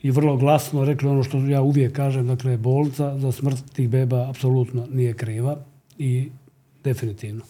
i 0.01 0.12
vrlo 0.12 0.38
glasno 0.38 0.86
rekli 0.86 1.10
ono 1.10 1.24
što 1.24 1.38
ja 1.38 1.62
uvijek 1.62 1.93
kažem, 1.95 2.28
dakle, 2.28 2.58
bolnica 2.58 3.18
za 3.18 3.32
smrt 3.32 3.72
tih 3.74 3.89
beba 3.89 4.30
apsolutno 4.30 4.88
nije 4.91 5.14
kriva 5.14 5.58
i 5.97 6.30
definitivno. 6.84 7.41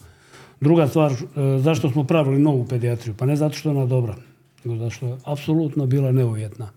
Druga 0.60 0.88
stvar, 0.88 1.12
e, 1.12 1.16
zašto 1.58 1.90
smo 1.90 2.04
pravili 2.04 2.38
novu 2.38 2.64
pedijatriju? 2.64 3.14
Pa 3.18 3.26
ne 3.26 3.36
zato 3.36 3.56
što 3.56 3.68
je 3.68 3.76
ona 3.76 3.86
dobra, 3.86 4.16
nego 4.64 4.78
zato 4.78 4.90
što 4.90 5.06
je 5.06 5.16
apsolutno 5.24 5.86
bila 5.86 6.12
neuvjetna. 6.12 6.70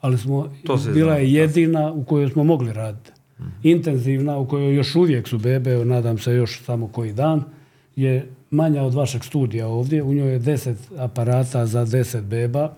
Ali 0.00 0.18
smo, 0.18 0.52
To 0.66 0.78
bila 0.94 1.14
je 1.14 1.32
jedina 1.32 1.92
u 1.92 2.04
kojoj 2.04 2.28
smo 2.28 2.44
mogli 2.44 2.72
raditi. 2.72 3.10
Intenzivna, 3.62 4.38
u 4.38 4.48
kojoj 4.48 4.74
još 4.74 4.94
uvijek 4.94 5.28
su 5.28 5.38
bebe, 5.38 5.84
nadam 5.84 6.18
se 6.18 6.32
još 6.32 6.62
samo 6.64 6.88
koji 6.88 7.12
dan, 7.12 7.44
je 7.96 8.28
manja 8.50 8.82
od 8.82 8.94
vašeg 8.94 9.24
studija 9.24 9.68
ovdje. 9.68 10.02
U 10.02 10.14
njoj 10.14 10.32
je 10.32 10.40
10 10.40 10.74
aparata 10.98 11.66
za 11.66 11.86
10 11.86 12.20
beba. 12.20 12.74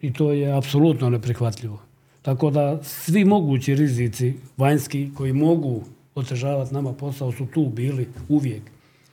I 0.00 0.12
to 0.12 0.32
je 0.32 0.52
apsolutno 0.52 1.10
neprihvatljivo. 1.10 1.80
Tako 2.22 2.50
da 2.50 2.82
svi 2.82 3.24
mogući 3.24 3.74
rizici 3.74 4.34
vanjski 4.56 5.10
koji 5.14 5.32
mogu 5.32 5.82
otežavati 6.14 6.74
nama 6.74 6.92
posao 6.92 7.32
su 7.32 7.46
tu 7.46 7.66
bili 7.66 8.08
uvijek. 8.28 8.62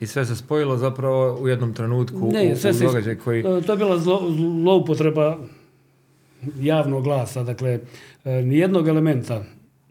I 0.00 0.06
sve 0.06 0.26
se 0.26 0.36
spojilo 0.36 0.76
zapravo 0.76 1.38
u 1.40 1.48
jednom 1.48 1.74
trenutku 1.74 2.30
Ne, 2.32 2.52
u, 2.52 2.56
sve 2.56 2.70
u 2.70 2.74
se, 2.74 2.84
događaj 2.84 3.16
koji... 3.16 3.40
e, 3.40 3.62
to 3.66 3.72
je 3.72 3.76
bila 3.76 3.98
zlo, 3.98 4.22
zloupotreba 4.62 5.38
javnog 6.60 7.04
glasa. 7.04 7.42
Dakle, 7.42 7.78
e, 8.24 8.32
nijednog 8.32 8.88
elementa 8.88 9.44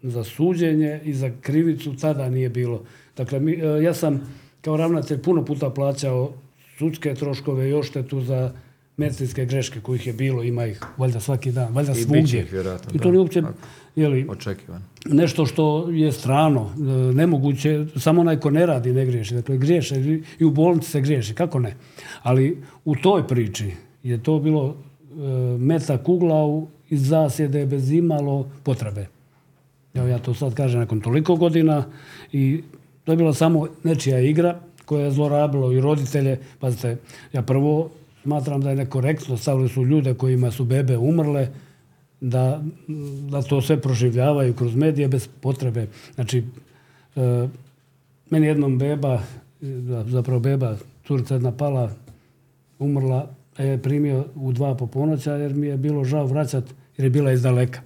za 0.04 0.24
suđenje 0.24 1.02
i 1.04 1.14
za 1.14 1.32
krivicu 1.41 1.95
tada 1.95 2.30
nije 2.30 2.49
bilo. 2.49 2.84
Dakle, 3.18 3.39
mi, 3.39 3.52
e, 3.54 3.84
ja 3.84 3.93
sam 3.93 4.22
kao 4.62 4.78
ravnatelj 4.78 5.22
puno 5.22 5.45
puta 5.45 5.70
plaćao 5.70 6.32
sudske 6.78 7.14
troškove 7.14 7.70
i 7.70 7.74
odštetu 7.74 8.22
za 8.22 8.54
medicinske 8.97 9.45
greške 9.45 9.80
kojih 9.82 10.08
je 10.08 10.14
bilo, 10.14 10.43
ima 10.43 10.66
ih 10.66 10.82
valjda 10.97 11.20
svaki 11.20 11.52
dan, 11.52 11.74
valjda 11.74 11.91
I 11.91 11.95
svugdje. 11.95 12.47
I 12.93 12.99
to 12.99 13.12
nije 13.12 13.20
uopće 13.20 13.41
jeli, 13.95 14.26
Očekivan. 14.30 14.82
nešto 15.06 15.45
što 15.45 15.89
je 15.89 16.12
strano, 16.12 16.70
e, 16.72 16.82
nemoguće, 17.14 17.86
samo 17.95 18.22
onaj 18.22 18.39
ko 18.39 18.49
ne 18.49 18.66
radi 18.66 18.93
ne 18.93 19.06
griješi. 19.06 19.34
Dakle, 19.34 19.58
griješe 19.58 19.95
i- 19.97 20.24
i 20.39 20.45
u 20.45 20.52
bolnici 20.52 20.91
se 20.91 21.02
griješi, 21.02 21.34
kako 21.34 21.60
ne? 21.60 21.76
Ali 22.22 22.58
u 22.86 22.95
toj 22.95 23.28
priči 23.28 23.72
je 24.04 24.24
to 24.24 24.39
bilo 24.39 24.76
meta 25.59 25.97
kuglav 25.97 26.64
iz 26.89 27.07
zasjede 27.07 27.66
bez 27.66 27.91
imalo 27.91 28.47
potrebe. 28.64 29.07
Evo 29.93 30.07
ja 30.07 30.20
to 30.20 30.34
sad 30.34 30.53
kažem 30.53 30.80
nakon 30.80 31.01
toliko 31.01 31.36
godina 31.36 31.86
i 32.32 32.64
to 33.03 33.12
je 33.12 33.16
bila 33.16 33.34
samo 33.34 33.68
nečija 33.84 34.20
igra 34.20 34.59
koja 34.86 35.05
je 35.05 35.12
zlorabilo 35.12 35.72
i 35.72 35.82
roditelje. 35.82 36.39
Pazite, 36.59 36.97
ja 37.34 37.41
prvo 37.41 37.89
smatram 38.24 38.62
da 38.62 38.70
je 38.70 38.76
nekorektno, 38.76 39.38
stavili 39.38 39.70
su 39.70 39.86
ljude 39.86 40.14
kojima 40.14 40.51
su 40.51 40.66
bebe 40.66 40.97
umrle, 40.97 41.47
da, 42.22 42.62
da 43.30 43.41
to 43.41 43.62
sve 43.62 43.82
proživljavaju 43.82 44.53
kroz 44.53 44.76
medije 44.76 45.07
bez 45.07 45.28
potrebe. 45.41 45.88
Znači, 46.16 46.43
e, 47.16 47.47
meni 48.30 48.47
jednom 48.47 48.78
beba, 48.78 49.14
e, 49.14 49.22
zapravo 50.05 50.39
beba, 50.39 50.76
curica 51.07 51.34
jedna 51.34 51.51
pala, 51.51 51.91
umrla, 52.80 53.30
primio 53.84 54.26
u 54.36 54.52
dva 54.52 54.76
po 54.76 54.88
ponoća 54.88 55.34
jer 55.34 55.54
mi 55.54 55.68
je 55.68 55.78
bilo 55.78 56.04
žao 56.04 56.26
vraćat 56.26 56.64
jer 56.97 57.06
je 57.06 57.10
bila 57.10 57.32
iz 57.32 57.41
daleka. 57.41 57.82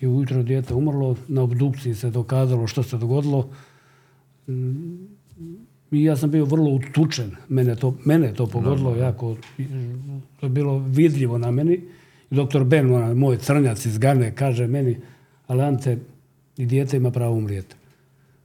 I 0.00 0.06
ujutro 0.06 0.42
dijete 0.42 0.74
umrlo, 0.74 1.16
na 1.28 1.42
obdukciji 1.42 1.94
se 1.94 2.10
dokazalo 2.10 2.66
što 2.66 2.82
se 2.82 2.98
dogodilo. 2.98 3.48
Mm, 4.48 5.06
I 5.90 6.04
ja 6.04 6.16
sam 6.16 6.30
bio 6.30 6.44
vrlo 6.44 6.70
utučen. 6.70 7.30
Mene 7.48 7.76
to, 7.76 7.94
mene 8.04 8.26
je 8.26 8.34
to 8.34 8.46
pogodilo 8.46 8.96
jako. 8.96 9.36
To 10.40 10.46
je 10.46 10.50
bilo 10.50 10.78
vidljivo 10.78 11.38
na 11.38 11.50
meni. 11.50 11.80
I 12.30 12.34
doktor 12.34 12.64
Ben, 12.64 12.94
onaj 12.94 13.14
moj 13.14 13.38
crnjac 13.38 13.86
iz 13.86 13.98
Gane, 13.98 14.34
kaže 14.34 14.66
meni, 14.66 14.96
ali 15.46 15.62
Ante, 15.62 15.98
i 16.56 16.66
dijete 16.66 16.96
ima 16.96 17.10
pravo 17.10 17.34
umrijeti. 17.34 17.76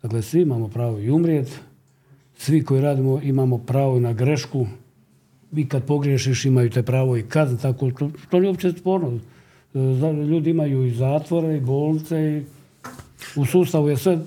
Dakle, 0.02 0.22
svi 0.22 0.42
imamo 0.42 0.68
pravo 0.68 1.00
i 1.00 1.12
umrijeti. 1.12 1.52
Svi 2.38 2.64
koji 2.64 2.82
radimo 2.82 3.22
imamo 3.22 3.58
pravo 3.58 4.00
na 4.00 4.14
grešku. 4.14 4.68
Vi 5.54 5.66
kad 5.66 5.84
pogriješiš 5.84 6.46
imaju 6.46 6.70
te 6.70 6.84
pravo 6.84 7.18
i 7.18 7.24
kazne. 7.24 7.58
Tako, 7.58 7.92
to, 7.92 8.10
to 8.30 8.40
nije 8.40 8.50
uopće 8.50 8.72
sporno. 8.72 9.20
E, 9.74 9.80
Ljudi 10.28 10.50
imaju 10.50 10.86
i 10.86 10.92
zatvore 10.92 11.58
i 11.58 11.62
bolnice 11.62 12.18
i 12.18 12.44
u 13.36 13.46
sustavu 13.46 13.90
je 13.90 13.98
sve, 13.98 14.14
e, 14.14 14.18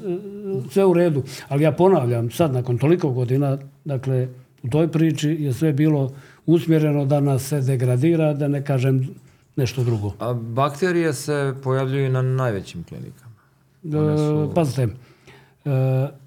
sve 0.70 0.84
u 0.84 0.92
redu. 0.92 1.22
Ali 1.48 1.62
ja 1.62 1.72
ponavljam, 1.72 2.30
sad 2.30 2.52
nakon 2.52 2.78
toliko 2.78 3.10
godina, 3.10 3.58
dakle, 3.84 4.28
u 4.62 4.68
toj 4.68 4.88
priči 4.88 5.28
je 5.28 5.52
sve 5.52 5.72
bilo 5.72 6.12
usmjereno 6.46 7.04
da 7.04 7.20
nas 7.20 7.48
se 7.48 7.60
degradira, 7.60 8.34
da 8.34 8.48
ne 8.48 8.64
kažem 8.64 9.08
nešto 9.56 9.84
drugo. 9.84 10.12
A 10.18 10.32
bakterije 10.34 11.12
se 11.12 11.54
pojavljuju 11.62 12.10
na 12.10 12.22
najvećim 12.22 12.84
klinikama. 12.84 13.36
E, 13.84 14.54
pazite, 14.54 14.82
e, 14.82 14.88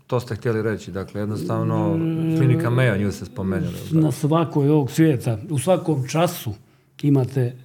To 0.09 0.19
ste 0.19 0.35
htjeli 0.35 0.61
reći, 0.61 0.91
dakle 0.91 1.21
jednostavno 1.21 1.99
klinika 2.37 2.69
Mayo, 2.69 2.99
nju 3.01 3.11
ste 3.11 3.25
spomenuli. 3.25 3.73
na 3.91 4.11
svakoj 4.11 4.69
ovog 4.69 4.91
svijeta, 4.91 5.37
u 5.49 5.59
svakom 5.59 6.07
času 6.07 6.53
imate 7.01 7.55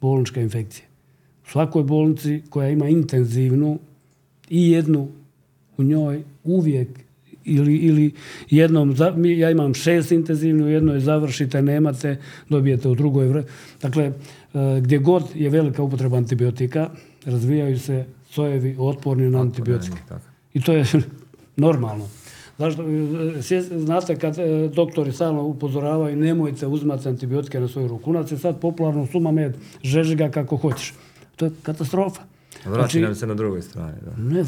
bolničke 0.00 0.42
infekcije. 0.42 0.86
U 1.46 1.50
svakoj 1.50 1.82
bolnici 1.82 2.42
koja 2.50 2.68
ima 2.70 2.88
intenzivnu 2.88 3.78
i 4.48 4.70
jednu 4.70 5.08
u 5.76 5.82
njoj 5.82 6.22
uvijek 6.44 6.88
ili, 7.44 7.76
ili 7.76 8.12
jednom, 8.50 8.94
ja 9.24 9.50
imam 9.50 9.74
šest 9.74 10.12
intenzivnu, 10.12 10.64
u 10.64 10.68
jednoj 10.68 11.00
završite, 11.00 11.62
nemate, 11.62 12.16
dobijete 12.48 12.88
u 12.88 12.94
drugoj. 12.94 13.26
vre- 13.28 13.44
Dakle, 13.82 14.04
e, 14.04 14.12
gdje 14.80 14.98
god 14.98 15.24
je 15.34 15.50
velika 15.50 15.82
upotreba 15.82 16.16
antibiotika, 16.16 16.90
razvijaju 17.24 17.78
se 17.78 18.04
sojevi 18.30 18.76
otporni 18.78 19.30
na 19.30 19.40
antibiotike. 19.40 19.96
I 20.54 20.60
to 20.62 20.72
je 20.72 20.84
normalno. 21.60 22.08
Zašto? 22.58 22.82
E, 22.82 23.60
Znate 23.60 24.16
kad 24.16 24.38
e, 24.38 24.68
doktori 24.74 25.12
stalno 25.12 25.42
upozoravaju 25.42 26.16
nemojte 26.16 26.66
uzimati 26.66 27.08
antibiotike 27.08 27.60
na 27.60 27.68
svoju 27.68 27.88
ruku. 27.88 28.10
U 28.10 28.12
nas 28.12 28.32
je 28.32 28.38
sad 28.38 28.60
popularno 28.60 29.06
sumamed, 29.06 29.56
žeži 29.82 30.14
ga 30.14 30.28
kako 30.30 30.56
hoćeš. 30.56 30.94
To 31.36 31.44
je 31.44 31.50
katastrofa. 31.62 32.22
Vraći 32.64 32.74
Znači, 32.74 33.00
nam 33.00 33.14
se 33.14 33.26
na 33.26 33.34
drugoj 33.34 33.62
strani. 33.62 33.96
Da. 34.04 34.22
ne, 34.22 34.44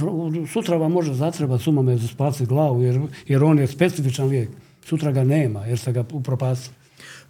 sutra 0.46 0.76
vam 0.76 0.92
može 0.92 1.14
zatrebati 1.14 1.62
sumamed 1.62 1.98
za 1.98 2.08
spasiti 2.08 2.46
glavu 2.46 2.82
jer, 2.82 3.00
jer 3.28 3.44
on 3.44 3.58
je 3.58 3.66
specifičan 3.66 4.28
lijek. 4.28 4.48
Sutra 4.84 5.12
ga 5.12 5.24
nema 5.24 5.66
jer 5.66 5.78
ste 5.78 5.92
ga 5.92 6.04
upropastili. 6.12 6.82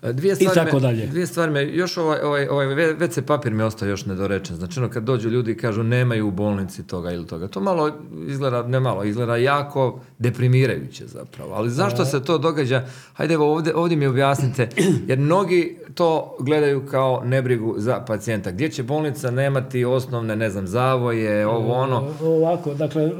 Dvije 0.03 0.35
stvari, 0.35 0.55
tako 0.55 0.77
me, 0.77 0.81
dalje. 0.81 1.07
dvije 1.07 1.27
stvari 1.27 1.53
me, 1.53 1.67
još 1.67 1.97
ovaj, 1.97 2.21
ovaj, 2.23 2.49
ovaj 2.49 2.67
WC 2.67 3.21
papir 3.23 3.53
mi 3.53 3.63
ostaje 3.63 3.91
još 3.91 4.07
nedorečen. 4.07 4.57
Znači 4.57 4.81
ono 4.81 4.89
kad 4.89 5.03
dođu 5.03 5.29
ljudi 5.29 5.53
i 5.53 5.57
kažu 5.57 5.83
nemaju 5.83 6.29
u 6.29 6.31
bolnici 6.31 6.87
toga 6.87 7.13
ili 7.13 7.27
toga. 7.27 7.49
To 7.49 7.61
malo 7.61 7.93
izgleda, 8.27 8.63
ne 8.63 8.81
malo, 8.81 9.05
izgleda 9.05 9.37
jako 9.37 10.01
deprimirajuće 10.19 11.07
zapravo. 11.07 11.55
Ali 11.55 11.71
zašto 11.71 12.05
se 12.05 12.25
to 12.25 12.39
događa? 12.39 12.85
Hajde 13.13 13.35
evo 13.35 13.53
ovdje, 13.53 13.75
ovdje 13.77 13.97
mi 13.97 14.07
objasnite. 14.07 14.69
Jer 15.09 15.19
mnogi 15.19 15.79
to 15.95 16.37
gledaju 16.41 16.87
kao 16.87 17.23
nebrigu 17.25 17.75
za 17.79 18.01
pacijenta. 18.07 18.51
Gdje 18.51 18.69
će 18.69 18.83
bolnica 18.83 19.31
nemati 19.31 19.85
osnovne, 19.85 20.37
ne 20.37 20.51
znam, 20.51 20.67
zavoje, 20.67 21.47
ovo 21.47 21.73
ono. 21.75 22.15
Ovako, 22.21 22.75
dakle, 22.75 23.03
e, 23.03 23.13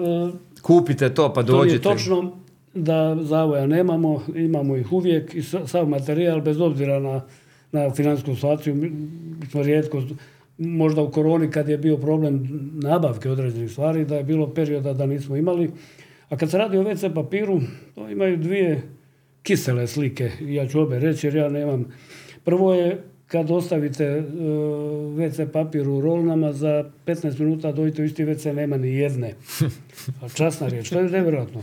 Kupite 0.63 1.15
to 1.15 1.33
pa 1.33 1.43
To 1.43 1.53
je 1.53 1.59
dođite. 1.59 1.83
točno 1.83 2.42
da 2.75 3.17
zavoja 3.21 3.67
nemamo, 3.67 4.23
imamo 4.37 4.77
ih 4.77 4.93
uvijek 4.93 5.35
i 5.35 5.43
sa- 5.43 5.67
sav 5.67 5.89
materijal 5.89 6.41
bez 6.41 6.61
obzira 6.61 7.01
na, 7.01 7.21
na 7.73 7.91
financijsku 7.91 8.35
situaciju. 8.35 8.75
Mi 8.75 8.91
smo 9.51 9.63
rijetko, 9.63 10.03
možda 10.59 11.03
u 11.03 11.11
koroni 11.11 11.51
kad 11.51 11.69
je 11.69 11.79
bio 11.79 11.97
problem 11.97 12.49
nabavke 12.75 13.31
određenih 13.31 13.71
stvari, 13.71 14.05
da 14.05 14.17
je 14.17 14.25
bilo 14.25 14.47
perioda 14.47 14.93
da 14.93 15.07
nismo 15.07 15.37
imali. 15.37 15.71
A 16.29 16.37
kad 16.37 16.51
se 16.51 16.59
radi 16.59 16.79
o 16.79 16.83
WC 16.83 17.15
papiru, 17.15 17.61
to 17.95 18.09
imaju 18.09 18.37
dvije 18.37 18.83
kisele 19.43 19.87
slike. 19.87 20.31
Ja 20.41 20.69
ću 20.69 20.81
obe 20.81 20.99
reći 20.99 21.27
jer 21.27 21.35
ja 21.35 21.49
nemam. 21.49 21.85
Prvo 22.45 22.75
je 22.75 23.03
kad 23.27 23.51
ostavite 23.51 24.05
e, 24.05 24.23
WC 25.11 25.47
papir 25.47 25.89
u 25.89 26.01
rolnama, 26.01 26.53
za 26.53 26.85
15 27.07 27.41
minuta 27.41 27.73
dojite 27.73 28.03
u 28.03 28.05
isti 28.05 28.25
WC, 28.25 28.53
nema 28.53 28.77
ni 28.77 28.95
jedne. 28.95 29.35
A 30.23 30.29
Časna 30.29 30.69
riječ, 30.69 30.89
to 30.89 30.99
je 30.99 31.05
nevjerojatno. 31.05 31.63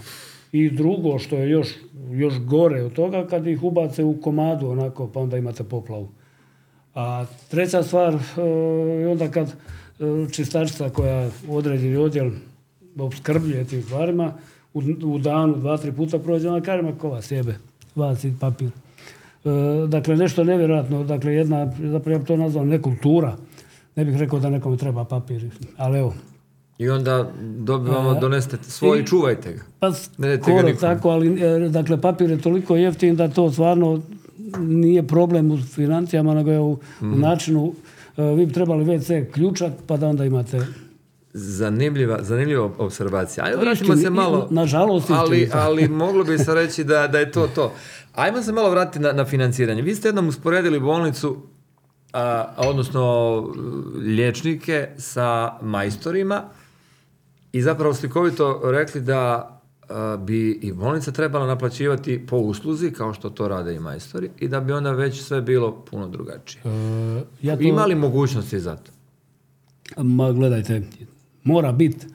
I 0.52 0.70
drugo 0.70 1.20
što 1.20 1.36
je 1.36 1.50
još, 1.50 1.68
još 2.12 2.40
gore 2.40 2.84
od 2.84 2.94
toga, 2.94 3.28
kad 3.28 3.48
ih 3.48 3.64
ubace 3.64 4.04
u 4.04 4.22
komadu 4.22 4.70
onako, 4.70 5.08
pa 5.08 5.20
onda 5.20 5.38
imate 5.38 5.64
poplavu. 5.64 6.10
A 6.96 7.26
treća 7.50 7.84
stvar 7.84 8.18
je 9.00 9.08
onda 9.08 9.32
kad 9.32 9.48
e, 9.48 9.54
čistačica 10.32 10.90
koja 10.90 11.30
određeni 11.50 11.96
odjel 11.96 12.32
opskrbljuje 12.98 13.66
tim 13.66 13.82
stvarima, 13.82 14.34
u, 14.74 14.82
u 15.04 15.18
danu 15.18 15.56
dva, 15.56 15.78
tri 15.78 15.92
puta 15.92 16.20
prođe, 16.20 16.50
ona 16.50 16.62
kaže, 16.62 16.82
ma 16.84 16.98
ko 16.98 17.10
vas 17.10 17.32
jebe, 17.32 17.56
vas 17.96 18.24
i 18.24 18.34
papir. 18.40 18.68
E, 18.68 19.50
dakle, 19.88 20.16
nešto 20.16 20.44
nevjerojatno, 20.44 21.04
dakle, 21.04 21.34
jedna, 21.34 21.66
zapravo 21.66 22.12
ja 22.12 22.20
bi 22.20 22.26
to 22.26 22.38
nazvao 22.38 22.66
nekultura. 22.66 23.38
Ne 23.96 24.06
bih 24.06 24.18
rekao 24.18 24.40
da 24.40 24.50
nekome 24.50 24.78
treba 24.78 25.04
papir, 25.06 25.50
ali 25.78 26.00
evo, 26.00 26.14
I 26.80 26.90
onda 26.90 27.32
dobivamo, 27.42 28.20
donesete 28.20 28.58
svoj 28.64 29.00
i 29.00 29.06
čuvajte 29.06 29.54
ga. 29.54 29.62
Pa 29.80 29.92
skoro 29.94 30.74
tako, 30.80 31.10
ali 31.10 31.42
e, 31.44 31.70
dakle 31.70 32.02
papir 32.02 32.30
je 32.30 32.42
toliko 32.42 32.76
jeftin 32.76 33.16
da 33.16 33.28
to 33.28 33.52
stvarno 33.52 34.02
nije 34.60 35.08
problem 35.08 35.52
u 35.52 35.58
financijama, 35.58 36.34
nego 36.34 36.52
je 36.52 36.60
u, 36.60 36.72
u 36.72 36.80
Mhm. 37.06 37.20
načinu 37.22 37.74
e, 38.18 38.24
vi 38.24 38.46
bi 38.46 38.54
trebali 38.54 38.86
WC 38.86 39.32
ključat 39.32 39.72
pa 39.88 39.98
da 39.98 40.08
onda 40.08 40.26
imate 40.26 40.60
Zanimljiva, 41.34 42.18
zanimljiva 42.24 42.70
observacija. 42.78 43.46
Ajde, 43.46 43.58
vratimo 43.58 43.96
se 43.96 44.10
malo... 44.10 44.48
nažalost, 44.50 45.10
ali, 45.10 45.50
ali 45.54 45.88
moglo 45.88 46.24
bi 46.24 46.38
se 46.38 46.54
reći 46.56 46.84
da, 46.84 47.08
da 47.08 47.20
je 47.20 47.32
to 47.32 47.48
to. 47.48 47.74
Ajmo 48.16 48.42
se 48.42 48.52
malo 48.52 48.70
vratiti 48.70 49.00
na, 49.00 49.12
na 49.12 49.26
financiranje. 49.26 49.82
Vi 49.82 49.96
ste 49.96 50.08
jednom 50.08 50.28
usporedili 50.28 50.80
bolnicu, 50.80 51.38
a, 52.14 52.22
a 52.56 52.70
odnosno 52.70 53.04
liječnike 53.96 54.88
sa 54.98 55.58
majstorima 55.62 56.44
i 57.52 57.62
zapravo 57.62 57.94
slikovito 57.94 58.62
rekli 58.64 59.02
da 59.02 59.56
bi 60.20 60.52
i 60.52 60.74
bolnica 60.74 61.12
trebala 61.12 61.48
naplaćivati 61.48 62.26
po 62.28 62.38
usluzi, 62.38 62.92
kao 62.92 63.14
što 63.14 63.30
to 63.30 63.48
rade 63.48 63.76
i 63.76 63.80
majstori, 63.80 64.30
i 64.40 64.48
da 64.48 64.60
bi 64.60 64.74
onda 64.74 64.92
već 64.92 65.22
sve 65.22 65.42
bilo 65.42 65.86
puno 65.86 66.08
drugačije. 66.08 66.62
e, 66.66 67.24
ja 67.42 67.56
to, 67.58 67.64
Ima 67.64 67.86
li 67.86 67.96
mogućnosti 67.96 68.60
za 68.60 68.76
to? 68.76 68.92
Ma 70.04 70.32
gledajte, 70.32 70.82
mora 71.44 71.72
biti, 71.72 72.08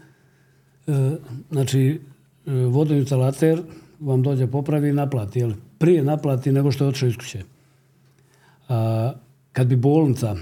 e, 0.87 1.17
znači, 1.51 2.01
e, 2.47 2.53
vodoinstalater 2.53 3.63
vam 4.01 4.23
dođe 4.23 4.47
popravi 4.47 4.89
i 4.89 4.93
naplati, 4.93 5.39
jel? 5.39 5.53
Prije 5.79 6.03
naplati 6.03 6.53
nego 6.53 6.73
što 6.73 6.85
je 6.85 6.89
otišao 6.89 7.09
iz 7.09 7.17
kuće. 7.17 7.43
A, 8.69 9.13
kad 9.53 9.67
bi 9.67 9.77
bolnica 9.77 10.37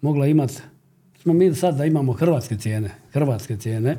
mogla 0.00 0.26
imati, 0.26 0.62
smo 1.22 1.32
mi 1.32 1.54
sad 1.54 1.76
da 1.76 1.84
imamo 1.84 2.12
hrvatske 2.12 2.56
cijene, 2.56 2.90
hrvatske 3.12 3.56
cijene, 3.56 3.96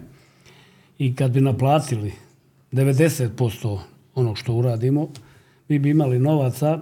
i 0.98 1.16
kad 1.16 1.32
bi 1.32 1.42
naplatili 1.42 2.14
90% 2.72 3.80
onog 4.16 4.38
što 4.38 4.54
uradimo, 4.54 5.08
mi 5.68 5.80
bi 5.80 5.90
imali 5.90 6.20
novaca 6.20 6.80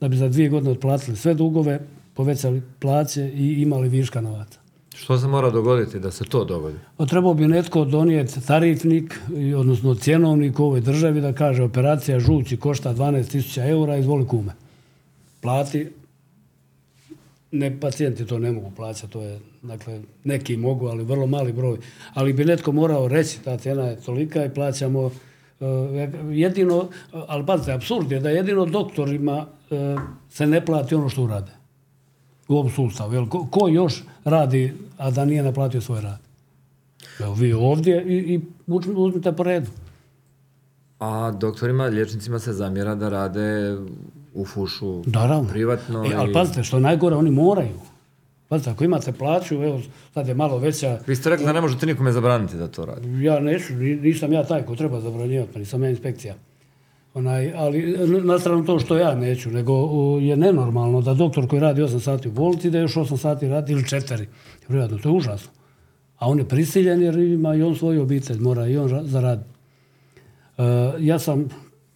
da 0.00 0.08
bi 0.08 0.16
za 0.16 0.28
dvije 0.28 0.48
godine 0.48 0.70
otplatili 0.70 1.16
sve 1.16 1.34
dugove, 1.34 1.80
povećali 2.14 2.62
plaće 2.78 3.32
i 3.34 3.62
imali 3.62 3.88
viška 3.88 4.20
novaca. 4.20 4.58
Što 4.96 5.18
se 5.18 5.26
mora 5.26 5.50
dogoditi 5.50 5.98
da 5.98 6.10
se 6.10 6.24
to 6.24 6.44
dogodi? 6.44 6.78
Trebao 7.08 7.34
bi 7.34 7.48
netko 7.48 7.84
donijeti 7.84 8.46
tarifnik, 8.46 9.20
odnosno 9.56 9.94
cjenovnik 9.94 10.58
u 10.58 10.64
ovoj 10.64 10.80
državi 10.80 11.20
da 11.20 11.32
kaže 11.32 11.62
operacija 11.62 12.20
žući 12.20 12.56
košta 12.56 12.94
12.000 12.94 13.68
eura, 13.68 13.96
izvoli 13.96 14.26
kume. 14.26 14.52
Plati, 15.40 15.90
ne, 17.54 17.80
pacijenti 17.80 18.26
to 18.26 18.38
ne 18.38 18.52
mogu 18.52 18.70
plaćati, 18.76 19.12
to 19.12 19.22
je, 19.22 19.40
dakle, 19.62 20.00
neki 20.24 20.56
mogu, 20.56 20.86
ali 20.86 21.04
vrlo 21.04 21.26
mali 21.26 21.52
broj. 21.52 21.78
Ali 22.14 22.32
bi 22.32 22.44
netko 22.44 22.72
morao 22.72 23.08
reći, 23.08 23.40
ta 23.44 23.58
cijena 23.58 23.82
je 23.82 24.00
tolika 24.00 24.44
i 24.44 24.54
plaćamo 24.54 25.06
eh, 25.06 25.64
jedino, 26.30 26.88
ali 27.12 27.46
pazite, 27.46 27.72
apsurd 27.72 28.12
je 28.12 28.20
da 28.20 28.30
jedino 28.30 28.66
doktorima 28.66 29.46
eh, 29.70 29.96
se 30.30 30.46
ne 30.46 30.64
plati 30.64 30.94
ono 30.94 31.08
što 31.08 31.22
urade 31.22 31.52
u 32.48 32.54
ovom 32.54 32.70
sustavu. 32.70 33.14
Jel, 33.14 33.26
ko, 33.26 33.68
još 33.68 34.02
radi, 34.24 34.74
a 34.96 35.10
da 35.10 35.24
nije 35.24 35.42
naplatio 35.42 35.80
svoj 35.80 36.00
rad? 36.00 36.18
Evo, 37.20 37.34
vi 37.34 37.52
ovdje 37.52 38.04
i, 38.06 38.34
i 38.34 38.40
uzmite 38.94 39.32
po 39.32 39.42
redu. 39.42 39.70
A 40.98 41.30
doktorima, 41.30 41.84
liječnicima 41.84 42.38
se 42.38 42.52
zamjera 42.52 42.94
da 42.94 43.08
rade 43.08 43.76
u 44.34 44.44
fušu 44.44 45.02
Naravno. 45.06 45.48
privatno. 45.48 46.04
E, 46.04 46.14
ali 46.16 46.30
i- 46.30 46.32
pazite, 46.32 46.62
što 46.62 46.76
je 46.76 46.80
najgore, 46.80 47.16
oni 47.16 47.30
moraju. 47.30 47.78
Pazite, 48.48 48.70
ako 48.70 48.84
imate 48.84 49.12
plaću, 49.12 49.54
evo, 49.56 49.80
sad 50.14 50.28
je 50.28 50.34
malo 50.34 50.58
veća, 50.58 50.98
Vi 51.06 51.16
ste 51.16 51.30
rekli 51.30 51.46
da 51.46 51.52
ne 51.52 51.60
možete 51.60 51.86
nikome 51.86 52.12
zabraniti 52.12 52.56
da 52.56 52.68
to 52.68 52.84
radi. 52.84 53.22
ja 53.22 53.40
neću, 53.40 53.74
ni- 53.74 53.96
nisam 53.96 54.32
ja 54.32 54.44
taj 54.44 54.62
ko 54.62 54.76
treba 54.76 55.00
zabranjivati, 55.00 55.52
pa 55.52 55.58
nisam 55.58 55.82
ja 55.82 55.90
inspekcija. 55.90 56.34
Onaj, 57.14 57.52
ali 57.54 57.82
na 58.22 58.38
stranu 58.38 58.64
to 58.64 58.78
što 58.78 58.96
ja 58.96 59.14
neću, 59.14 59.50
nego 59.50 59.72
je 60.18 60.36
nenormalno 60.36 61.00
da 61.00 61.14
doktor 61.14 61.48
koji 61.48 61.60
radi 61.60 61.82
8 61.82 62.00
sati 62.00 62.28
u 62.28 62.32
bolnici, 62.32 62.70
da 62.70 62.78
još 62.78 62.94
8 62.94 63.16
sati 63.16 63.48
radi 63.48 63.72
ili 63.72 63.82
4. 63.82 64.26
Privatno, 64.68 64.98
to 64.98 65.08
je 65.08 65.14
užasno. 65.14 65.50
A 66.18 66.28
on 66.28 66.38
je 66.38 66.44
prisiljen 66.44 67.02
jer 67.02 67.18
ima 67.18 67.54
i 67.54 67.62
on 67.62 67.76
svoju 67.76 68.02
obitelj, 68.02 68.38
mora 68.38 68.66
i 68.66 68.76
on 68.76 68.88
ra- 68.88 69.04
zaraditi. 69.04 69.48
E, 70.58 70.62
ja 70.98 71.18
sam 71.18 71.48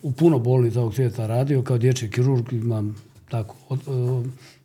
u 0.02 0.12
puno 0.12 0.38
bolnica 0.38 0.80
ovog 0.80 0.94
svijeta 0.94 1.26
radio, 1.26 1.62
kao 1.62 1.78
dječji 1.78 2.10
kirurg 2.10 2.52
imam 2.52 2.96
tako, 3.30 3.56
e, 3.70 3.76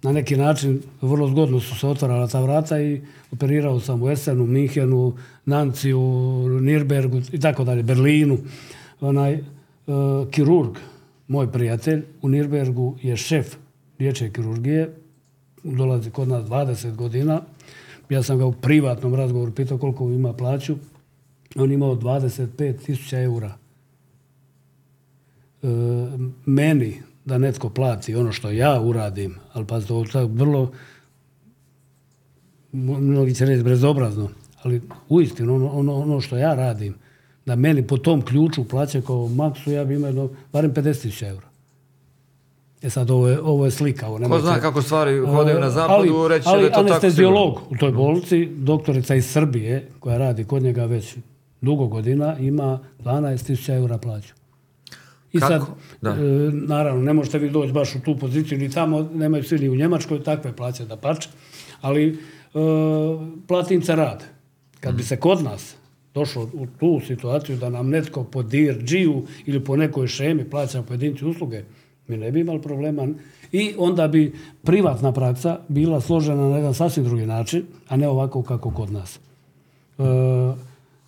na 0.02 0.12
neki 0.12 0.38
način 0.38 0.82
vrlo 1.02 1.28
zgodno 1.28 1.60
su 1.60 1.80
se 1.80 1.88
otvarala 1.88 2.28
ta 2.28 2.42
vrata 2.42 2.82
i 2.82 3.02
operirao 3.32 3.80
sam 3.80 4.04
u 4.04 4.10
Essenu, 4.10 4.46
Minhenu, 4.46 5.14
Nanciju, 5.46 6.00
Nirbergu 6.62 7.22
i 7.32 7.40
tako 7.40 7.64
dalje, 7.64 7.84
Berlinu. 7.84 8.38
Onaj, 9.02 9.34
e, 9.34 9.42
kirurg, 10.32 10.78
moj 11.28 11.52
prijatelj, 11.52 12.04
u 12.22 12.30
Nirbergu 12.30 12.98
je 13.02 13.18
šef 13.18 13.56
dječje 14.00 14.34
kirurgije, 14.34 14.96
dolazi 15.64 16.10
kod 16.10 16.28
nas 16.28 16.46
20 16.46 16.96
godina. 16.96 17.42
Ja 18.10 18.24
sam 18.24 18.38
ga 18.38 18.46
u 18.46 18.52
privatnom 18.52 19.16
razgovoru 19.16 19.52
pitao 19.52 19.78
koliko 19.78 20.04
ima 20.04 20.34
plaću. 20.34 20.76
On 21.56 21.72
imao 21.72 21.96
25 21.96 22.86
tisuća 22.86 23.20
eura. 23.20 23.63
E, 25.64 25.68
meni 26.46 27.02
da 27.26 27.38
netko 27.38 27.70
plati 27.70 28.16
ono 28.16 28.32
što 28.32 28.52
ja 28.52 28.82
uradim, 28.82 29.36
ali 29.54 29.66
pa 29.66 29.82
to 29.82 30.20
je 30.20 30.26
vrlo, 30.26 30.72
mnogi 32.72 33.36
će 33.36 33.46
reći 33.46 33.64
bezobrazno, 33.64 34.30
ali 34.64 34.82
uistinu 35.10 35.56
ono, 35.56 35.70
ono, 35.70 35.96
ono 35.96 36.22
što 36.22 36.38
ja 36.38 36.56
radim, 36.56 36.96
da 37.46 37.56
meni 37.56 37.88
po 37.88 37.98
tom 37.98 38.22
ključu 38.22 38.68
plaće 38.68 39.02
kao 39.02 39.28
maksu, 39.28 39.72
ja 39.72 39.86
bi 39.86 39.96
imao 39.96 40.30
barem 40.54 40.74
50 40.74 41.02
tisuća 41.02 41.28
eura. 41.28 41.48
E 42.82 42.90
sad, 42.90 43.12
ovo 43.12 43.28
je, 43.28 43.42
ovo 43.42 43.66
je 43.66 43.72
slika. 43.72 44.08
Ovo 44.08 44.30
Ko 44.30 44.40
zna 44.40 44.60
kako 44.60 44.82
stvari 44.82 45.20
hodaju 45.20 45.60
na 45.60 45.68
E, 45.68 45.70
zapadu, 45.70 46.14
ali, 46.16 46.30
reći 46.30 46.48
ali 46.50 46.62
da 46.62 46.66
je 46.66 46.72
to 46.72 46.80
tako 46.80 46.92
anesteziolog 46.92 47.54
sigurno. 47.54 47.76
u 47.76 47.80
toj 47.80 47.92
bolnici, 47.92 48.46
doktorica 48.46 49.16
iz 49.16 49.26
Srbije, 49.32 49.90
koja 50.00 50.18
radi 50.18 50.44
kod 50.44 50.64
njega 50.64 50.86
već 50.86 51.16
dugo 51.62 51.88
godina, 51.88 52.38
ima 52.38 52.80
12.000 53.00 53.76
eura 53.76 53.98
plaću. 53.98 54.34
I 55.34 55.40
Kako? 55.40 55.52
sad, 55.52 55.62
Da. 56.02 56.10
e, 56.10 56.52
naravno, 56.52 57.02
ne 57.02 57.14
možete 57.14 57.40
vi 57.40 57.50
doći 57.50 57.72
baš 57.74 57.96
u 57.96 58.00
tu 58.00 58.18
poziciju, 58.18 58.58
ni 58.58 58.70
tamo, 58.70 59.10
nemaju 59.14 59.44
svi 59.44 59.60
ni 59.60 59.70
u 59.70 59.76
Njemačkoj 59.76 60.24
takve 60.24 60.56
plaće 60.56 60.86
da 60.86 60.98
pače, 60.98 61.30
ali 61.82 62.10
e, 62.10 62.18
platince 63.48 63.96
rade. 63.96 64.26
Kad 64.80 64.96
bi 64.96 65.04
se 65.04 65.18
kod 65.18 65.44
nas 65.44 65.76
došlo 66.14 66.50
u 66.54 66.68
tu 66.80 67.02
situaciju 67.08 67.58
da 67.58 67.70
nam 67.70 67.90
netko 67.90 68.24
po 68.24 68.44
DRG-u 68.44 69.24
ili 69.46 69.64
po 69.64 69.76
nekoj 69.76 70.08
šemi 70.08 70.50
plaća 70.50 70.82
pojedinci 70.82 71.26
usluge, 71.26 71.64
mi 72.08 72.18
ne 72.18 72.32
bi 72.32 72.40
imali 72.40 72.62
problema. 72.62 73.08
I 73.52 73.74
onda 73.78 74.08
bi 74.08 74.34
privatna 74.64 75.12
praksa 75.12 75.60
bila 75.68 76.02
složena 76.02 76.50
na 76.50 76.58
jedan 76.58 76.74
sasvim 76.74 77.06
drugi 77.06 77.26
način, 77.26 77.64
a 77.88 77.98
ne 77.98 78.08
ovako 78.08 78.44
kako 78.44 78.72
kod 78.72 78.92
nas. 78.92 79.20
E, 79.98 80.04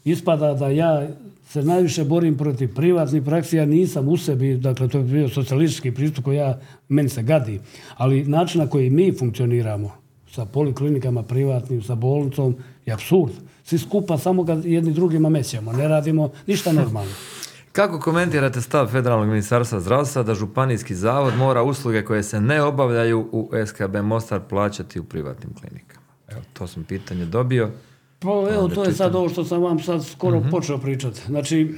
ispada 0.06 0.54
da 0.54 0.70
ja 0.70 1.08
se 1.50 1.62
najviše 1.62 2.04
borim 2.04 2.38
protiv 2.38 2.76
privatnih 2.76 3.24
praksi, 3.24 3.58
ja 3.58 3.66
nisam 3.66 4.08
u 4.08 4.18
sebi, 4.18 4.58
dakle 4.58 4.88
to 4.88 4.98
je 4.98 5.04
bio 5.04 5.30
socijalistički 5.30 5.92
pristup 5.92 6.24
koji 6.24 6.38
ja, 6.38 6.60
meni 6.90 7.10
se 7.10 7.24
gadi, 7.24 7.60
ali 7.98 8.24
način 8.24 8.62
na 8.62 8.68
koji 8.68 8.90
mi 8.90 9.14
funkcioniramo 9.20 9.92
sa 10.32 10.46
poliklinikama 10.46 11.24
privatnim, 11.24 11.84
sa 11.84 11.96
bolnicom 11.96 12.56
je 12.86 12.94
apsurd. 12.94 13.32
Svi 13.64 13.78
skupa 13.78 14.18
samo 14.18 14.44
ga 14.44 14.54
jedni 14.64 14.94
drugima 14.94 15.30
mećemo, 15.30 15.74
ne 15.74 15.88
radimo 15.88 16.32
ništa 16.48 16.72
normalno. 16.72 17.12
Kako 17.72 18.00
komentirate 18.00 18.62
stav 18.62 18.88
Federalnog 18.88 19.30
ministarstva 19.30 19.80
zdravstva 19.80 20.24
da 20.24 20.36
županijski 20.36 20.96
zavod 20.96 21.38
mora 21.38 21.64
usluge 21.64 22.06
koje 22.06 22.24
se 22.24 22.42
ne 22.42 22.62
obavljaju 22.62 23.30
u 23.32 23.52
SKB 23.66 23.96
Mostar 23.96 24.42
plaćati 24.50 25.00
u 25.00 25.04
privatnim 25.04 25.54
klinikama? 25.54 26.06
Evo, 26.28 26.42
to 26.54 26.68
sam 26.68 26.84
pitanje 26.84 27.26
dobio. 27.26 27.72
Pa 28.20 28.30
evo, 28.30 28.68
to 28.68 28.84
je 28.84 28.94
sad 28.94 29.16
ovo 29.16 29.30
što 29.30 29.44
sam 29.44 29.62
vam 29.62 29.80
sad 29.80 30.06
skoro 30.06 30.44
počeo 30.52 30.78
pričati. 30.78 31.22
Znači, 31.26 31.76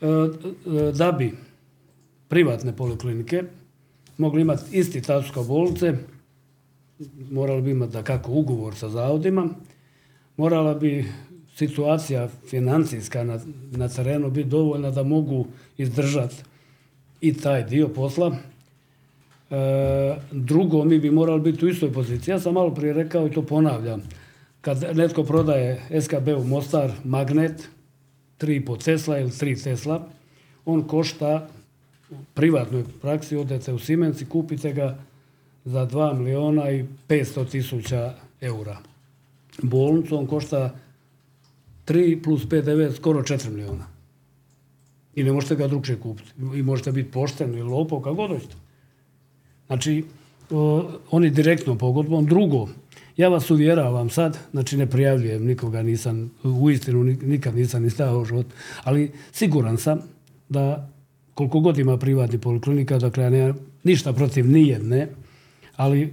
e, 0.00 0.06
e, 0.06 0.92
da 0.92 1.12
bi 1.12 1.36
privatne 2.28 2.76
poliklinike 2.76 3.42
mogli 4.18 4.40
imati 4.40 4.78
isti 4.78 5.00
status 5.00 5.30
kao 5.30 5.44
bolnice, 5.44 5.94
morali 7.30 7.62
bi 7.62 7.70
imati 7.70 7.92
da 7.92 8.02
kako 8.02 8.32
ugovor 8.32 8.74
sa 8.74 8.88
zavodima, 8.88 9.48
morala 10.36 10.74
bi 10.74 11.04
situacija 11.54 12.28
financijska 12.50 13.24
na, 13.24 13.40
na 13.70 13.88
terenu 13.88 14.30
biti 14.30 14.48
dovoljna 14.48 14.90
da 14.90 15.02
mogu 15.02 15.46
izdržati 15.78 16.36
i 17.20 17.34
taj 17.34 17.64
dio 17.64 17.88
posla. 17.88 18.36
E, 19.50 20.16
drugo, 20.32 20.84
mi 20.84 20.98
bi 20.98 21.10
morali 21.10 21.40
biti 21.40 21.64
u 21.64 21.68
istoj 21.68 21.92
poziciji. 21.92 22.32
Ja 22.32 22.40
sam 22.40 22.54
malo 22.54 22.74
prije 22.74 22.92
rekao 22.92 23.26
i 23.26 23.30
to 23.30 23.42
ponavljam. 23.42 24.02
Kad 24.60 24.96
netko 24.96 25.24
prodaje 25.24 25.82
SKB 26.00 26.28
u 26.28 26.44
Mostar 26.44 26.92
magnet, 27.04 27.68
3,5 28.40 28.84
Tesla 28.84 29.18
ili 29.18 29.30
3 29.30 29.64
Tesla, 29.64 30.08
on 30.64 30.82
košta 30.82 31.48
u 32.10 32.14
privatnoj 32.34 32.84
praksi, 33.02 33.36
odete 33.36 33.72
u 33.72 33.78
Siemens 33.78 34.20
i 34.20 34.26
kupite 34.26 34.72
ga 34.72 34.98
za 35.64 35.86
2 35.86 36.18
miliona 36.18 36.70
i 36.70 36.84
500 37.08 37.50
tisuća 37.50 38.14
eura. 38.40 38.78
Bolnicu 39.62 40.18
on 40.18 40.26
košta 40.26 40.74
3 41.86 42.22
plus 42.22 42.48
PDV 42.48 42.96
skoro 42.96 43.22
4 43.22 43.50
miliona. 43.50 43.86
I 45.14 45.24
ne 45.24 45.32
možete 45.32 45.56
ga 45.56 45.66
drugčije 45.66 46.00
kupiti. 46.00 46.30
I 46.54 46.62
možete 46.62 46.92
biti 46.92 47.10
pošten 47.10 47.54
ili 47.54 47.68
lopov, 47.68 48.00
kako 48.00 48.14
god 48.14 48.30
hoćete. 48.30 48.54
Znači, 49.66 50.04
o, 50.50 50.90
oni 51.10 51.30
direktno 51.30 51.78
pogodbom. 51.78 52.26
Drugo, 52.26 52.68
ja 53.16 53.28
vas 53.28 53.50
uvjeravam 53.50 54.10
sad, 54.10 54.38
znači 54.50 54.76
ne 54.76 54.86
prijavljujem 54.86 55.44
nikoga, 55.44 55.82
nisam, 55.82 56.30
u 56.42 56.70
istinu 56.70 57.04
nikad 57.04 57.54
nisam 57.56 57.82
ni 57.82 57.90
stavio 57.90 58.20
u 58.20 58.24
život, 58.24 58.46
ali 58.84 59.12
siguran 59.32 59.76
sam 59.76 59.98
da 60.48 60.90
koliko 61.34 61.60
god 61.60 61.78
ima 61.78 61.96
privatni 61.96 62.38
poliklinika, 62.38 62.98
dakle 62.98 63.24
ja 63.24 63.30
nemam 63.30 63.56
ništa 63.84 64.12
protiv 64.12 64.50
nijedne, 64.50 65.08
ali 65.76 66.02
e, 66.02 66.10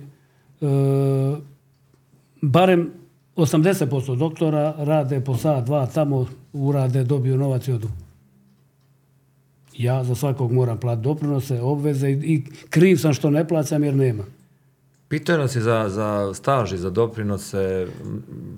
barem 2.42 2.92
80% 3.36 4.16
doktora 4.16 4.76
rade 4.78 5.20
po 5.20 5.38
sat, 5.38 5.66
dva 5.66 5.86
tamo, 5.86 6.26
urade, 6.54 7.04
dobiju 7.04 7.38
novac 7.38 7.68
i 7.68 7.72
odu. 7.72 7.90
Ja 9.78 10.04
za 10.04 10.16
svakog 10.16 10.52
moram 10.52 10.80
platiti 10.80 11.04
doprinose, 11.04 11.62
obveze 11.62 12.10
i, 12.10 12.14
i 12.14 12.44
kriv 12.70 12.98
sam 12.98 13.14
što 13.14 13.30
ne 13.30 13.48
plaćam 13.48 13.84
jer 13.84 13.96
nema. 13.96 14.24
Pitaju 15.10 15.40
nas 15.40 15.56
i 15.56 15.62
za, 15.62 15.90
za 15.90 16.34
staž 16.34 16.74
i 16.74 16.78
za 16.78 16.90
doprinose. 16.90 17.88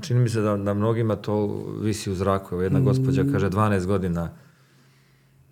Čini 0.01 0.19
mi 0.19 0.29
se 0.29 0.41
da, 0.41 0.57
da 0.57 0.73
mnogima 0.73 1.15
to 1.15 1.63
visi 1.81 2.11
u 2.11 2.15
zraku. 2.15 2.55
Evo 2.55 2.61
Jedna 2.63 2.79
gospođa 2.79 3.25
kaže 3.31 3.49
12 3.49 3.85
godina 3.85 4.29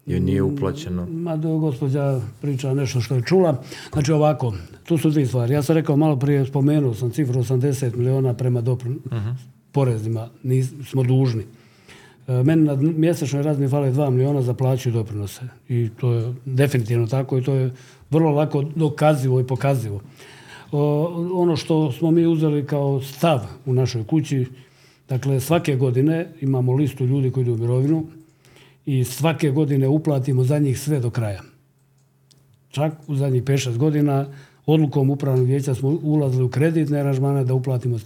joj 0.05 0.19
nije 0.19 0.41
uplaćeno. 0.41 1.07
Ma 1.09 1.35
da 1.35 1.47
gospođa 1.49 2.21
priča 2.41 2.73
nešto 2.73 3.01
što 3.01 3.15
je 3.15 3.21
čula. 3.21 3.61
Znači 3.93 4.11
ovako, 4.11 4.53
tu 4.83 4.97
su 4.97 5.09
dvije 5.09 5.27
stvari. 5.27 5.53
Ja 5.53 5.63
sam 5.63 5.75
rekao 5.75 5.95
malo 5.97 6.15
prije, 6.19 6.45
spomenuo 6.45 6.93
sam 6.93 7.11
cifru 7.11 7.43
80 7.43 7.95
miliona 7.95 8.33
prema 8.33 8.61
doprin 8.61 8.99
porezima. 9.71 10.29
Nis- 10.43 10.89
smo 10.89 11.03
dužni. 11.03 11.43
E, 12.27 12.43
Meni 12.43 12.63
na 12.63 12.75
mjesečnoj 12.75 13.43
razini 13.43 13.69
fale 13.69 13.91
2 13.91 14.09
miliona 14.09 14.41
za 14.41 14.53
plaću 14.53 14.89
i 14.89 14.91
doprinose. 14.91 15.41
I 15.69 15.89
to 15.99 16.13
je 16.13 16.33
definitivno 16.45 17.07
tako 17.07 17.37
i 17.37 17.43
to 17.43 17.53
je 17.53 17.73
vrlo 18.11 18.31
lako 18.31 18.63
dokazivo 18.75 19.39
i 19.39 19.47
pokazivo. 19.47 20.01
Ono 20.71 21.55
što 21.55 21.91
smo 21.91 22.11
mi 22.11 22.25
uzeli 22.25 22.65
kao 22.65 23.01
stav 23.01 23.39
u 23.65 23.73
našoj 23.73 24.03
kući, 24.03 24.45
dakle 25.09 25.39
svake 25.39 25.75
godine 25.75 26.27
imamo 26.41 26.73
listu 26.73 27.05
ljudi 27.05 27.31
koji 27.31 27.41
idu 27.41 27.53
u 27.53 27.57
mirovinu 27.57 28.05
i 28.85 29.03
svake 29.03 29.51
godine 29.51 29.87
uplatimo 29.87 30.43
za 30.43 30.59
njih 30.59 30.79
sve 30.79 30.99
do 30.99 31.09
kraja. 31.09 31.41
Čak 32.69 32.93
u 33.07 33.15
zadnjih 33.15 33.43
5-6 33.43 33.77
godina 33.77 34.27
odlukom 34.65 35.09
upravnog 35.09 35.45
vijeća 35.45 35.75
smo 35.75 35.99
ulazili 36.03 36.43
u 36.43 36.49
kreditne 36.49 36.99
aranžmane 36.99 37.43
da 37.43 37.53
uplatimo 37.53 37.99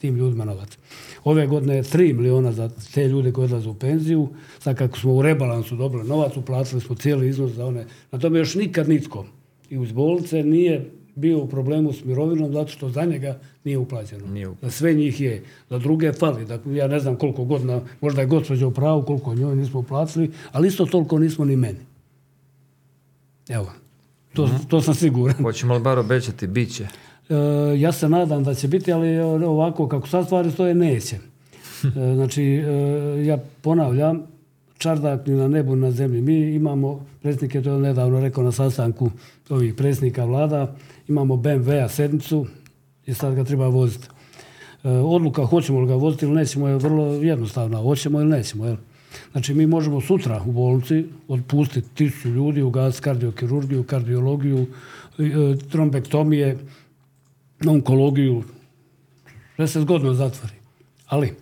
tim 0.00 0.16
ljudima 0.16 0.44
novac. 0.44 0.78
Ove 1.24 1.46
godine 1.46 1.76
je 1.76 1.82
3 1.82 2.14
miliona 2.14 2.52
za 2.52 2.70
te 2.94 3.08
ljude 3.08 3.32
koji 3.32 3.44
odlaze 3.44 3.68
u 3.68 3.74
penziju. 3.74 4.28
Sad 4.58 4.76
kako 4.76 4.98
smo 4.98 5.14
u 5.14 5.22
rebalansu 5.22 5.76
dobili 5.76 6.08
novac, 6.08 6.36
uplatili 6.36 6.80
smo 6.80 6.96
cijeli 6.96 7.28
iznos 7.28 7.52
za 7.52 7.66
one. 7.66 7.86
Na 8.10 8.18
tome 8.18 8.38
još 8.38 8.54
nikad 8.54 8.88
nitko 8.88 9.26
i 9.70 9.78
uz 9.78 9.92
bolnice 9.92 10.42
nije 10.42 10.90
bio 11.16 11.38
u 11.38 11.48
problemu 11.48 11.92
s 11.92 12.04
mirovinom 12.04 12.52
zato 12.52 12.68
što 12.68 12.88
za 12.88 13.04
njega 13.04 13.38
nije 13.64 13.78
uplaćeno. 13.78 14.26
Nije 14.26 14.48
Za 14.62 14.70
sve 14.70 14.94
njih 14.94 15.20
je. 15.20 15.42
Za 15.70 15.78
druge 15.78 16.12
fali. 16.12 16.44
Dakle, 16.44 16.76
ja 16.76 16.86
ne 16.86 17.00
znam 17.00 17.16
koliko 17.16 17.44
godina, 17.44 17.80
možda 18.00 18.20
je 18.20 18.26
gospođa 18.26 18.66
u 18.66 18.70
pravu, 18.70 19.02
koliko 19.02 19.34
njoj 19.34 19.56
nismo 19.56 19.80
uplatili, 19.80 20.30
ali 20.52 20.68
isto 20.68 20.86
toliko 20.86 21.18
nismo 21.18 21.44
ni 21.44 21.56
meni. 21.56 21.78
Evo, 23.48 23.72
to, 24.32 24.50
to 24.68 24.80
sam 24.80 24.94
siguran. 24.94 25.42
Hoćemo 25.42 25.74
li 25.74 25.80
bar 25.80 25.98
obećati? 25.98 26.46
Biće. 26.46 26.86
E, 27.28 27.34
ja 27.78 27.92
se 27.92 28.08
nadam 28.08 28.44
da 28.44 28.54
će 28.54 28.68
biti, 28.68 28.92
ali 28.92 29.18
ovako 29.18 29.88
kako 29.88 30.08
sad 30.08 30.26
stvari 30.26 30.50
stoje, 30.50 30.74
neće. 30.74 31.16
E, 31.84 32.14
znači, 32.14 32.42
e, 32.42 33.24
ja 33.26 33.38
ponavljam, 33.62 34.22
čardak 34.78 35.26
ni 35.26 35.34
na 35.34 35.48
nebu 35.48 35.76
ni 35.76 35.82
na 35.82 35.90
zemlji. 35.90 36.20
Mi 36.20 36.54
imamo, 36.54 37.06
predsjednik 37.22 37.54
je 37.54 37.62
to 37.62 37.78
nedavno 37.78 38.20
rekao 38.20 38.44
na 38.44 38.52
sastanku 38.52 39.10
ovih 39.50 39.74
predsjednika 39.74 40.24
vlada, 40.24 40.76
imamo 41.08 41.36
BMW-a 41.36 41.88
sedmicu 41.88 42.46
i 43.06 43.14
sad 43.14 43.34
ga 43.34 43.44
treba 43.44 43.68
voziti. 43.68 44.08
E, 44.84 44.88
odluka 44.88 45.44
hoćemo 45.44 45.80
li 45.80 45.86
ga 45.86 45.94
voziti 45.94 46.24
ili 46.24 46.34
nećemo 46.34 46.68
je 46.68 46.76
vrlo 46.76 47.06
jednostavna. 47.06 47.78
Hoćemo 47.78 48.20
ili 48.20 48.30
nećemo. 48.30 48.66
Jel? 48.66 48.76
Znači 49.32 49.54
mi 49.54 49.66
možemo 49.66 50.00
sutra 50.00 50.42
u 50.46 50.52
bolnici 50.52 51.04
otpustiti 51.28 51.88
tisuću 51.94 52.28
ljudi, 52.28 52.62
ugasiti 52.62 53.04
kardiokirurgiju, 53.04 53.84
kardiologiju, 53.84 54.66
e, 55.18 55.56
trombektomije, 55.70 56.58
onkologiju, 57.66 58.42
sve 59.56 59.68
se 59.68 59.80
zgodno 59.80 60.14
zatvori. 60.14 60.54
Ali, 61.06 61.34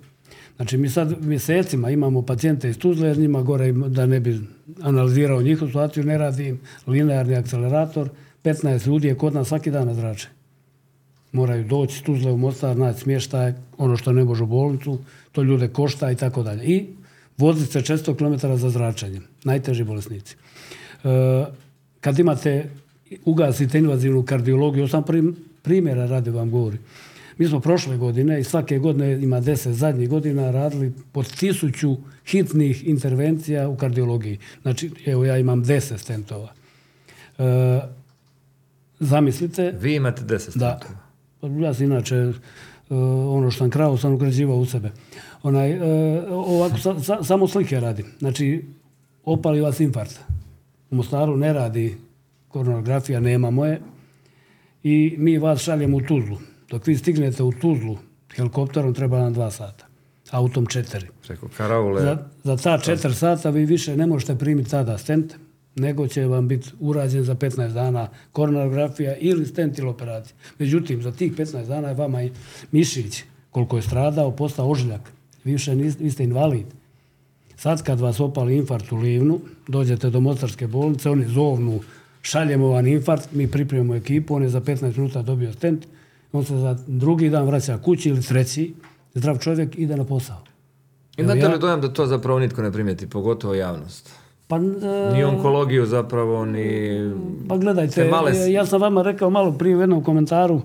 znači 0.57 0.77
mi 0.77 0.91
sad 0.91 1.23
mjesecima 1.23 1.91
imamo 1.91 2.23
pacijente 2.23 2.71
iz 2.71 2.79
Tuzle, 2.79 3.09
jer 3.09 3.19
njima 3.19 3.43
gore, 3.43 3.73
da 3.73 4.07
ne 4.07 4.21
bi 4.21 4.41
analizirao 4.83 5.43
njihovu 5.43 5.69
situaciju, 5.69 6.05
ne 6.05 6.19
radi 6.19 6.57
linearni 6.87 7.35
akcelerator, 7.35 8.09
15 8.45 8.87
ljudi 8.87 9.09
je 9.09 9.15
kod 9.15 9.35
nas 9.35 9.49
svaki 9.49 9.71
dan 9.71 9.87
na 9.87 9.95
zrače. 9.95 10.29
Moraju 11.33 11.65
doći 11.65 11.97
iz 11.97 12.03
Tuzle 12.03 12.33
u 12.33 12.37
Mostar, 12.37 12.77
naći 12.77 13.01
smještaj, 13.01 13.53
ono 13.79 13.97
što 13.97 14.13
ne 14.13 14.25
može 14.25 14.43
u 14.43 14.47
bolnicu, 14.47 14.99
to 15.33 15.43
ljude 15.43 15.69
košta 15.69 16.11
i 16.11 16.17
tako 16.17 16.43
dalje. 16.43 16.65
I 16.65 16.87
voziti 17.39 17.73
se 17.73 17.81
400 17.81 18.17
km 18.17 18.57
za 18.57 18.71
zračenje, 18.71 19.21
najteži 19.45 19.85
bolesnici. 19.85 20.37
E, 21.05 21.45
kad 22.01 22.19
imate, 22.19 22.71
ugasite 23.25 23.79
invazivnu 23.79 24.23
kardiologiju, 24.23 24.89
sam 24.89 25.03
prim, 25.03 25.37
primjera 25.63 26.07
radi 26.07 26.31
vam 26.31 26.51
govori. 26.51 26.79
Mi 27.39 27.47
smo 27.47 27.61
prošle 27.61 27.97
godine 27.97 28.41
i 28.41 28.45
svake 28.45 28.79
godine 28.79 29.13
ima 29.15 29.41
deset 29.41 29.75
zadnjih 29.75 30.09
godina 30.09 30.51
radili 30.51 30.93
pod 31.13 31.37
tisuću 31.37 31.97
hitnih 32.27 32.89
intervencija 32.89 33.69
u 33.69 33.77
kardiologiji. 33.77 34.39
Znači, 34.63 34.91
evo 35.07 35.25
ja 35.25 35.39
imam 35.39 35.63
deset 35.63 36.01
stentova. 36.01 36.53
E, 37.39 37.45
zamislite, 39.01 39.75
Vi 39.81 39.95
imate 39.95 40.23
10 40.23 40.29
da. 40.29 40.39
stentova. 40.79 41.01
Pa 41.41 41.49
Ja 41.49 41.75
sam 41.75 41.85
inače, 41.85 42.15
e, 42.17 42.33
ono 43.29 43.51
što 43.51 43.59
sam 43.59 43.71
krao, 43.71 43.97
sam 43.97 44.13
ugrađivao 44.15 44.57
u 44.57 44.67
sebe. 44.67 44.91
Onaj, 45.43 45.71
e, 45.71 45.81
ovako, 46.31 46.79
sa- 46.79 47.01
sa- 47.01 47.23
samo 47.25 47.49
slike 47.49 47.81
radi. 47.81 48.05
Znači, 48.19 48.65
opali 49.25 49.61
vas 49.61 49.81
infarkt. 49.81 50.21
U 50.91 50.97
Mostaru 50.97 51.37
ne 51.37 51.53
radi 51.53 51.97
koronografija, 52.49 53.21
nemamo 53.21 53.67
je. 53.67 53.81
I 54.83 55.15
mi 55.19 55.39
vas 55.39 55.61
šaljemo 55.61 55.97
u 55.97 56.01
Tuzlu. 56.01 56.39
Dok 56.71 56.87
vi 56.87 56.97
stignete 56.97 57.43
u 57.43 57.53
Tuzlu, 57.53 57.99
helikopterom 58.37 58.95
treba 58.95 59.19
nam 59.19 59.33
dva 59.33 59.51
sata. 59.51 59.87
Autom 60.31 60.67
četiri. 60.67 61.07
Preko 61.27 61.49
karaule. 61.57 62.03
Za, 62.03 62.19
za 62.45 62.57
ta 62.57 62.79
četiri 62.79 63.15
sata 63.15 63.51
vi 63.51 63.67
više 63.67 63.97
ne 63.97 64.07
možete 64.07 64.39
primiti 64.39 64.71
tada 64.71 64.99
stent, 64.99 65.35
nego 65.77 66.09
će 66.09 66.27
vam 66.27 66.49
biti 66.49 66.71
urađen 66.81 67.23
za 67.23 67.35
15 67.35 67.73
dana 67.73 68.09
koronografija 68.33 69.17
ili 69.17 69.47
stent 69.47 69.79
ili 69.79 69.89
operacija. 69.89 70.37
Međutim, 70.59 71.03
za 71.03 71.13
tih 71.13 71.33
15 71.33 71.67
dana 71.67 71.89
je 71.89 71.95
vama 71.95 72.23
i 72.23 72.31
mišić, 72.73 73.25
koliko 73.51 73.77
je 73.77 73.83
stradao, 73.83 74.31
postao 74.31 74.71
ožiljak. 74.71 75.13
Vi 75.45 75.53
više 75.53 75.73
nis- 75.73 76.01
vi 76.01 76.11
ste 76.11 76.25
invalid. 76.25 76.67
Sad 77.57 77.83
kad 77.83 78.01
vas 78.01 78.21
opali 78.21 78.57
infarkt 78.57 78.93
u 78.93 78.97
Livnu, 78.97 79.41
dođete 79.69 80.11
do 80.11 80.21
Mostarske 80.21 80.67
bolnice, 80.67 81.11
oni 81.11 81.27
zovnu, 81.29 81.81
šaljemo 82.23 82.67
vam 82.69 82.87
infarkt, 82.87 83.33
mi 83.33 83.51
pripremimo 83.51 83.95
ekipu, 83.95 84.35
on 84.35 84.43
je 84.43 84.49
za 84.49 84.61
15 84.61 84.97
minuta 84.97 85.23
dobio 85.23 85.53
stent, 85.53 85.87
on 86.35 86.45
se 86.45 86.57
za 86.57 86.77
drugi 86.87 87.31
dan 87.31 87.47
vraća 87.47 87.79
kući 87.79 88.09
ili 88.09 88.23
treći, 88.23 88.75
zdrav 89.15 89.39
čovjek 89.39 89.79
ide 89.79 89.97
na 89.97 90.05
posao. 90.05 90.37
Imate 91.17 91.39
ja- 91.39 91.49
li 91.49 91.59
dojam 91.59 91.81
da 91.81 91.93
to 91.93 92.07
zapravo 92.07 92.39
nitko 92.39 92.63
ne 92.63 92.73
primijeti, 92.73 93.11
pogotovo 93.11 93.55
javnost? 93.55 94.11
Pa, 94.49 94.57
e, 94.57 94.61
Ni 95.13 95.25
onkologiju 95.25 95.87
zapravo, 95.87 96.45
ni... 96.45 96.91
Pa 97.49 97.57
gledajte, 97.57 98.05
male 98.05 98.33
e, 98.33 98.53
ja 98.53 98.67
sam 98.67 98.81
vama 98.81 99.03
rekao 99.03 99.31
malo 99.31 99.53
prije 99.53 99.77
u 99.77 99.81
jednom 99.81 100.05
komentaru, 100.05 100.61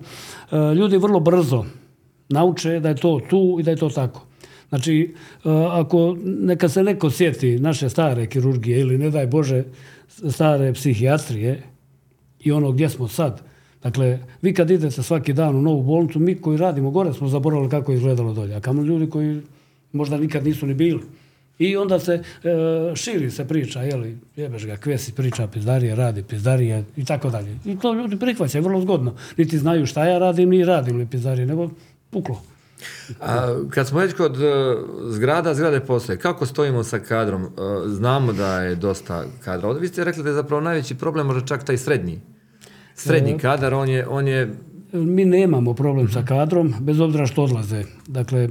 e, 0.52 0.76
ljudi 0.76 0.98
vrlo 0.98 1.20
brzo 1.20 1.66
nauče 2.30 2.80
da 2.80 2.90
je 2.90 2.96
to 2.96 3.22
tu 3.30 3.58
i 3.60 3.64
da 3.64 3.72
je 3.72 3.78
to 3.78 3.90
tako. 3.90 4.26
Znači, 4.70 5.16
e, 5.46 5.50
ako 5.72 6.18
neka 6.24 6.70
se 6.70 6.84
neko 6.84 7.10
sjeti 7.10 7.60
naše 7.60 7.90
stare 7.90 8.26
kirurgije 8.26 8.80
ili 8.80 8.98
ne 8.98 9.10
daj 9.10 9.28
Bože 9.28 9.64
stare 10.30 10.74
psihijatrije 10.74 11.64
i 12.40 12.52
ono 12.52 12.72
gdje 12.72 12.90
smo 12.90 13.08
sad, 13.08 13.42
dakle, 13.84 14.20
vi 14.42 14.54
kad 14.54 14.72
idete 14.72 15.04
svaki 15.04 15.34
dan 15.34 15.56
u 15.56 15.62
novu 15.62 15.84
bolnicu, 15.84 16.20
mi 16.20 16.36
koji 16.36 16.58
radimo 16.58 16.92
gore 16.92 17.14
smo 17.14 17.28
zaboravili 17.28 17.70
kako 17.70 17.92
je 17.92 17.96
izgledalo 17.96 18.34
dolje, 18.34 18.56
a 18.56 18.60
kamo 18.60 18.84
ljudi 18.84 19.10
koji 19.10 19.42
možda 19.92 20.18
nikad 20.18 20.46
nisu 20.46 20.68
ni 20.68 20.74
bili. 20.74 21.02
I 21.60 21.78
onda 21.78 22.00
se 22.00 22.14
e, 22.14 22.22
širi 22.96 23.32
se 23.32 23.48
priča, 23.48 23.82
jeli, 23.82 24.18
jebeš 24.36 24.66
ga, 24.66 24.78
kvesi 24.78 25.12
priča 25.12 25.48
pizdarije, 25.48 25.96
radi 25.96 26.24
pizdarije 26.24 26.84
i 26.98 27.06
tako 27.06 27.30
dalje. 27.30 27.58
I 27.66 27.80
to 27.80 27.94
ljudi 27.94 28.20
prihvaćaju 28.20 28.64
vrlo 28.64 28.82
zgodno. 28.82 29.16
Niti 29.38 29.58
znaju 29.58 29.86
šta 29.86 30.06
ja 30.06 30.18
radim, 30.18 30.50
ni 30.50 30.66
radim 30.66 30.98
li 30.98 31.06
pizdarije, 31.06 31.46
nego 31.46 31.70
puklo. 32.10 32.42
A, 33.22 33.56
kad 33.70 33.88
smo 33.88 34.00
već 34.00 34.14
kod 34.14 34.42
e, 34.42 34.76
zgrada, 35.10 35.54
zgrade 35.54 35.80
postoje. 35.80 36.18
Kako 36.18 36.46
stojimo 36.46 36.84
sa 36.84 37.00
kadrom? 37.00 37.44
E, 37.44 37.48
znamo 37.88 38.34
da 38.34 38.62
je 38.62 38.76
dosta 38.76 39.26
kadra. 39.44 39.72
Vi 39.72 39.88
ste 39.88 40.04
rekli 40.04 40.24
da 40.24 40.30
je 40.30 40.36
zapravo 40.36 40.62
najveći 40.62 40.96
problem 40.96 41.28
možda 41.28 41.48
čak 41.48 41.64
taj 41.64 41.78
srednji. 41.78 42.20
Srednji 43.00 43.38
kadar, 43.38 43.74
on 43.74 43.90
je, 43.90 44.08
on 44.08 44.28
je 44.28 44.54
Mi 44.94 45.26
nemamo 45.26 45.74
problem 45.74 46.10
sa 46.10 46.24
kadrom, 46.26 46.74
bez 46.80 47.00
obzira 47.00 47.26
što 47.26 47.44
odlaze. 47.44 47.84
Dakle, 48.08 48.50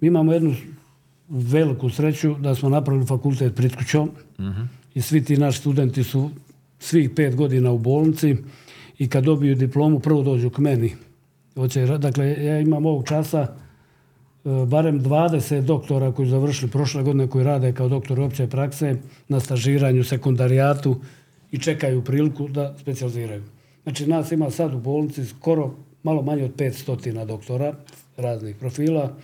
mi 0.00 0.08
imamo 0.08 0.32
jednu 0.32 0.54
veliku 1.28 1.90
sreću 1.90 2.34
da 2.34 2.54
smo 2.54 2.68
napravili 2.68 3.06
fakultet 3.06 3.54
pred 3.54 3.76
kućom 3.76 4.10
i 4.94 5.00
svi 5.00 5.24
ti 5.24 5.36
naši 5.36 5.58
studenti 5.58 6.04
su 6.04 6.30
svih 6.78 7.10
pet 7.10 7.36
godina 7.36 7.70
u 7.70 7.78
bolnici 7.78 8.36
i 8.98 9.08
kad 9.08 9.24
dobiju 9.24 9.54
diplomu 9.54 10.00
prvo 10.00 10.22
dođu 10.22 10.50
k 10.50 10.58
meni. 10.58 10.92
Hoće, 11.54 11.86
ra- 11.86 11.98
dakle, 11.98 12.44
ja 12.44 12.60
imam 12.60 12.86
ovog 12.86 13.08
časa 13.08 13.40
e, 13.40 13.48
barem 14.66 15.00
20 15.00 15.60
doktora 15.60 16.12
koji 16.12 16.26
su 16.26 16.30
završili 16.30 16.70
prošle 16.70 17.02
godine 17.02 17.26
koji 17.26 17.44
rade 17.44 17.72
kao 17.72 17.88
doktor 17.88 18.20
opće 18.20 18.46
prakse 18.46 18.96
na 19.28 19.40
stažiranju, 19.40 20.04
sekundarijatu 20.04 21.00
i 21.50 21.58
čekaju 21.58 22.04
priliku 22.04 22.48
da 22.48 22.74
specijaliziraju. 22.80 23.42
Znači 23.82 24.06
nas 24.06 24.32
ima 24.32 24.50
sad 24.50 24.74
u 24.74 24.80
bolnici 24.80 25.24
skoro 25.24 25.74
malo 26.02 26.22
manje 26.22 26.44
od 26.44 26.54
500 26.56 27.24
doktora 27.24 27.74
raznih 28.16 28.56
profila 28.56 29.16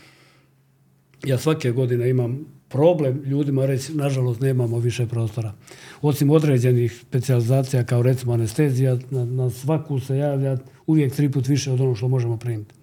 ja 1.25 1.39
svake 1.39 1.71
godine 1.71 2.11
imam 2.11 2.47
problem 2.69 3.23
ljudima 3.25 3.67
reći, 3.67 3.95
nažalost, 3.95 4.41
nemamo 4.41 4.79
više 4.79 5.07
prostora. 5.07 5.53
Osim 6.03 6.31
određenih 6.31 7.03
specijalizacija 7.09 7.85
kao 7.85 8.03
recimo 8.03 8.33
anestezija, 8.33 8.97
na, 9.11 9.25
na 9.25 9.51
svaku 9.51 10.01
se 10.01 10.17
javlja 10.17 10.57
uvijek 10.87 11.15
tri 11.15 11.33
put 11.33 11.49
više 11.49 11.73
od 11.73 11.81
onog 11.81 11.97
što 11.97 12.09
možemo 12.09 12.37
primiti. 12.37 12.75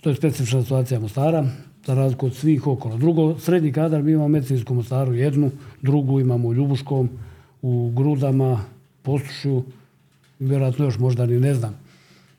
To 0.00 0.10
je 0.10 0.16
specifična 0.16 0.62
situacija 0.62 1.00
Mostara, 1.00 1.46
za 1.86 1.94
razliku 1.94 2.26
od 2.26 2.34
svih 2.34 2.66
okolo. 2.66 2.96
Drugo, 2.96 3.38
srednji 3.38 3.72
kadar, 3.72 4.02
mi 4.02 4.12
imamo 4.12 4.28
medicinsku 4.28 4.74
Mostaru 4.74 5.14
jednu, 5.14 5.50
drugu 5.82 6.20
imamo 6.20 6.48
u 6.48 6.54
Ljubuškom, 6.54 7.10
u 7.62 7.90
Grudama, 7.96 8.64
Postušju, 9.02 9.64
vjerojatno 10.38 10.84
još 10.84 10.98
možda 10.98 11.26
ni 11.26 11.40
ne 11.40 11.54
znam. 11.54 11.84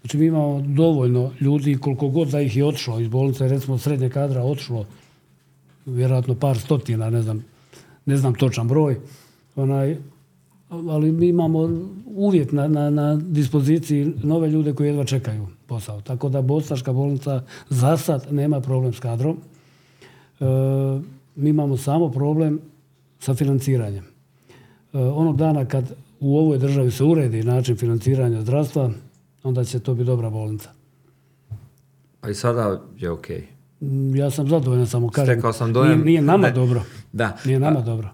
Znači 0.02 0.18
mi 0.18 0.26
imamo 0.26 0.62
dovoljno 0.62 1.32
ljudi, 1.42 1.78
koliko 1.78 2.08
god 2.08 2.28
da 2.28 2.42
ih 2.42 2.58
je 2.58 2.66
otišlo 2.66 3.00
iz 3.00 3.08
bolnice, 3.08 3.48
recimo 3.48 3.78
srednje 3.78 4.10
kadra 4.10 4.44
otišlo, 4.44 4.86
vjerojatno 5.86 6.36
par 6.36 6.58
stotina, 6.58 7.10
ne 7.10 7.22
znam, 7.22 7.46
ne 8.06 8.18
znam 8.18 8.34
točan 8.34 8.68
broj, 8.68 8.98
onaj, 9.56 9.98
ali 10.70 11.12
mi 11.12 11.28
imamo 11.28 11.70
uvijek 12.06 12.52
na, 12.52 12.68
na, 12.68 12.90
na 12.90 13.16
dispoziciji 13.16 14.14
nove 14.24 14.50
ljude 14.50 14.74
koji 14.74 14.88
jedva 14.88 15.06
čekaju 15.06 15.48
posao. 15.68 16.02
Tako 16.02 16.30
da 16.30 16.42
Bostaška 16.42 16.94
bolnica 16.94 17.44
za 17.70 17.98
sad 17.98 18.28
nema 18.32 18.62
problem 18.62 18.94
s 18.94 19.00
kadrom. 19.00 19.38
E, 20.40 20.46
mi 21.36 21.50
imamo 21.50 21.78
samo 21.78 22.12
problem 22.12 22.60
sa 23.20 23.34
financiranjem. 23.34 24.04
E, 24.94 24.98
onog 24.98 25.38
dana 25.38 25.66
kad 25.66 25.96
u 26.26 26.38
ovoj 26.38 26.58
državi 26.58 26.92
se 26.92 27.04
uredi 27.04 27.44
način 27.44 27.76
financiranja 27.78 28.42
zdravstva, 28.42 28.90
onda 29.44 29.64
će 29.64 29.80
to 29.80 29.94
biti 29.94 30.06
dobra 30.06 30.30
bolnica. 30.30 30.70
Pa 32.20 32.30
i 32.30 32.36
sada 32.36 32.64
je 32.98 33.12
okej. 33.12 33.44
Mm, 33.82 34.16
Ja 34.16 34.32
sam 34.32 34.48
zadovoljan, 34.48 34.88
samo 34.88 35.10
kažem. 35.10 35.34
Stekao 35.34 35.54
sam 35.54 35.74
dojam- 35.74 35.90
Nije, 35.90 36.06
nije 36.06 36.22
nama 36.22 36.48
ne. 36.48 36.52
dobro. 36.54 36.82
Da. 37.14 37.38
Nije 37.46 37.60
nama 37.60 37.80
A- 37.80 37.84
dobro. 37.84 38.10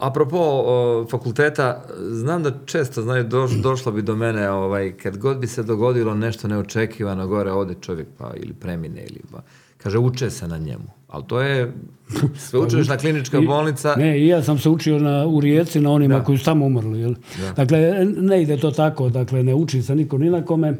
Apropo 0.00 0.36
o, 0.40 1.06
fakulteta, 1.06 1.84
znam 2.00 2.42
da 2.42 2.52
često 2.66 3.02
znaju, 3.02 3.24
doš, 3.24 3.50
došlo 3.52 3.92
bi 3.92 4.02
do 4.02 4.16
mene, 4.16 4.50
ovaj, 4.50 4.92
kad 4.92 5.18
god 5.18 5.38
bi 5.38 5.46
se 5.46 5.62
dogodilo 5.62 6.14
nešto 6.14 6.48
neočekivano, 6.48 7.26
gore 7.26 7.52
ode 7.52 7.74
čovjek 7.76 8.08
pa 8.18 8.30
ili 8.36 8.52
premine 8.54 9.00
ili 9.00 9.20
pa, 9.32 9.42
kaže 9.76 9.98
uče 9.98 10.30
se 10.30 10.48
na 10.48 10.58
njemu. 10.58 10.84
Ali 11.10 11.24
to 11.26 11.40
je 11.40 11.72
sveučilišna 12.48 12.96
klinička 12.96 13.38
I- 13.38 13.46
bolnica. 13.46 13.94
Ne, 13.96 14.20
i 14.20 14.26
ja 14.26 14.42
sam 14.42 14.58
se 14.58 14.68
učio 14.68 14.98
na, 14.98 15.26
u 15.26 15.40
Rijeci 15.40 15.80
na 15.80 15.90
onima 15.90 16.24
koji 16.24 16.38
su 16.38 16.44
tamo 16.44 16.66
umrli. 16.66 17.00
Jel? 17.00 17.14
Dakle, 17.56 18.04
ne 18.04 18.42
ide 18.42 18.56
to 18.56 18.70
tako, 18.70 19.08
dakle, 19.08 19.42
ne 19.42 19.54
uči 19.54 19.82
se 19.82 19.94
niko 19.94 20.18
ni 20.18 20.30
na 20.30 20.44
kome. 20.44 20.68
E, 20.68 20.76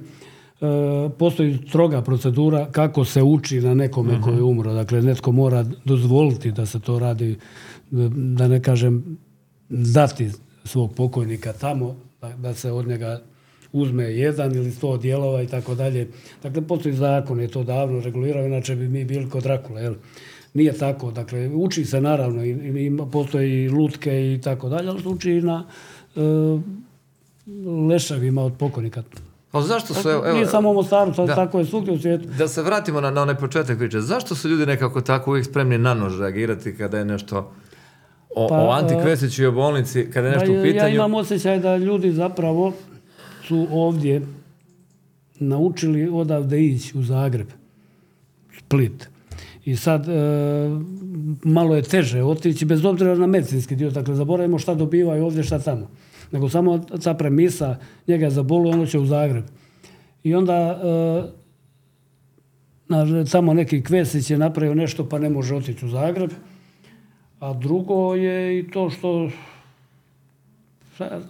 postoji 1.18 1.58
stroga 1.68 2.02
procedura 2.02 2.66
kako 2.72 3.04
se 3.04 3.22
uči 3.22 3.60
na 3.60 3.74
nekome 3.74 4.20
koji 4.20 4.36
je 4.36 4.42
umro. 4.42 4.72
Dakle, 4.72 5.02
netko 5.02 5.32
mora 5.32 5.64
dozvoliti 5.84 6.52
da 6.52 6.66
se 6.66 6.80
to 6.80 6.98
radi, 6.98 7.38
da 7.90 8.48
ne 8.48 8.62
kažem, 8.62 9.18
dati 9.68 10.30
svog 10.64 10.94
pokojnika 10.94 11.52
tamo, 11.52 11.96
da, 12.20 12.28
da 12.28 12.54
se 12.54 12.72
od 12.72 12.88
njega 12.88 13.20
uzme 13.72 14.04
jedan 14.04 14.54
ili 14.54 14.70
sto 14.70 14.96
dijelova 14.96 15.42
i 15.42 15.46
tako 15.46 15.74
dalje. 15.74 16.08
Dakle, 16.42 16.62
postoji 16.62 16.94
zakon, 16.94 17.40
je 17.40 17.48
to 17.48 17.62
davno 17.64 18.00
regulirao, 18.00 18.46
inače 18.46 18.76
bi 18.76 18.88
mi 18.88 19.04
bili 19.04 19.30
kod 19.30 19.42
Drakula, 19.42 19.80
jel? 19.80 19.94
Nije 20.54 20.72
tako, 20.72 21.10
dakle, 21.10 21.48
uči 21.48 21.84
se 21.84 22.00
naravno, 22.00 22.44
i, 22.44 22.50
i 22.50 22.86
ima- 22.86 23.10
postoji 23.10 23.64
i 23.64 23.68
lutke 23.68 24.34
i 24.34 24.40
tako 24.40 24.68
dalje, 24.68 24.88
ali 24.88 25.02
se 25.02 25.08
uči 25.08 25.30
i 25.30 25.42
na 25.42 25.64
e, 26.16 26.20
leševima 27.88 28.42
od 28.42 28.52
pokojnika. 28.58 29.02
Ali 29.52 29.66
zašto 29.66 29.94
su, 29.94 30.08
evo, 30.10 30.32
Nije 30.32 30.46
samo 30.46 30.72
Mostaru, 30.72 31.14
sad 31.14 31.26
da. 31.26 31.34
tako 31.34 31.58
je 31.58 31.64
svugdje 31.64 31.92
u 31.94 31.98
svijetu. 31.98 32.28
Da 32.38 32.48
se 32.48 32.62
vratimo 32.62 33.00
na, 33.00 33.10
na 33.10 33.22
onaj 33.22 33.34
početak 33.36 33.78
priče. 33.78 34.00
Zašto 34.00 34.34
su 34.34 34.48
ljudi 34.48 34.66
nekako 34.66 35.00
tako 35.00 35.30
uvijek 35.30 35.46
spremni 35.46 35.78
na 35.78 35.94
nož 35.94 36.20
reagirati 36.20 36.76
kada 36.76 36.98
je 36.98 37.04
nešto 37.04 37.52
o, 38.36 38.48
Pa, 38.48 38.54
o 38.58 38.70
Anti 38.70 38.94
Kvesiću 39.02 39.42
i 39.42 39.46
o 39.46 39.52
bolnici, 39.52 40.10
kada 40.10 40.28
je 40.28 40.34
nešto 40.34 40.52
Pa 40.52 40.60
u 40.60 40.62
pitanju? 40.62 40.88
Ja 40.88 40.94
imam 40.94 41.14
osjećaj 41.14 41.58
da 41.58 41.76
ljudi 41.76 42.12
zapravo 42.12 42.72
su 43.50 43.66
ovdje 43.70 44.22
naučili 45.40 46.08
odavde 46.08 46.64
ići 46.64 46.98
u 46.98 47.02
Zagreb, 47.02 47.48
Split. 48.58 49.08
I 49.64 49.76
sad 49.76 50.08
e, 50.08 50.12
malo 51.44 51.76
je 51.76 51.82
teže 51.82 52.22
otići, 52.22 52.64
bez 52.64 52.84
obzira 52.84 53.14
na 53.14 53.26
medicinski 53.26 53.76
dio, 53.76 53.90
dakle 53.90 54.14
zaboravimo 54.14 54.58
šta 54.58 54.74
dobivaju 54.74 55.24
ovdje, 55.24 55.42
šta 55.42 55.58
tamo. 55.58 55.90
Nego 56.32 56.48
samo 56.48 56.78
ta 56.78 57.14
premisa, 57.14 57.76
njega 58.06 58.24
je 58.24 58.30
zabolo, 58.30 58.70
ono 58.70 58.86
će 58.86 58.98
u 58.98 59.06
Zagreb. 59.06 59.44
I 60.22 60.34
onda 60.34 60.54
e, 60.54 61.22
na- 62.88 63.24
tamo 63.24 63.54
neki 63.54 63.82
Kvesić 63.82 64.30
je 64.30 64.38
napravio 64.38 64.74
nešto 64.74 65.08
pa 65.08 65.18
ne 65.18 65.30
može 65.30 65.56
otići 65.56 65.86
u 65.86 65.88
Zagreb. 65.88 66.30
A 67.40 67.52
drugo 67.52 68.14
je 68.14 68.58
i 68.58 68.70
to 68.70 68.90
što 68.90 69.30
šta 70.94 71.20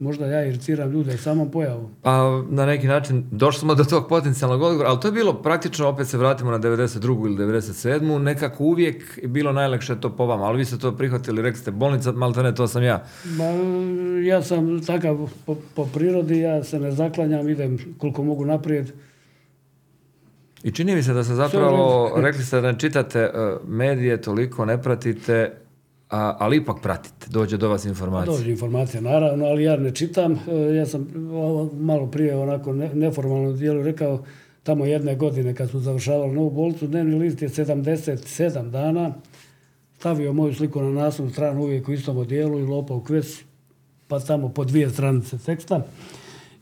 možda 0.00 0.26
ja 0.26 0.44
iriciram 0.44 0.90
ljude 0.90 1.18
samom 1.18 1.50
pojavom. 1.50 1.90
Pa 2.02 2.42
na 2.48 2.66
neki 2.66 2.86
način 2.86 3.24
došli 3.30 3.60
smo 3.60 3.74
do 3.74 3.84
tog 3.84 4.08
potencijalnog 4.08 4.62
odgovora, 4.62 4.88
ali 4.88 5.00
to 5.00 5.08
je 5.08 5.12
bilo 5.12 5.42
praktično, 5.42 5.88
opet 5.88 6.08
se 6.08 6.18
vratimo 6.18 6.50
na 6.50 6.58
92. 6.58 7.26
ili 7.26 7.36
97. 7.36 8.18
Nekako 8.18 8.64
uvijek 8.64 9.18
je 9.22 9.28
bilo 9.28 9.52
najlakše 9.52 10.00
to 10.00 10.16
po 10.16 10.26
vama, 10.26 10.44
ali 10.44 10.58
vi 10.58 10.64
ste 10.64 10.78
to 10.78 10.96
prihvatili, 10.96 11.42
rekli 11.42 11.60
ste 11.60 11.70
bolnica, 11.70 12.12
malo 12.12 12.42
ne, 12.42 12.54
to 12.54 12.68
sam 12.68 12.82
ja. 12.82 13.04
Ma, 13.24 13.44
ja 14.22 14.42
sam 14.42 14.84
takav 14.84 15.30
po, 15.46 15.56
po 15.74 15.86
prirodi, 15.86 16.40
ja 16.40 16.64
se 16.64 16.80
ne 16.80 16.92
zaklanjam, 16.92 17.48
idem 17.48 17.78
koliko 17.98 18.22
mogu 18.22 18.44
naprijed. 18.44 18.92
I 20.62 20.72
čini 20.72 20.94
mi 20.94 21.02
se 21.02 21.12
da 21.12 21.24
se 21.24 21.34
zapravo, 21.34 22.12
rekli 22.16 22.44
ste 22.44 22.60
da 22.60 22.72
ne 22.72 22.78
čitate 22.78 23.18
e, 23.18 23.30
medije, 23.66 24.22
toliko 24.22 24.64
ne 24.64 24.82
pratite, 24.82 25.59
a, 26.10 26.36
ali 26.38 26.56
ipak 26.56 26.76
pratite, 26.82 27.26
dođe 27.30 27.56
do 27.56 27.68
vas 27.68 27.84
informacija. 27.84 28.36
Dođe 28.36 28.50
informacija, 28.50 29.00
naravno, 29.00 29.44
ali 29.44 29.62
ja 29.64 29.76
ne 29.76 29.90
čitam. 29.90 30.32
E, 30.32 30.74
Ja 30.76 30.86
sam 30.86 31.06
malo 31.74 32.06
prije 32.06 32.36
onako 32.36 32.72
ne- 32.72 32.94
neformalno 32.94 33.52
dijelu 33.52 33.82
rekao, 33.82 34.22
tamo 34.62 34.84
jedne 34.84 35.16
godine 35.16 35.54
kad 35.54 35.70
smo 35.70 35.80
završavali 35.80 36.32
novu 36.32 36.50
bolnicu, 36.50 36.86
dnevni 36.86 37.18
list 37.18 37.42
je 37.42 37.48
77 37.48 38.70
dana, 38.70 39.14
stavio 39.94 40.32
moju 40.32 40.54
sliku 40.54 40.82
na 40.82 40.90
naslovnu 40.92 41.32
stranu 41.32 41.62
uvijek 41.62 41.88
u 41.88 41.92
istom 41.92 42.16
odijelu 42.18 42.58
i 42.58 42.64
lopao 42.64 43.00
kves, 43.00 43.38
pa 44.08 44.20
tamo 44.20 44.48
po 44.48 44.64
dvije 44.64 44.90
stranice 44.90 45.38
teksta. 45.38 45.86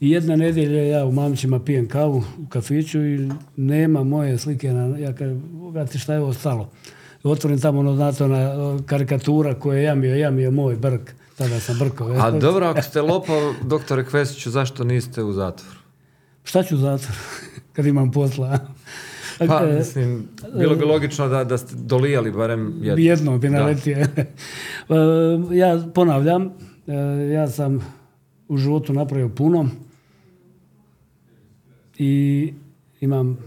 I 0.00 0.10
jedne 0.10 0.36
nedjelje 0.36 0.88
ja 0.88 1.04
u 1.04 1.12
Mamićima 1.12 1.60
pijem 1.60 1.88
kavu 1.88 2.18
u 2.38 2.48
kafiću 2.48 3.04
i 3.06 3.28
nema 3.56 4.04
moje 4.04 4.38
slike. 4.38 4.72
Na, 4.72 4.98
ja 4.98 5.12
kažem, 5.12 5.42
"Boga 5.50 5.86
ti 5.86 5.98
šta 5.98 6.14
je 6.14 6.20
ovo 6.20 6.32
stalo? 6.32 6.68
I 6.86 6.97
otvorim 7.22 7.60
tamo 7.60 7.80
ono, 7.80 7.94
znate, 7.94 8.24
ona 8.24 8.78
karikatura 8.86 9.54
koja 9.54 9.78
je 9.78 9.84
jamio, 9.84 10.16
jamio 10.16 10.50
moj 10.50 10.76
brk. 10.76 11.14
Tada 11.36 11.60
sam 11.60 11.78
brkao. 11.78 12.08
A 12.08 12.30
dobro, 12.30 12.66
ako 12.66 12.82
ste 12.82 13.02
lopao, 13.02 13.54
doktore 13.64 14.04
Kvesiću, 14.04 14.50
zašto 14.50 14.84
niste 14.84 15.22
u 15.22 15.32
zatvoru? 15.32 15.78
Šta 16.44 16.62
ću 16.62 16.74
u 16.74 16.78
zatvor 16.78 17.16
kad 17.74 17.86
imam 17.86 18.12
posla? 18.12 18.58
Pa, 19.38 19.62
E, 19.64 19.76
mislim, 19.78 20.28
bilo 20.58 20.74
bi 20.74 20.84
logično 20.84 21.28
da, 21.28 21.44
da 21.44 21.58
ste 21.58 21.74
dolijali 21.76 22.30
barem 22.30 22.74
jedno. 22.80 23.04
Jedno 23.04 23.38
bi 23.38 23.48
naletio. 23.48 23.96
E, 24.88 24.94
ja 25.56 25.82
ponavljam, 25.94 26.52
e, 26.86 26.92
ja 27.32 27.48
sam 27.48 27.80
u 28.48 28.56
životu 28.56 28.92
napravio 28.92 29.28
puno 29.28 29.68
i 31.98 32.52
imam 33.00 33.38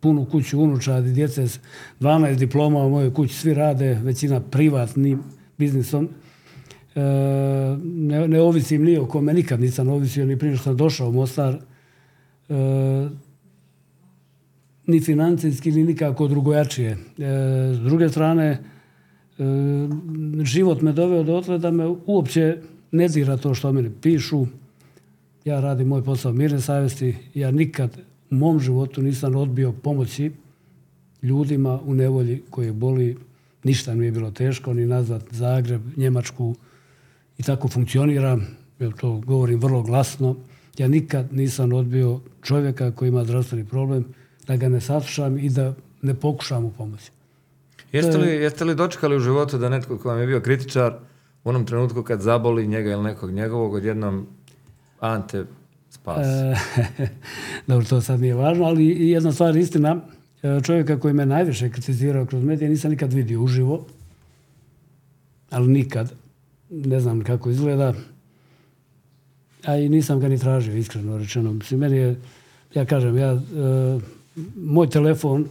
punu 0.00 0.24
kuću 0.24 0.60
unučadi, 0.60 1.12
djece 1.12 1.48
s 1.48 1.60
12 2.00 2.34
diploma 2.34 2.78
u 2.78 2.90
mojoj 2.90 3.14
kući, 3.14 3.34
svi 3.34 3.54
rade, 3.54 3.94
većina 4.02 4.40
privatnim 4.40 5.22
biznisom. 5.58 6.08
E, 6.94 7.00
ne, 8.28 8.40
ovisim 8.40 8.84
ni 8.84 8.98
o 8.98 9.06
kome, 9.06 9.34
nikad 9.34 9.60
nisam 9.60 9.88
ovisio, 9.88 10.26
ni 10.26 10.38
prije 10.38 10.56
što 10.56 10.64
sam 10.64 10.76
došao 10.76 11.08
u 11.08 11.12
Mostar. 11.12 11.58
E, 12.48 13.08
ni 14.86 15.00
financijski, 15.00 15.72
ni 15.72 15.84
nikako 15.84 16.28
drugojačije. 16.28 16.90
E, 16.90 16.96
s 17.74 17.78
druge 17.78 18.08
strane, 18.08 18.46
e, 18.46 18.58
život 20.44 20.82
me 20.82 20.92
doveo 20.92 21.22
dotle 21.22 21.58
da 21.58 21.70
me 21.70 21.86
uopće 22.06 22.56
ne 22.92 23.08
dira 23.08 23.36
to 23.36 23.54
što 23.54 23.72
meni 23.72 23.90
pišu. 24.02 24.46
Ja 25.44 25.60
radim 25.60 25.88
moj 25.88 26.04
posao 26.04 26.32
mirne 26.32 26.60
savjesti. 26.60 27.16
Ja 27.34 27.50
nikad 27.50 28.09
mom 28.30 28.60
životu 28.60 29.02
nisam 29.02 29.36
odbio 29.36 29.72
pomoći 29.72 30.32
ljudima 31.22 31.80
u 31.84 31.94
nevolji 31.94 32.42
koji 32.50 32.72
boli. 32.72 33.16
Ništa 33.64 33.94
mi 33.94 34.04
je 34.04 34.12
bilo 34.12 34.30
teško, 34.30 34.74
ni 34.74 34.86
nazvat 34.86 35.22
Zagreb, 35.30 35.82
Njemačku 35.96 36.54
i 37.38 37.42
tako 37.42 37.68
funkcioniram. 37.68 38.46
Jer 38.78 38.92
to 38.92 39.22
govorim 39.26 39.60
vrlo 39.60 39.82
glasno. 39.82 40.36
Ja 40.78 40.88
nikad 40.88 41.32
nisam 41.32 41.72
odbio 41.72 42.20
čovjeka 42.42 42.92
koji 42.92 43.08
ima 43.08 43.24
zdravstveni 43.24 43.64
problem, 43.64 44.04
da 44.46 44.56
ga 44.56 44.68
ne 44.68 44.80
saslušam 44.80 45.38
i 45.38 45.50
da 45.50 45.74
ne 46.02 46.14
pokušam 46.14 46.62
mu 46.62 46.72
pomoći. 46.78 47.10
Jeste 47.92 48.18
li, 48.18 48.28
jeste 48.28 48.64
li 48.64 48.74
dočekali 48.74 49.16
u 49.16 49.20
životu 49.20 49.58
da 49.58 49.68
netko 49.68 49.98
ko 49.98 50.08
vam 50.08 50.20
je 50.20 50.26
bio 50.26 50.40
kritičar 50.40 50.92
u 51.44 51.48
onom 51.48 51.66
trenutku 51.66 52.02
kad 52.02 52.20
zaboli 52.20 52.66
njega 52.66 52.90
ili 52.90 53.02
nekog 53.02 53.30
njegovog, 53.30 53.74
odjednom 53.74 54.26
Ante 55.00 55.44
spas? 56.00 56.26
E, 56.26 56.56
dobro, 57.66 57.86
to 57.86 58.00
sad 58.00 58.20
nije 58.20 58.34
važno, 58.34 58.64
ali 58.64 59.10
jedna 59.10 59.32
stvar 59.32 59.56
istina. 59.56 60.00
E, 60.42 60.60
čovjeka 60.62 61.00
koji 61.00 61.14
me 61.14 61.26
najviše 61.26 61.70
kritizirao 61.70 62.26
kroz 62.26 62.44
medije 62.44 62.70
nisam 62.70 62.90
nikad 62.90 63.12
vidio 63.12 63.42
uživo, 63.42 63.86
ali 65.50 65.68
nikad. 65.68 66.12
Ne 66.70 67.00
znam 67.00 67.24
kako 67.24 67.50
izgleda. 67.50 67.94
A 69.64 69.76
i 69.76 69.88
nisam 69.88 70.20
ga 70.20 70.28
ni 70.28 70.38
tražio, 70.38 70.76
iskreno 70.76 71.18
rečeno. 71.18 71.52
Mislim, 71.52 71.80
meni 71.80 71.96
je, 71.96 72.16
ja 72.74 72.84
kažem, 72.84 73.16
ja, 73.16 73.32
e, 73.32 73.40
moj 74.56 74.90
telefon 74.90 75.48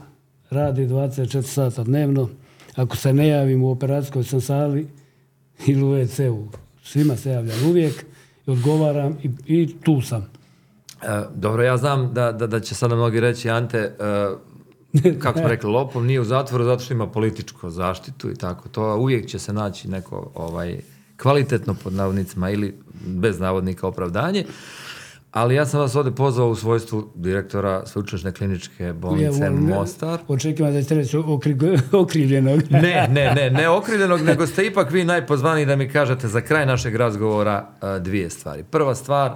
radi 0.50 0.88
24 0.88 1.42
sata 1.42 1.84
dnevno. 1.84 2.30
Ako 2.76 2.98
se 2.98 3.14
ne 3.14 3.28
javim 3.28 3.64
u 3.64 3.72
operacijskoj 3.72 4.24
sam 4.24 4.42
sali 4.42 4.88
ili 5.68 5.84
u 5.84 5.88
WC-u, 5.88 6.48
svima 6.84 7.16
se 7.16 7.30
javljam 7.30 7.70
uvijek 7.70 8.06
i 8.48 8.52
odgovaram 8.52 9.18
i, 9.24 9.30
i 9.46 9.76
tu 9.84 10.02
sam. 10.02 10.39
E, 11.04 11.22
dobro, 11.36 11.64
ja 11.64 11.78
znam 11.78 12.14
da, 12.14 12.32
da, 12.32 12.48
da 12.48 12.60
će 12.60 12.76
sada 12.76 12.96
mnogi 12.96 13.20
reći, 13.20 13.50
Ante, 13.50 13.78
e, 13.78 15.12
kako 15.22 15.40
smo 15.40 15.48
rekli, 15.48 15.70
lopov 15.70 16.04
nije 16.04 16.22
u 16.22 16.26
zatvoru 16.26 16.64
zato 16.64 16.84
što 16.84 16.94
ima 16.94 17.08
političku 17.08 17.70
zaštitu 17.70 18.32
i 18.32 18.36
tako. 18.36 18.70
To 18.70 18.96
uvijek 18.98 19.28
će 19.28 19.40
se 19.40 19.54
naći 19.54 19.88
neko 19.90 20.32
ovaj, 20.36 20.80
kvalitetno 21.22 21.76
pod 21.84 21.94
navodnicima 21.94 22.50
ili 22.50 22.76
bez 23.06 23.40
navodnika 23.40 23.88
opravdanje. 23.88 24.46
Ali 25.32 25.56
ja 25.56 25.66
sam 25.66 25.80
vas 25.80 25.96
ovdje 25.96 26.16
pozvao 26.16 26.50
u 26.50 26.56
svojstvu 26.56 27.10
direktora 27.16 27.86
sveučilišne 27.86 28.32
kliničke 28.32 28.94
bolnice 28.94 29.44
Ja, 29.44 29.52
Mostar. 29.52 30.20
Očekujem 30.28 30.74
da 30.74 30.82
ćete 30.82 30.96
reći 30.96 31.18
okri- 31.18 31.80
okrivljenog. 32.04 32.62
Ne, 32.70 33.08
ne, 33.12 33.34
ne, 33.36 33.50
ne 33.50 33.70
okrivljenog, 33.80 34.22
nego 34.22 34.48
ste 34.48 34.66
ipak 34.66 34.92
vi 34.92 35.04
najpozvaniji 35.04 35.66
da 35.66 35.76
mi 35.76 35.90
kažete 35.90 36.28
za 36.28 36.42
kraj 36.42 36.66
našeg 36.66 36.96
razgovora 36.96 37.68
a, 37.82 38.00
dvije 38.00 38.30
stvari. 38.30 38.64
Prva 38.64 38.96
stvar, 38.96 39.32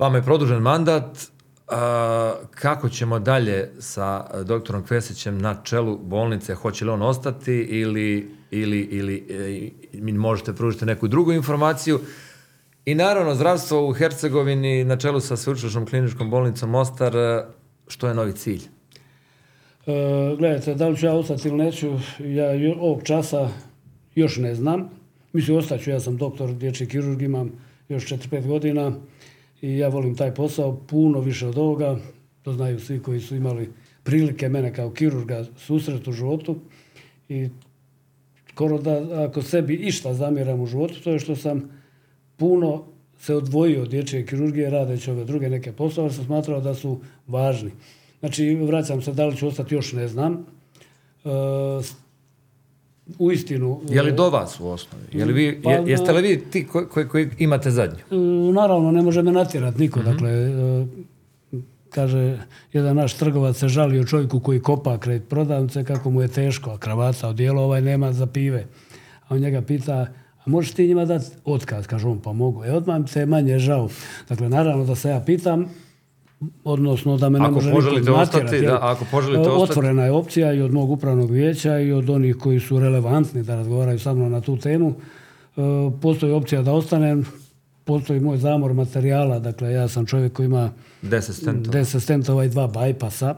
vama 0.00 0.18
je 0.18 0.22
produžen 0.22 0.62
mandat, 0.62 1.18
kako 2.50 2.88
ćemo 2.88 3.18
dalje 3.18 3.70
sa 3.78 4.26
doktorom 4.44 4.86
Kvesićem 4.86 5.38
na 5.38 5.56
čelu 5.64 5.98
bolnice, 5.98 6.54
hoće 6.54 6.84
li 6.84 6.90
on 6.90 7.02
ostati 7.02 7.52
ili, 7.52 8.34
ili, 8.50 8.80
ili 8.80 9.26
e, 9.92 10.12
možete 10.12 10.52
pružiti 10.52 10.86
neku 10.86 11.08
drugu 11.08 11.32
informaciju. 11.32 12.00
I 12.84 12.94
naravno, 12.94 13.34
zdravstvo 13.34 13.88
u 13.88 13.92
Hercegovini 13.92 14.84
na 14.84 14.96
čelu 14.96 15.20
sa 15.20 15.36
sveučilišnom 15.36 15.86
kliničkom 15.86 16.30
bolnicom 16.30 16.70
Mostar, 16.70 17.16
e, 17.16 17.44
što 17.88 18.08
je 18.08 18.14
novi 18.14 18.32
cilj? 18.32 18.62
E, 19.86 20.36
gledajte, 20.38 20.74
da 20.74 20.88
li 20.88 20.96
ću 20.96 21.06
ja 21.06 21.14
ostati 21.14 21.48
ili 21.48 21.56
neću, 21.56 21.90
ja 22.18 22.74
ovog 22.80 23.02
časa 23.02 23.48
još 24.14 24.36
ne 24.36 24.54
znam. 24.54 24.90
Mislim, 25.32 25.56
ostaću, 25.56 25.90
ja 25.90 26.00
sam 26.00 26.16
doktor 26.16 26.52
dječji 26.52 26.86
kirurg, 26.86 27.22
imam 27.22 27.52
još 27.88 28.06
4-5 28.06 28.46
godina 28.46 28.92
i 29.62 29.78
ja 29.78 29.88
volim 29.88 30.14
taj 30.14 30.34
posao 30.34 30.76
puno 30.86 31.20
više 31.20 31.46
od 31.46 31.58
ovoga. 31.58 31.96
To 32.42 32.52
znaju 32.52 32.80
svi 32.80 33.02
koji 33.02 33.20
su 33.20 33.36
imali 33.36 33.68
prilike 34.02 34.48
mene 34.48 34.74
kao 34.74 34.90
kirurga 34.90 35.44
susret 35.56 36.08
u 36.08 36.12
životu 36.12 36.56
i 37.28 37.48
skoro 38.48 38.78
da 38.78 39.24
ako 39.26 39.42
sebi 39.42 39.74
išta 39.74 40.14
zamjeram 40.14 40.60
u 40.60 40.66
životu, 40.66 41.02
to 41.04 41.10
je 41.10 41.18
što 41.18 41.36
sam 41.36 41.70
puno 42.36 42.84
se 43.18 43.34
odvojio 43.34 43.82
od 43.82 43.88
dječje 43.88 44.26
kirurgije 44.26 44.70
radeći 44.70 45.10
ove 45.10 45.24
druge 45.24 45.50
neke 45.50 45.72
poslove, 45.72 46.06
jer 46.06 46.14
sam 46.14 46.24
smatrao 46.24 46.60
da 46.60 46.74
su 46.74 47.00
važni. 47.26 47.70
Znači, 48.20 48.54
vraćam 48.54 49.02
se, 49.02 49.12
da 49.12 49.26
li 49.26 49.36
ću 49.36 49.48
ostati 49.48 49.74
još 49.74 49.92
ne 49.92 50.08
znam. 50.08 50.46
E, 51.24 51.28
u 53.18 53.32
istinu... 53.32 53.80
Je 53.88 54.02
li 54.02 54.12
do 54.12 54.30
vas 54.30 54.60
u 54.60 54.68
osnovi? 54.68 55.04
Je 55.12 55.24
li 55.24 55.32
vi, 55.32 55.60
Pa, 55.62 55.70
je- 55.70 55.82
jeste 55.86 56.12
li 56.12 56.22
vi 56.22 56.40
ti 56.40 56.66
koji, 56.66 56.86
koji, 56.86 57.08
koji 57.08 57.28
imate 57.38 57.70
zadnju? 57.70 57.98
E, 58.10 58.16
Naravno, 58.52 58.90
ne 58.90 59.02
može 59.02 59.22
me 59.22 59.32
natjerat 59.32 59.78
niko. 59.78 60.00
Dakle, 60.02 60.30
e, 60.30 60.86
kaže, 61.90 62.38
jedan 62.72 62.96
naš 62.96 63.14
trgovac 63.14 63.56
se 63.56 63.68
žalio 63.68 64.04
čovjeku 64.04 64.40
koji 64.40 64.60
kopa 64.60 64.98
kraj 64.98 65.20
prodavnice 65.20 65.84
kako 65.84 66.10
mu 66.10 66.22
je 66.22 66.28
teško, 66.28 66.70
a 66.70 66.78
kravata 66.78 67.28
odijelo 67.28 67.62
ovaj 67.62 67.82
nema 67.82 68.12
za 68.12 68.26
pive. 68.26 68.66
A 69.28 69.34
on 69.34 69.40
njega 69.40 69.62
pita, 69.62 70.06
a 70.38 70.50
možeš 70.50 70.72
ti 70.72 70.86
njima 70.86 71.04
dati 71.04 71.26
otkaz? 71.44 71.86
Kaže 71.86 72.06
on, 72.08 72.18
pa 72.18 72.32
mogu. 72.32 72.64
E, 72.64 72.72
odmah 72.72 73.00
se 73.08 73.26
manje 73.26 73.58
žao. 73.58 73.88
Dakle, 74.28 74.48
naravno 74.48 74.84
da 74.84 74.94
se 74.94 75.08
ja 75.08 75.20
pitam, 75.20 75.66
odnosno 76.64 77.16
da 77.16 77.28
me 77.28 77.38
ne 77.38 77.44
Ako 77.44 77.54
može 77.54 77.72
poželite 77.72 78.10
ostati, 78.10 78.60
da, 78.60 78.78
ako 78.82 79.04
poželite 79.10 79.40
ostati- 79.40 79.62
Otvorena 79.62 80.04
je 80.04 80.10
opcija 80.12 80.52
i 80.52 80.60
od 80.62 80.72
mog 80.72 80.90
upravnog 80.90 81.30
vijeća 81.30 81.78
i 81.78 81.92
od 81.92 82.10
onih 82.10 82.36
koji 82.36 82.60
su 82.60 82.80
relevantni 82.80 83.42
da 83.42 83.54
razgovaraju 83.54 83.98
sa 83.98 84.14
mnom 84.14 84.32
na 84.32 84.40
tu 84.40 84.56
temu. 84.56 84.94
E, 85.56 85.60
Postoji 86.02 86.32
opcija 86.32 86.62
da 86.62 86.72
ostanem, 86.72 87.26
postoji 87.84 88.20
moj 88.20 88.36
zamor 88.36 88.74
materijala, 88.74 89.38
dakle 89.38 89.72
ja 89.72 89.88
sam 89.88 90.06
čovjek 90.06 90.32
koji 90.32 90.46
ima 90.46 90.70
10 91.02 91.20
stentova. 91.32 91.78
10 91.78 92.00
stentova 92.00 92.44
i 92.44 92.48
dva 92.48 92.66
bajpasa. 92.66 93.34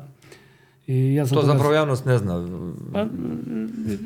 I 0.87 1.15
ja 1.15 1.27
sam 1.27 1.37
To 1.37 1.43
zapravo 1.45 1.75
javnost 1.75 2.05
ne 2.05 2.19
zna. 2.19 2.49
Pa, 2.93 2.99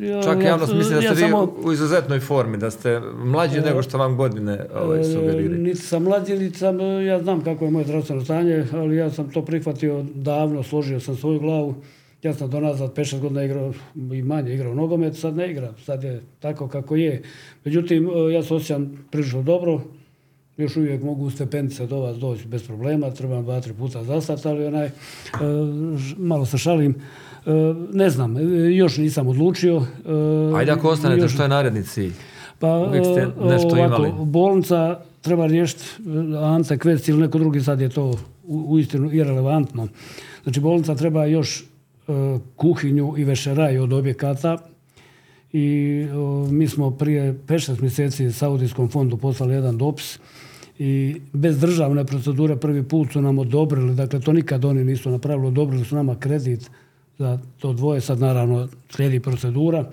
ja- 0.02 0.22
Čak 0.22 0.36
ja- 0.36 0.42
javnost 0.42 0.74
misli 0.74 0.94
da 0.94 1.00
ja 1.00 1.02
ste 1.04 1.14
vi 1.16 1.20
samo- 1.22 1.54
u 1.58 1.72
izuzetnoj 1.72 2.20
formi, 2.20 2.58
da 2.58 2.70
ste 2.70 3.00
mlađi 3.16 3.60
nego 3.60 3.82
što 3.82 3.98
vam 3.98 4.16
godine 4.16 4.58
ovaj, 4.76 5.00
E, 5.00 5.04
sugeriraju. 5.04 5.50
Niti 5.52 5.76
sam 5.78 6.02
mlađi, 6.02 6.34
niti 6.34 6.58
sam, 6.58 6.80
e, 6.80 7.04
ja 7.04 7.22
znam 7.22 7.40
kako 7.40 7.64
je 7.64 7.70
moje 7.70 7.84
zdravstveno 7.84 8.24
stanje, 8.24 8.66
ali 8.72 8.96
ja 8.96 9.10
sam 9.10 9.30
to 9.30 9.42
prihvatio 9.42 10.04
davno, 10.14 10.62
složio 10.62 11.00
sam 11.00 11.16
svoju 11.16 11.40
glavu. 11.40 11.74
Ja 12.22 12.34
sam 12.34 12.50
do 12.50 12.60
nazad 12.60 12.92
5-6 12.92 13.20
godina 13.20 13.42
igrao 13.42 13.72
i 14.12 14.22
manje 14.22 14.54
igrao 14.54 14.74
nogomet, 14.74 15.16
sad 15.16 15.36
ne 15.36 15.50
igram, 15.50 15.74
sad 15.78 16.02
je 16.02 16.22
tako 16.40 16.68
kako 16.68 16.96
je. 16.96 17.22
Međutim, 17.64 18.06
e, 18.08 18.32
ja 18.32 18.42
se 18.42 18.54
osjećam 18.54 19.06
prilično 19.10 19.42
dobro, 19.42 19.80
još 20.58 20.76
uvijek 20.76 21.02
mogu 21.02 21.30
stepenice 21.30 21.86
do 21.86 21.98
vas 21.98 22.16
doći 22.16 22.46
bez 22.46 22.62
problema, 22.62 23.10
trebam 23.10 23.44
dva, 23.44 23.60
tri 23.60 23.72
puta 23.72 24.04
zastati, 24.04 24.48
ali 24.48 24.66
onaj, 24.66 24.86
e, 24.86 24.90
malo 26.18 26.46
se 26.46 26.58
šalim, 26.58 26.94
E, 27.46 27.50
ne 27.92 28.10
znam, 28.10 28.36
e, 28.36 28.40
još 28.72 28.96
nisam 28.96 29.26
odlučio. 29.28 29.82
Ajde 30.56 30.72
ako 30.72 30.88
ostanete, 30.88 31.22
još- 31.22 31.32
što 31.34 31.42
je 31.42 31.48
naredni 31.48 31.82
cilj? 31.82 32.12
pa 32.58 32.68
Uvijek 32.78 33.04
ste 33.04 33.26
nešto 33.40 33.68
ovako, 33.68 33.76
imali. 34.06 34.12
bolnica 34.20 34.98
treba 35.20 35.46
riješiti 35.46 35.84
Ante 36.36 36.78
Kvec 36.78 37.08
ili 37.08 37.20
neko 37.20 37.38
drugi, 37.38 37.60
sad 37.60 37.80
je 37.80 37.88
to 37.88 38.04
u, 38.44 38.64
uistinu 38.66 39.12
irelevantno. 39.12 39.88
Znači 40.42 40.60
bolnica 40.60 40.94
treba 40.94 41.24
još 41.24 41.64
kuhinju 42.56 43.14
i 43.16 43.24
vešeraj 43.24 43.78
od 43.78 43.92
objekata 43.92 44.58
i 45.52 45.66
o, 46.14 46.48
mi 46.50 46.68
smo 46.68 46.90
prije 46.90 47.34
5-6 47.38 47.80
mjeseci 47.80 48.32
Saudijskom 48.32 48.88
fondu 48.88 49.16
poslali 49.16 49.54
jedan 49.54 49.78
dopis 49.78 50.18
i 50.78 51.20
bez 51.32 51.58
državne 51.58 52.04
procedure 52.04 52.56
prvi 52.56 52.82
put 52.82 53.12
su 53.12 53.20
nam 53.20 53.38
odobrili, 53.38 53.94
dakle 53.94 54.20
to 54.20 54.32
nikad 54.32 54.64
oni 54.64 54.84
nisu 54.84 55.10
napravili, 55.10 55.48
odobrili 55.48 55.84
su 55.84 55.96
nama 55.96 56.14
kredit 56.14 56.70
za 57.18 57.38
to 57.58 57.72
dvoje, 57.72 58.00
sad 58.00 58.20
naravno 58.20 58.68
slijedi 58.90 59.20
procedura 59.20 59.90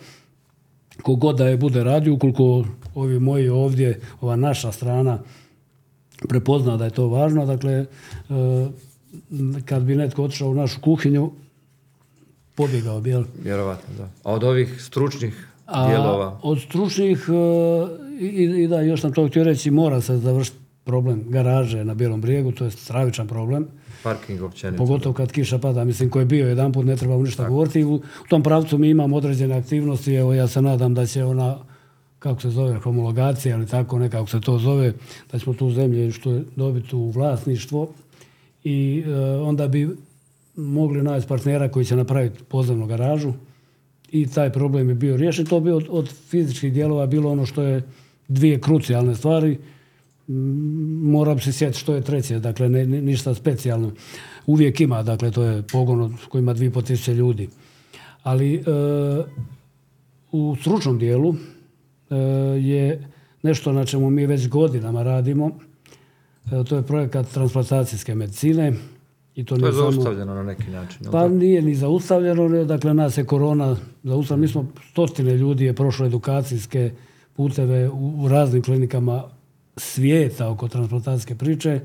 kogod 1.02 1.38
da 1.38 1.48
je 1.48 1.58
bude 1.58 1.84
radio, 1.84 2.14
ukoliko 2.14 2.66
ovi 2.96 3.20
moji 3.20 3.50
ovdje, 3.50 4.00
ova 4.22 4.36
naša 4.36 4.72
strana 4.72 5.20
prepozna 6.30 6.78
da 6.78 6.86
je 6.86 6.92
to 6.92 7.08
važno, 7.08 7.46
dakle, 7.46 7.74
e, 7.74 7.86
kad 9.66 9.84
bi 9.84 9.96
netko 9.96 10.24
otišao 10.24 10.50
u 10.50 10.54
našu 10.54 10.82
kuhinju, 10.82 11.32
pobjegao 12.56 13.02
bi, 13.02 13.10
jel? 13.10 13.24
Vjerovatno, 13.44 13.96
da. 13.98 14.04
A 14.24 14.34
od 14.34 14.44
ovih 14.44 14.82
stručnih 14.82 15.48
dijelova? 15.88 16.40
od 16.44 16.62
stručnih, 16.62 17.26
e, 17.30 18.24
i, 18.26 18.44
i 18.64 18.68
da, 18.68 18.82
još 18.82 19.02
sam 19.02 19.14
to 19.14 19.28
htio 19.28 19.44
reći, 19.44 19.72
mora 19.72 20.02
se 20.02 20.18
završiti 20.18 20.62
problem 20.84 21.24
garaže 21.28 21.86
na 21.86 21.94
Bijelom 21.94 22.22
brijegu, 22.22 22.52
to 22.52 22.66
je 22.66 22.72
stravičan 22.72 23.28
problem. 23.28 23.68
Parking 24.04 24.44
općenito. 24.44 24.84
Pogotovo 24.84 25.14
kad 25.14 25.32
kiša 25.32 25.58
pada, 25.58 25.84
mislim 25.84 26.10
koji 26.10 26.22
je 26.22 26.26
bio 26.26 26.48
jedan 26.48 26.72
put, 26.72 26.86
ne 26.86 26.96
treba 26.96 27.18
mu 27.18 27.24
ništa 27.24 27.50
govoriti. 27.50 27.84
U, 27.84 27.94
u 27.96 28.28
tom 28.30 28.44
pravcu 28.44 28.78
mi 28.78 28.90
imamo 28.90 29.16
određene 29.16 29.56
aktivnosti, 29.56 30.14
evo 30.14 30.34
ja 30.34 30.48
se 30.48 30.62
nadam 30.62 30.94
da 30.94 31.06
će 31.06 31.24
ona, 31.24 31.58
kako 32.20 32.42
se 32.42 32.50
zove, 32.50 32.80
homologacija 32.80 33.56
ili 33.56 33.68
tako 33.68 34.00
nekako 34.00 34.28
se 34.28 34.42
to 34.42 34.58
zove, 34.58 34.94
da 35.32 35.40
ćemo 35.40 35.54
tu 35.54 35.72
zemlje 35.72 36.12
što 36.12 36.32
je 36.32 36.44
dobiti 36.56 36.96
u 36.96 37.10
vlasništvo 37.10 37.90
i 38.64 39.04
e, 39.08 39.16
onda 39.36 39.68
bi 39.68 39.90
mogli 40.56 41.04
naći 41.04 41.28
partnera 41.28 41.70
koji 41.70 41.86
će 41.86 41.96
napraviti 41.96 42.44
podzemnu 42.44 42.86
garažu 42.86 43.34
i 44.12 44.28
taj 44.28 44.52
problem 44.52 44.90
je 44.90 44.96
bio 44.96 45.18
riješen. 45.18 45.46
To 45.46 45.60
bi 45.60 45.72
od, 45.72 45.88
od 45.90 46.10
fizičkih 46.30 46.74
dijelova 46.74 47.06
bilo 47.06 47.32
ono 47.32 47.46
što 47.46 47.62
je 47.62 47.84
dvije 48.28 48.62
krucijalne 48.62 49.16
stvari. 49.16 49.58
Moram 51.04 51.40
se 51.40 51.52
sjetiti 51.52 51.80
što 51.80 51.96
je 51.96 52.02
treće, 52.02 52.40
dakle 52.40 52.70
ne, 52.70 52.86
ni- 52.86 53.02
ništa 53.02 53.34
specijalno. 53.34 53.92
Uvijek 54.46 54.82
ima, 54.82 55.04
dakle 55.04 55.32
to 55.32 55.44
je 55.44 55.62
pogon 55.64 56.18
koji 56.30 56.40
ima 56.42 56.54
2,5 56.54 56.84
tisuće 56.84 57.14
ljudi. 57.14 57.50
Ali 58.24 58.56
e, 58.56 58.62
u 60.32 60.56
stručnom 60.56 61.00
dijelu 61.00 61.36
e, 62.10 62.16
je 62.60 63.08
nešto 63.44 63.72
na 63.72 63.86
čemu 63.86 64.10
mi 64.10 64.26
već 64.26 64.50
godinama 64.50 65.04
radimo. 65.04 65.52
E, 66.46 66.64
to 66.64 66.76
je 66.76 66.84
projekat 66.84 67.28
transplantacijske 67.28 68.16
medicine. 68.16 68.74
I 69.36 69.46
to, 69.46 69.58
To 69.58 69.66
je 69.66 69.74
samo- 69.74 69.92
zaustavljeno 69.92 70.34
na 70.34 70.44
neki 70.44 70.70
način. 70.70 71.00
pa 71.12 71.28
nije 71.28 71.62
ni 71.62 71.76
zaustavljeno, 71.76 72.48
ne, 72.48 72.66
dakle 72.66 72.94
nas 72.94 73.18
je 73.18 73.26
korona 73.26 73.76
zaustavila. 74.04 74.42
Mi 74.42 74.48
smo 74.48 74.66
stotine 74.84 75.34
ljudi 75.34 75.66
je 75.66 75.74
prošlo 75.74 76.06
edukacijske 76.06 76.92
puteve 77.34 77.90
u, 77.90 78.14
u 78.18 78.28
raznim 78.28 78.62
klinikama 78.64 79.24
svijeta 79.78 80.50
oko 80.50 80.68
transplantacijske 80.68 81.36
priče. 81.36 81.80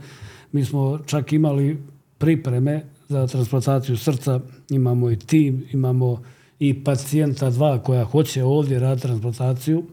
Mi 0.52 0.64
smo 0.64 0.98
čak 1.06 1.32
imali 1.32 1.78
pripreme 2.18 2.84
za 3.08 3.26
transplantaciju 3.26 3.96
srca, 3.96 4.40
imamo 4.70 5.10
i 5.10 5.16
tim, 5.16 5.66
imamo 5.72 6.22
i 6.58 6.84
pacijenta 6.84 7.50
dva 7.50 7.78
koja 7.82 8.04
hoće 8.04 8.44
ovdje 8.44 8.78
raditi 8.78 9.06
transplantaciju. 9.06 9.84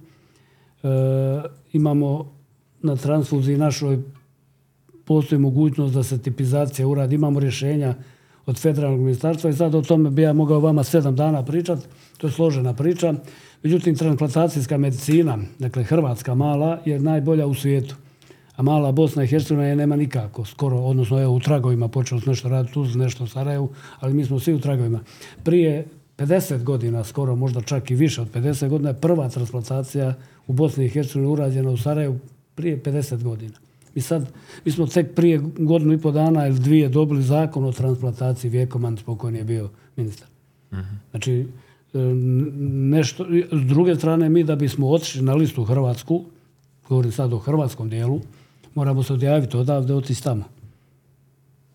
E, 0.84 0.88
imamo 1.74 2.34
na 2.82 2.96
transfuziji 2.96 3.58
našoj 3.58 4.00
postoji 5.06 5.40
mogućnost 5.40 5.94
da 5.94 6.04
se 6.04 6.22
tipizacija 6.22 6.88
uradi. 6.88 7.16
Imamo 7.16 7.40
rješenja 7.40 7.96
od 8.46 8.60
federalnog 8.60 9.00
ministarstva 9.00 9.50
i 9.50 9.54
sad 9.54 9.76
o 9.76 9.82
tome 9.82 10.10
bi 10.10 10.22
ja 10.22 10.34
mogao 10.34 10.60
vama 10.60 10.84
sedam 10.84 11.16
dana 11.16 11.46
pričat. 11.46 11.80
To 12.18 12.28
je 12.28 12.32
složena 12.32 12.74
priča. 12.74 13.14
Međutim, 13.66 13.96
transplantacijska 13.96 14.78
medicina, 14.78 15.38
dakle 15.60 15.84
Hrvatska 15.84 16.36
mala, 16.36 16.82
je 16.86 17.00
najbolja 17.00 17.48
u 17.48 17.54
svijetu. 17.54 17.96
A 18.56 18.64
mala 18.64 18.92
Bosna 18.92 19.24
i 19.24 19.28
Hercegovina 19.28 19.68
je 19.68 19.76
nema 19.76 19.96
nikako, 19.96 20.46
skoro, 20.46 20.78
odnosno 20.78 21.22
evo 21.22 21.34
u 21.34 21.40
tragovima 21.40 21.88
počelo 21.88 22.22
se 22.22 22.30
nešto 22.30 22.50
raditi 22.50 22.74
tu, 22.74 22.86
nešto 22.86 23.24
u 23.24 23.28
Sarajevu, 23.28 23.70
ali 24.00 24.14
mi 24.14 24.26
smo 24.26 24.40
svi 24.40 24.54
u 24.54 24.60
tragovima. 24.60 25.00
Prije 25.44 25.88
50 26.18 26.64
godina, 26.64 27.04
skoro 27.04 27.36
možda 27.36 27.62
čak 27.62 27.92
i 27.92 27.96
više 27.96 28.22
od 28.22 28.32
50 28.34 28.70
godina, 28.70 28.90
je 28.90 29.02
prva 29.02 29.30
transplantacija 29.30 30.14
u 30.48 30.54
Bosni 30.54 30.86
i 30.86 30.90
Hercegovini 30.90 31.34
urađena 31.34 31.70
u 31.70 31.78
Sarajevu 31.78 32.20
prije 32.56 32.84
50 32.84 33.24
godina. 33.24 33.58
I 33.96 34.02
sad, 34.02 34.30
mi 34.66 34.72
smo 34.72 34.88
tek 34.88 35.16
prije 35.16 35.42
godinu 35.58 35.94
i 35.94 36.02
pol 36.02 36.12
dana 36.12 36.48
ili 36.48 36.60
dvije 36.60 36.90
dobili 36.90 37.24
zakon 37.24 37.66
o 37.66 37.72
transplantaciji 37.72 38.52
Vjekoman, 38.52 38.98
spokojni 38.98 39.38
je 39.38 39.44
bio 39.44 39.70
ministar. 39.96 40.28
Znači, 41.12 41.34
e, 41.34 41.65
nešto, 42.90 43.26
s 43.52 43.66
druge 43.66 43.96
strane, 43.96 44.30
mi 44.30 44.44
da 44.44 44.56
bismo 44.56 44.90
otišli 44.90 45.22
na 45.22 45.34
listu 45.34 45.64
Hrvatsku, 45.64 46.24
govorim 46.90 47.12
sad 47.12 47.34
o 47.34 47.38
hrvatskom 47.38 47.90
dijelu, 47.90 48.22
moramo 48.76 49.04
se 49.04 49.14
odjaviti 49.14 49.58
odavde, 49.58 49.94
otići 49.94 50.24
tamo. 50.24 50.44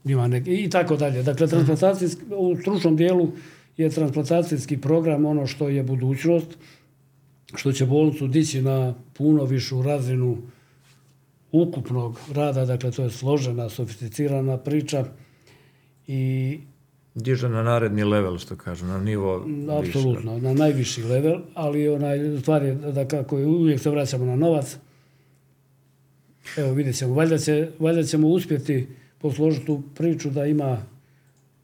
Ima 0.05 0.29
neki, 0.29 0.65
I 0.65 0.71
tako 0.71 0.97
dalje. 0.97 1.23
Dakle, 1.23 1.47
transplantacijski, 1.47 2.23
u 2.37 2.57
stručnom 2.61 2.97
dijelu 2.97 3.29
je 3.77 3.91
transplantacijski 3.91 4.77
program 4.77 5.25
ono 5.25 5.47
što 5.47 5.69
je 5.69 5.83
budućnost, 5.83 6.59
što 7.55 7.73
će 7.73 7.87
bolnicu 7.87 8.27
dići 8.29 8.63
na 8.63 8.95
puno 9.13 9.45
višu 9.45 9.83
razinu 9.83 10.39
ukupnog 11.53 12.21
rada, 12.33 12.65
dakle 12.65 12.91
to 12.91 13.03
je 13.03 13.11
složena, 13.11 13.69
sofisticirana 13.69 14.57
priča 14.57 15.05
i 16.07 16.59
Diže 17.15 17.49
na 17.49 17.63
naredni 17.63 18.05
level, 18.05 18.39
što 18.39 18.57
kažu, 18.57 18.87
na 18.87 18.99
nivo 18.99 19.47
Apsolutno, 19.79 20.39
na 20.39 20.55
najviši 20.55 21.03
level, 21.03 21.41
ali 21.55 21.89
onaj, 21.89 22.39
stvar 22.41 22.63
je 22.63 22.75
da 22.75 23.09
kako 23.09 23.39
je, 23.39 23.47
uvijek 23.47 23.81
se 23.81 23.91
vraćamo 23.91 24.25
na 24.25 24.37
novac. 24.37 24.77
Evo 26.57 26.73
vidjet 26.73 26.97
ćemo, 26.97 27.15
valjda, 27.15 27.39
će, 27.39 27.69
valjda 27.79 28.03
ćemo 28.03 28.29
uspjeti 28.29 28.89
posložiti 29.19 29.67
tu 29.67 29.83
priču 29.95 30.31
da 30.31 30.47
ima 30.47 30.83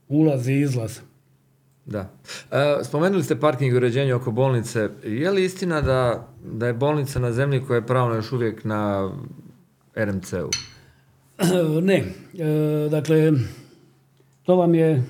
ulaz 0.08 0.48
i 0.48 0.60
izlaz. 0.60 0.98
Da. 1.86 2.10
E, 2.50 2.84
spomenuli 2.84 3.22
ste 3.22 3.40
parking 3.40 3.72
i 3.72 3.76
uređenje 3.76 4.14
oko 4.14 4.30
bolnice. 4.30 4.88
Je 5.04 5.30
li 5.30 5.44
istina 5.44 5.80
da, 5.80 6.28
da 6.44 6.66
je 6.66 6.72
bolnica 6.72 7.18
na 7.18 7.32
zemlji 7.32 7.62
koja 7.66 7.76
je 7.76 7.86
pravno 7.86 8.14
još 8.14 8.32
uvijek 8.32 8.64
na 8.64 9.10
RMC-u? 9.96 10.50
Ne. 11.82 12.04
E, 12.38 12.88
dakle, 12.90 13.32
to 14.42 14.56
vam 14.56 14.74
je 14.74 15.02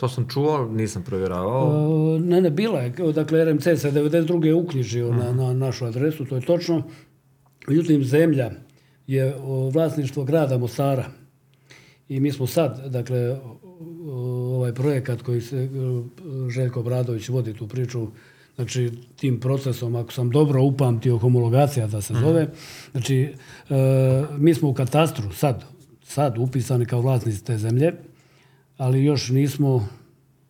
To 0.00 0.08
sam 0.08 0.28
čuo, 0.28 0.68
nisam 0.72 1.02
provjeravao. 1.02 2.16
E, 2.16 2.20
ne, 2.20 2.40
ne, 2.40 2.50
bila 2.50 2.80
je. 2.80 2.90
Dakle, 2.90 3.44
RMC 3.44 3.62
se 3.62 3.92
92. 3.92 4.54
uknjižio 4.54 5.12
na, 5.12 5.32
na 5.32 5.52
našu 5.52 5.84
adresu, 5.84 6.24
to 6.24 6.34
je 6.36 6.40
točno. 6.40 6.82
Međutim, 7.66 8.04
zemlja 8.04 8.50
je 9.06 9.34
vlasništvo 9.72 10.24
grada 10.24 10.58
Mostara. 10.58 11.04
I 12.08 12.20
mi 12.20 12.32
smo 12.32 12.46
sad, 12.46 12.86
dakle, 12.86 13.36
ovaj 14.54 14.74
projekat 14.74 15.22
koji 15.22 15.40
se 15.40 15.68
Željko 16.48 16.82
Bradović 16.82 17.28
vodi 17.28 17.54
tu 17.54 17.68
priču, 17.68 18.06
znači 18.56 18.90
tim 19.16 19.40
procesom, 19.40 19.96
ako 19.96 20.12
sam 20.12 20.30
dobro 20.30 20.62
upamtio, 20.62 21.18
homologacija 21.18 21.86
da 21.86 22.00
se 22.00 22.14
zove, 22.14 22.48
znači 22.92 23.34
e, 23.70 23.74
mi 24.38 24.54
smo 24.54 24.68
u 24.68 24.74
katastru 24.74 25.32
sad, 25.32 25.64
sad 26.02 26.38
upisani 26.38 26.86
kao 26.86 27.00
vlasnici 27.00 27.44
te 27.44 27.58
zemlje, 27.58 27.92
ali 28.80 29.04
još 29.04 29.28
nismo 29.28 29.88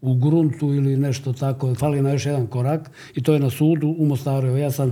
u 0.01 0.15
gruntu 0.15 0.75
ili 0.75 0.97
nešto 0.97 1.33
tako, 1.33 1.75
fali 1.75 2.03
na 2.03 2.11
još 2.11 2.27
jedan 2.27 2.47
korak 2.47 2.91
i 3.15 3.23
to 3.23 3.33
je 3.33 3.41
na 3.41 3.51
sudu 3.51 3.95
u 3.99 4.07
Mostaru. 4.07 4.57
Ja 4.57 4.71
sam, 4.71 4.89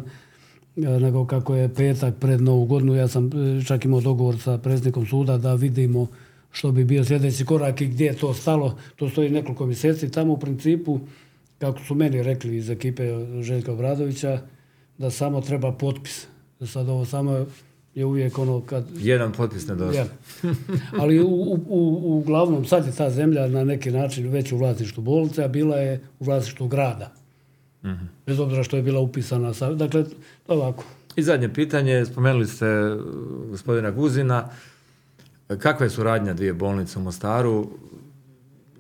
e, 0.77 0.81
nego 0.81 1.27
kako 1.27 1.55
je 1.55 1.75
petak 1.75 2.15
pred 2.21 2.41
Novu 2.41 2.65
godinu, 2.65 2.95
ja 2.95 3.09
sam 3.09 3.27
e, 3.27 3.65
čak 3.65 3.85
imao 3.85 4.01
dogovor 4.01 4.39
sa 4.39 4.59
predsjednikom 4.59 5.07
suda 5.07 5.39
da 5.39 5.55
vidimo 5.55 6.07
što 6.51 6.73
bi 6.73 6.85
bio 6.85 7.05
sljedeći 7.05 7.45
korak 7.45 7.81
i 7.81 7.87
gdje 7.87 8.05
je 8.05 8.17
to 8.17 8.35
stalo. 8.35 8.77
To 8.97 9.09
stoji 9.09 9.31
nekoliko 9.31 9.67
mjeseci. 9.67 10.11
Tamo 10.11 10.33
u 10.33 10.39
principu, 10.39 11.01
kako 11.59 11.81
su 11.85 11.95
meni 11.95 12.23
rekli 12.23 12.57
iz 12.57 12.71
ekipe 12.71 13.03
Željka 13.43 13.73
Obradovića, 13.73 14.41
da 14.99 15.11
samo 15.11 15.41
treba 15.41 15.73
potpis. 15.73 16.27
Sad 16.67 16.89
ovo 16.89 17.05
samo 17.05 17.47
je 17.99 18.05
uvijek 18.05 18.39
ono 18.39 18.61
kad 18.61 18.85
Jedan 18.99 19.33
potpis 19.33 19.67
nedostaje. 19.67 20.07
ja. 20.43 20.51
Ali 21.01 21.21
u, 21.21 21.27
u, 21.27 21.61
u, 21.69 22.19
uglavnom 22.19 22.65
sad 22.65 22.87
je 22.87 22.93
ta 22.93 23.11
zemlja 23.11 23.47
na 23.47 23.65
neki 23.65 23.91
način 23.91 24.29
već 24.29 24.53
u 24.53 24.57
vlasništvu 24.57 25.03
bolnice, 25.03 25.45
a 25.45 25.49
bila 25.49 25.77
je 25.77 26.01
u 26.21 26.25
vlasništvu 26.25 26.69
grada. 26.69 27.13
Bez 28.27 28.41
obzira 28.41 28.63
što 28.63 28.77
je 28.77 28.83
bila 28.83 29.01
upisana. 29.01 29.55
Sa, 29.55 29.73
dakle, 29.73 30.05
ovako. 30.49 30.85
I 31.17 31.23
zadnje 31.23 31.55
pitanje, 31.55 32.07
spomenuli 32.07 32.47
ste 32.47 32.67
uh, 32.67 33.03
gospodina 33.51 33.91
Guzina. 33.91 34.49
Kakva 35.59 35.87
je 35.87 35.91
suradnja 35.91 36.35
dvije 36.35 36.53
bolnice 36.53 36.99
u 36.99 37.03
Mostaru? 37.03 37.71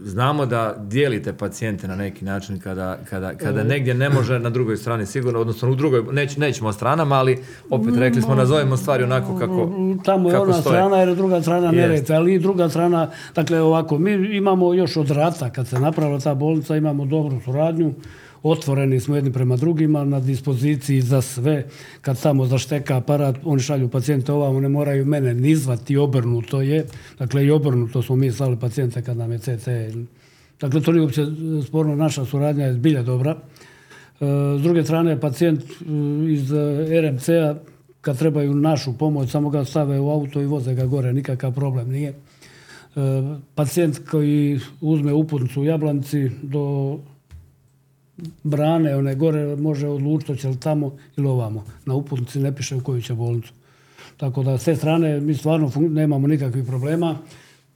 Znamo 0.01 0.46
da 0.46 0.74
dijelite 0.78 1.32
pacijente 1.32 1.88
na 1.88 1.96
neki 1.96 2.24
način 2.24 2.61
kada, 2.61 2.99
kada, 3.11 3.34
kada 3.34 3.64
negdje 3.64 3.94
ne 3.94 4.11
može 4.11 4.38
na 4.38 4.51
drugoj 4.51 4.76
strani 4.76 5.07
sigurno, 5.07 5.40
odnosno 5.40 5.70
u 5.70 5.74
drugoj, 5.74 6.03
neć, 6.12 6.36
nećemo 6.36 6.68
o 6.68 6.72
stranama, 6.72 7.14
ali 7.14 7.38
opet 7.70 7.96
rekli 7.96 8.22
smo, 8.22 8.34
nazovemo 8.34 8.76
stvari 8.76 9.05
onako 9.05 9.38
kako, 9.38 9.70
Tamo 10.05 10.28
je 10.28 10.32
kako 10.32 10.44
ona 10.44 10.53
stoje. 10.53 10.76
strana 10.76 10.96
jer 10.96 11.09
je 11.09 11.14
druga 11.14 11.42
strana 11.42 11.66
Jest. 11.66 11.76
Neretve, 11.76 12.16
ali 12.16 12.34
i 12.34 12.38
druga 12.38 12.68
strana, 12.68 13.11
dakle 13.34 13.61
ovako, 13.61 13.99
mi 13.99 14.36
imamo 14.36 14.74
još 14.74 14.96
od 14.96 15.11
rata, 15.11 15.51
kad 15.51 15.68
se 15.68 15.80
napravila 15.80 16.20
ta 16.20 16.34
bolnica, 16.34 16.76
imamo 16.76 17.05
dobru 17.05 17.40
suradnju, 17.44 17.94
otvoreni 18.43 19.01
smo 19.01 19.16
jedni 19.16 19.32
prema 19.32 19.57
drugima, 19.57 20.05
na 20.05 20.20
dispoziciji 20.20 21.01
za 21.01 21.22
sve. 21.22 21.64
Kad 22.01 22.22
tamo 22.22 22.47
zašteka 22.47 22.97
aparat, 22.97 23.36
oni 23.45 23.61
šalju 23.61 23.89
pacijente 23.89 24.32
ovamo, 24.32 24.61
ne 24.61 24.68
moraju 24.68 25.07
mene 25.07 25.34
ni 25.34 25.57
zvati, 25.57 25.93
i 25.93 25.97
obrnuto 25.97 26.61
je. 26.61 26.86
Dakle, 27.18 27.45
i 27.45 27.51
obrnuto 27.51 28.03
smo 28.03 28.16
mi 28.16 28.32
slali 28.32 28.57
pacijente 28.57 29.03
kad 29.03 29.16
nam 29.16 29.32
je 29.32 29.39
CT. 29.39 29.68
Dakle, 30.61 30.80
to 30.80 30.93
nije 30.93 31.03
uopće 31.03 31.26
sporno, 31.66 31.97
naša 31.97 32.24
suradnja 32.24 32.66
je 32.66 32.74
zbilja 32.74 33.03
dobra. 33.03 33.30
E, 34.20 34.24
S 34.59 34.62
druge 34.62 34.82
strane, 34.82 35.20
pacijent 35.20 35.61
e, 35.61 35.84
iz 36.32 36.53
e, 36.53 37.01
RMC-a, 37.01 37.55
kad 38.01 38.18
trebaju 38.18 38.55
našu 38.55 38.99
pomoć, 38.99 39.30
samo 39.30 39.51
ga 39.51 39.64
stave 39.64 40.01
u 40.01 40.11
auto 40.11 40.41
i 40.41 40.47
voze 40.47 40.74
ga 40.74 40.86
gore, 40.86 41.12
nikakav 41.12 41.53
problem 41.53 41.91
nije. 41.91 42.14
Pacijent 43.55 43.99
koji 44.11 44.61
uzme 44.80 45.12
uputnicu 45.12 45.61
u 45.61 45.64
Jablanci 45.64 46.30
do 46.43 46.99
brane, 48.42 48.96
one 48.96 49.14
gore, 49.14 49.57
može 49.57 49.88
odlučiti 49.88 50.32
hoće 50.32 50.49
li 50.49 50.61
tamo 50.61 50.96
ili 51.16 51.26
ovamo. 51.26 51.64
Na 51.86 51.95
uputnici 51.95 52.38
ne 52.38 52.54
piše 52.57 52.76
u 52.76 52.80
koju 52.80 53.03
će 53.03 53.14
bolnicu. 53.14 53.53
Tako 54.16 54.42
da 54.42 54.58
s 54.58 54.64
te 54.64 54.76
strane 54.76 55.20
mi 55.20 55.34
stvarno 55.34 55.72
nemamo 55.76 56.26
nikakvih 56.26 56.64
problema, 56.64 57.18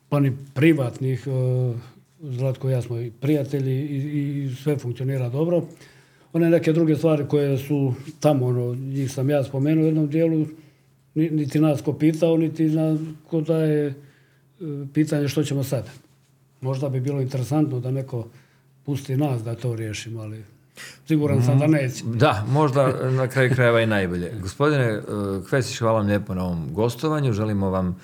pa 0.09 0.21
ni 0.21 0.33
privatnih. 0.55 1.27
e, 1.27 1.73
Zlatko 2.25 2.69
i 2.69 2.73
ja 2.73 2.83
smo 2.83 2.99
i 3.01 3.11
prijatelji 3.11 3.81
i, 3.83 4.51
sve 4.63 4.79
funkcionira 4.79 5.29
dobro. 5.29 5.63
One 6.33 6.51
neke 6.51 6.73
druge 6.73 6.97
stvari 6.97 7.25
koje 7.29 7.59
su 7.59 7.95
tamo, 8.21 8.47
ono, 8.47 8.75
njih 8.75 9.13
sam 9.13 9.31
ja 9.31 9.45
spomenuo 9.45 9.83
u 9.85 9.87
jednom 9.87 10.09
dijelu, 10.09 10.47
ni- 11.15 11.31
niti 11.31 11.61
nas 11.61 11.81
ko 11.81 11.93
pitao, 11.93 12.37
niti 12.37 12.65
na, 12.65 12.99
ko 13.31 13.41
daje 13.41 13.87
e, 13.87 13.95
pitanje 14.95 15.29
što 15.29 15.45
ćemo 15.45 15.65
sad. 15.65 15.89
Možda 16.61 16.89
bi 16.89 17.01
bilo 17.01 17.21
interesantno 17.21 17.81
da 17.81 17.91
neko 17.91 18.27
pusti 18.87 19.17
nas 19.17 19.43
da 19.43 19.55
to 19.55 19.75
riješimo, 19.75 20.21
ali 20.21 20.45
siguran 21.07 21.43
sam 21.43 21.59
da 21.59 21.67
neće. 21.67 22.05
Da, 22.05 22.45
možda 22.49 23.11
na 23.11 23.29
kraju 23.29 23.51
krajeva 23.55 23.81
i 23.81 23.87
najbolje. 23.87 24.33
Gospodine 24.43 24.99
uh, 24.99 25.05
Kvesić, 25.49 25.79
hvala 25.79 25.99
vam 25.99 26.07
lijepo 26.07 26.35
na 26.35 26.45
ovom 26.45 26.75
gostovanju. 26.75 27.33
Želimo 27.33 27.71
vam 27.71 27.97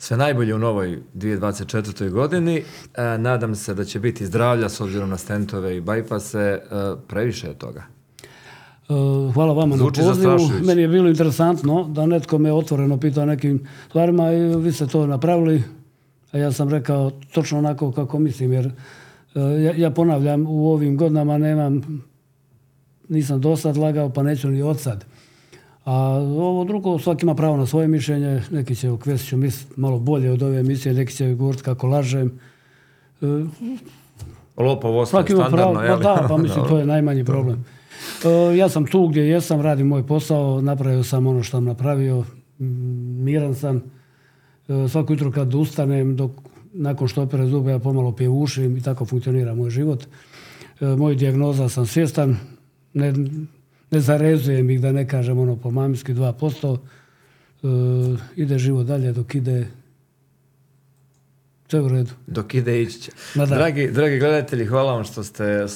sve 0.00 0.16
najbolje 0.16 0.54
u 0.54 0.58
novoj 0.58 0.98
2024. 1.14 2.10
godini. 2.10 2.64
E, 2.96 3.18
nadam 3.18 3.54
se 3.54 3.74
da 3.74 3.84
će 3.84 4.00
biti 4.00 4.26
zdravlja 4.26 4.68
s 4.68 4.80
obzirom 4.80 5.10
na 5.10 5.16
stentove 5.16 5.76
i 5.76 5.80
bajpase. 5.80 6.38
E, 6.38 6.60
previše 7.08 7.46
je 7.46 7.54
toga. 7.54 7.84
E, 8.22 8.94
Hvala 9.34 9.52
vama 9.52 9.76
Zvuči 9.76 10.00
na 10.00 10.06
pozivu. 10.06 10.64
Meni 10.64 10.82
je 10.82 10.88
bilo 10.88 11.08
interesantno 11.08 11.84
da 11.84 12.06
netko 12.06 12.38
me 12.38 12.52
otvoreno 12.52 13.00
pitao 13.00 13.26
nekim 13.26 13.66
stvarima 13.88 14.32
i 14.32 14.56
vi 14.56 14.72
ste 14.72 14.86
to 14.86 15.06
napravili. 15.06 15.62
A 16.32 16.38
ja 16.38 16.52
sam 16.52 16.68
rekao 16.68 17.10
točno 17.10 17.58
onako 17.58 17.92
kako 17.92 18.18
mislim, 18.18 18.52
jer 18.52 18.66
e, 18.66 18.70
ja, 19.34 19.74
ja 19.76 19.90
ponavljam, 19.90 20.46
u 20.48 20.68
ovim 20.68 20.96
godinama 20.96 21.38
nemam, 21.38 22.02
nisam 23.08 23.40
do 23.40 23.56
sad 23.56 23.76
lagao, 23.76 24.10
pa 24.10 24.22
neću 24.22 24.50
ni 24.50 24.62
od 24.62 24.80
sad. 24.80 25.04
A 25.84 25.94
ovo 26.20 26.64
drugo, 26.64 26.98
svaki 26.98 27.24
ima 27.24 27.34
pravo 27.34 27.56
na 27.56 27.66
svoje 27.66 27.88
mišljenje, 27.88 28.42
neki 28.50 28.76
će 28.76 28.90
o 28.90 28.96
Kvesiću 28.96 29.36
misliti 29.36 29.80
malo 29.80 29.98
bolje 29.98 30.30
od 30.30 30.42
ove 30.42 30.60
emisije, 30.60 30.94
neki 30.94 31.16
će 31.16 31.34
govoriti 31.34 31.62
kako 31.62 31.86
lažem. 31.86 32.40
E, 33.22 33.26
Lopov 34.56 34.98
ostaje 34.98 35.22
Svaki 35.22 35.32
ima 35.32 35.48
pravo, 35.50 35.74
pa 35.74 35.96
da, 35.96 36.26
pa 36.28 36.36
mislim 36.36 36.64
to 36.68 36.78
je 36.78 36.86
najmanji 36.86 37.24
problem. 37.24 37.64
E, 38.24 38.56
ja 38.56 38.68
sam 38.68 38.86
tu 38.86 39.06
gdje 39.06 39.28
jesam, 39.28 39.60
radim 39.60 39.86
moj 39.86 40.06
posao, 40.06 40.60
napravio 40.60 41.02
sam 41.02 41.26
ono 41.26 41.42
što 41.42 41.56
sam 41.56 41.64
napravio, 41.64 42.24
miran 42.58 43.54
sam. 43.54 43.82
E, 44.68 44.88
svako 44.88 45.12
jutro 45.12 45.30
kad 45.30 45.54
ustanem, 45.54 46.16
dok, 46.16 46.30
nakon 46.72 47.08
što 47.08 47.22
opere 47.22 47.46
zube, 47.46 47.70
ja 47.70 47.78
pomalo 47.78 48.12
pjevušim 48.12 48.76
i 48.76 48.82
tako 48.82 49.04
funkcionira 49.04 49.54
moj 49.54 49.70
život. 49.70 50.06
E, 50.80 50.86
moj 50.86 51.14
dijagnoza 51.14 51.68
sam 51.68 51.86
svjestan, 51.86 52.36
ne, 52.94 53.12
ne 53.90 54.00
zarezujem 54.00 54.70
ih 54.70 54.80
da 54.80 54.92
ne 54.92 55.08
kažem 55.08 55.38
ono 55.38 55.56
po 55.56 55.70
mamski 55.70 56.14
2%. 56.14 56.78
E, 57.62 57.66
ide 58.36 58.58
život 58.58 58.86
dalje 58.86 59.12
dok 59.12 59.34
ide 59.34 59.66
sve 61.70 61.80
u 61.80 61.88
redu. 61.88 62.10
Dok 62.26 62.54
ide 62.54 62.82
ići 62.82 63.00
će. 63.00 63.12
Da. 63.34 63.46
Dragi, 63.46 63.90
dragi 63.90 64.18
gledatelji, 64.18 64.66
hvala 64.66 64.92
vam 64.92 65.04
što 65.04 65.24
ste 65.24 65.66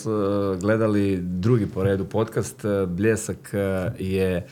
gledali 0.60 1.18
drugi 1.22 1.66
po 1.66 1.82
redu 1.82 2.04
podcast. 2.04 2.64
E, 2.64 2.86
Bljesak 2.86 3.54
e, 3.54 3.90
je 3.98 4.46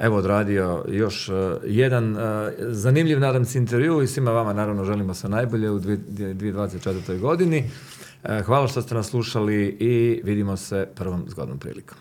evo 0.00 0.16
odradio 0.16 0.84
još 0.88 1.28
e, 1.28 1.32
jedan 1.64 2.16
e, 2.16 2.52
zanimljiv, 2.58 3.20
nadam 3.20 3.44
se, 3.44 3.58
intervju 3.58 4.02
i 4.02 4.06
svima 4.06 4.30
vama 4.30 4.52
naravno 4.52 4.84
želimo 4.84 5.14
sve 5.14 5.30
najbolje 5.30 5.70
u 5.70 5.78
dvi- 5.78 6.00
2024. 6.08 7.18
godini. 7.18 7.70
Hvala 8.44 8.68
što 8.68 8.82
ste 8.82 8.94
nas 8.94 9.06
slušali 9.06 9.66
i 9.80 10.20
vidimo 10.24 10.56
se 10.56 10.88
prvom 10.94 11.24
zgodnom 11.28 11.58
prilikom. 11.58 11.98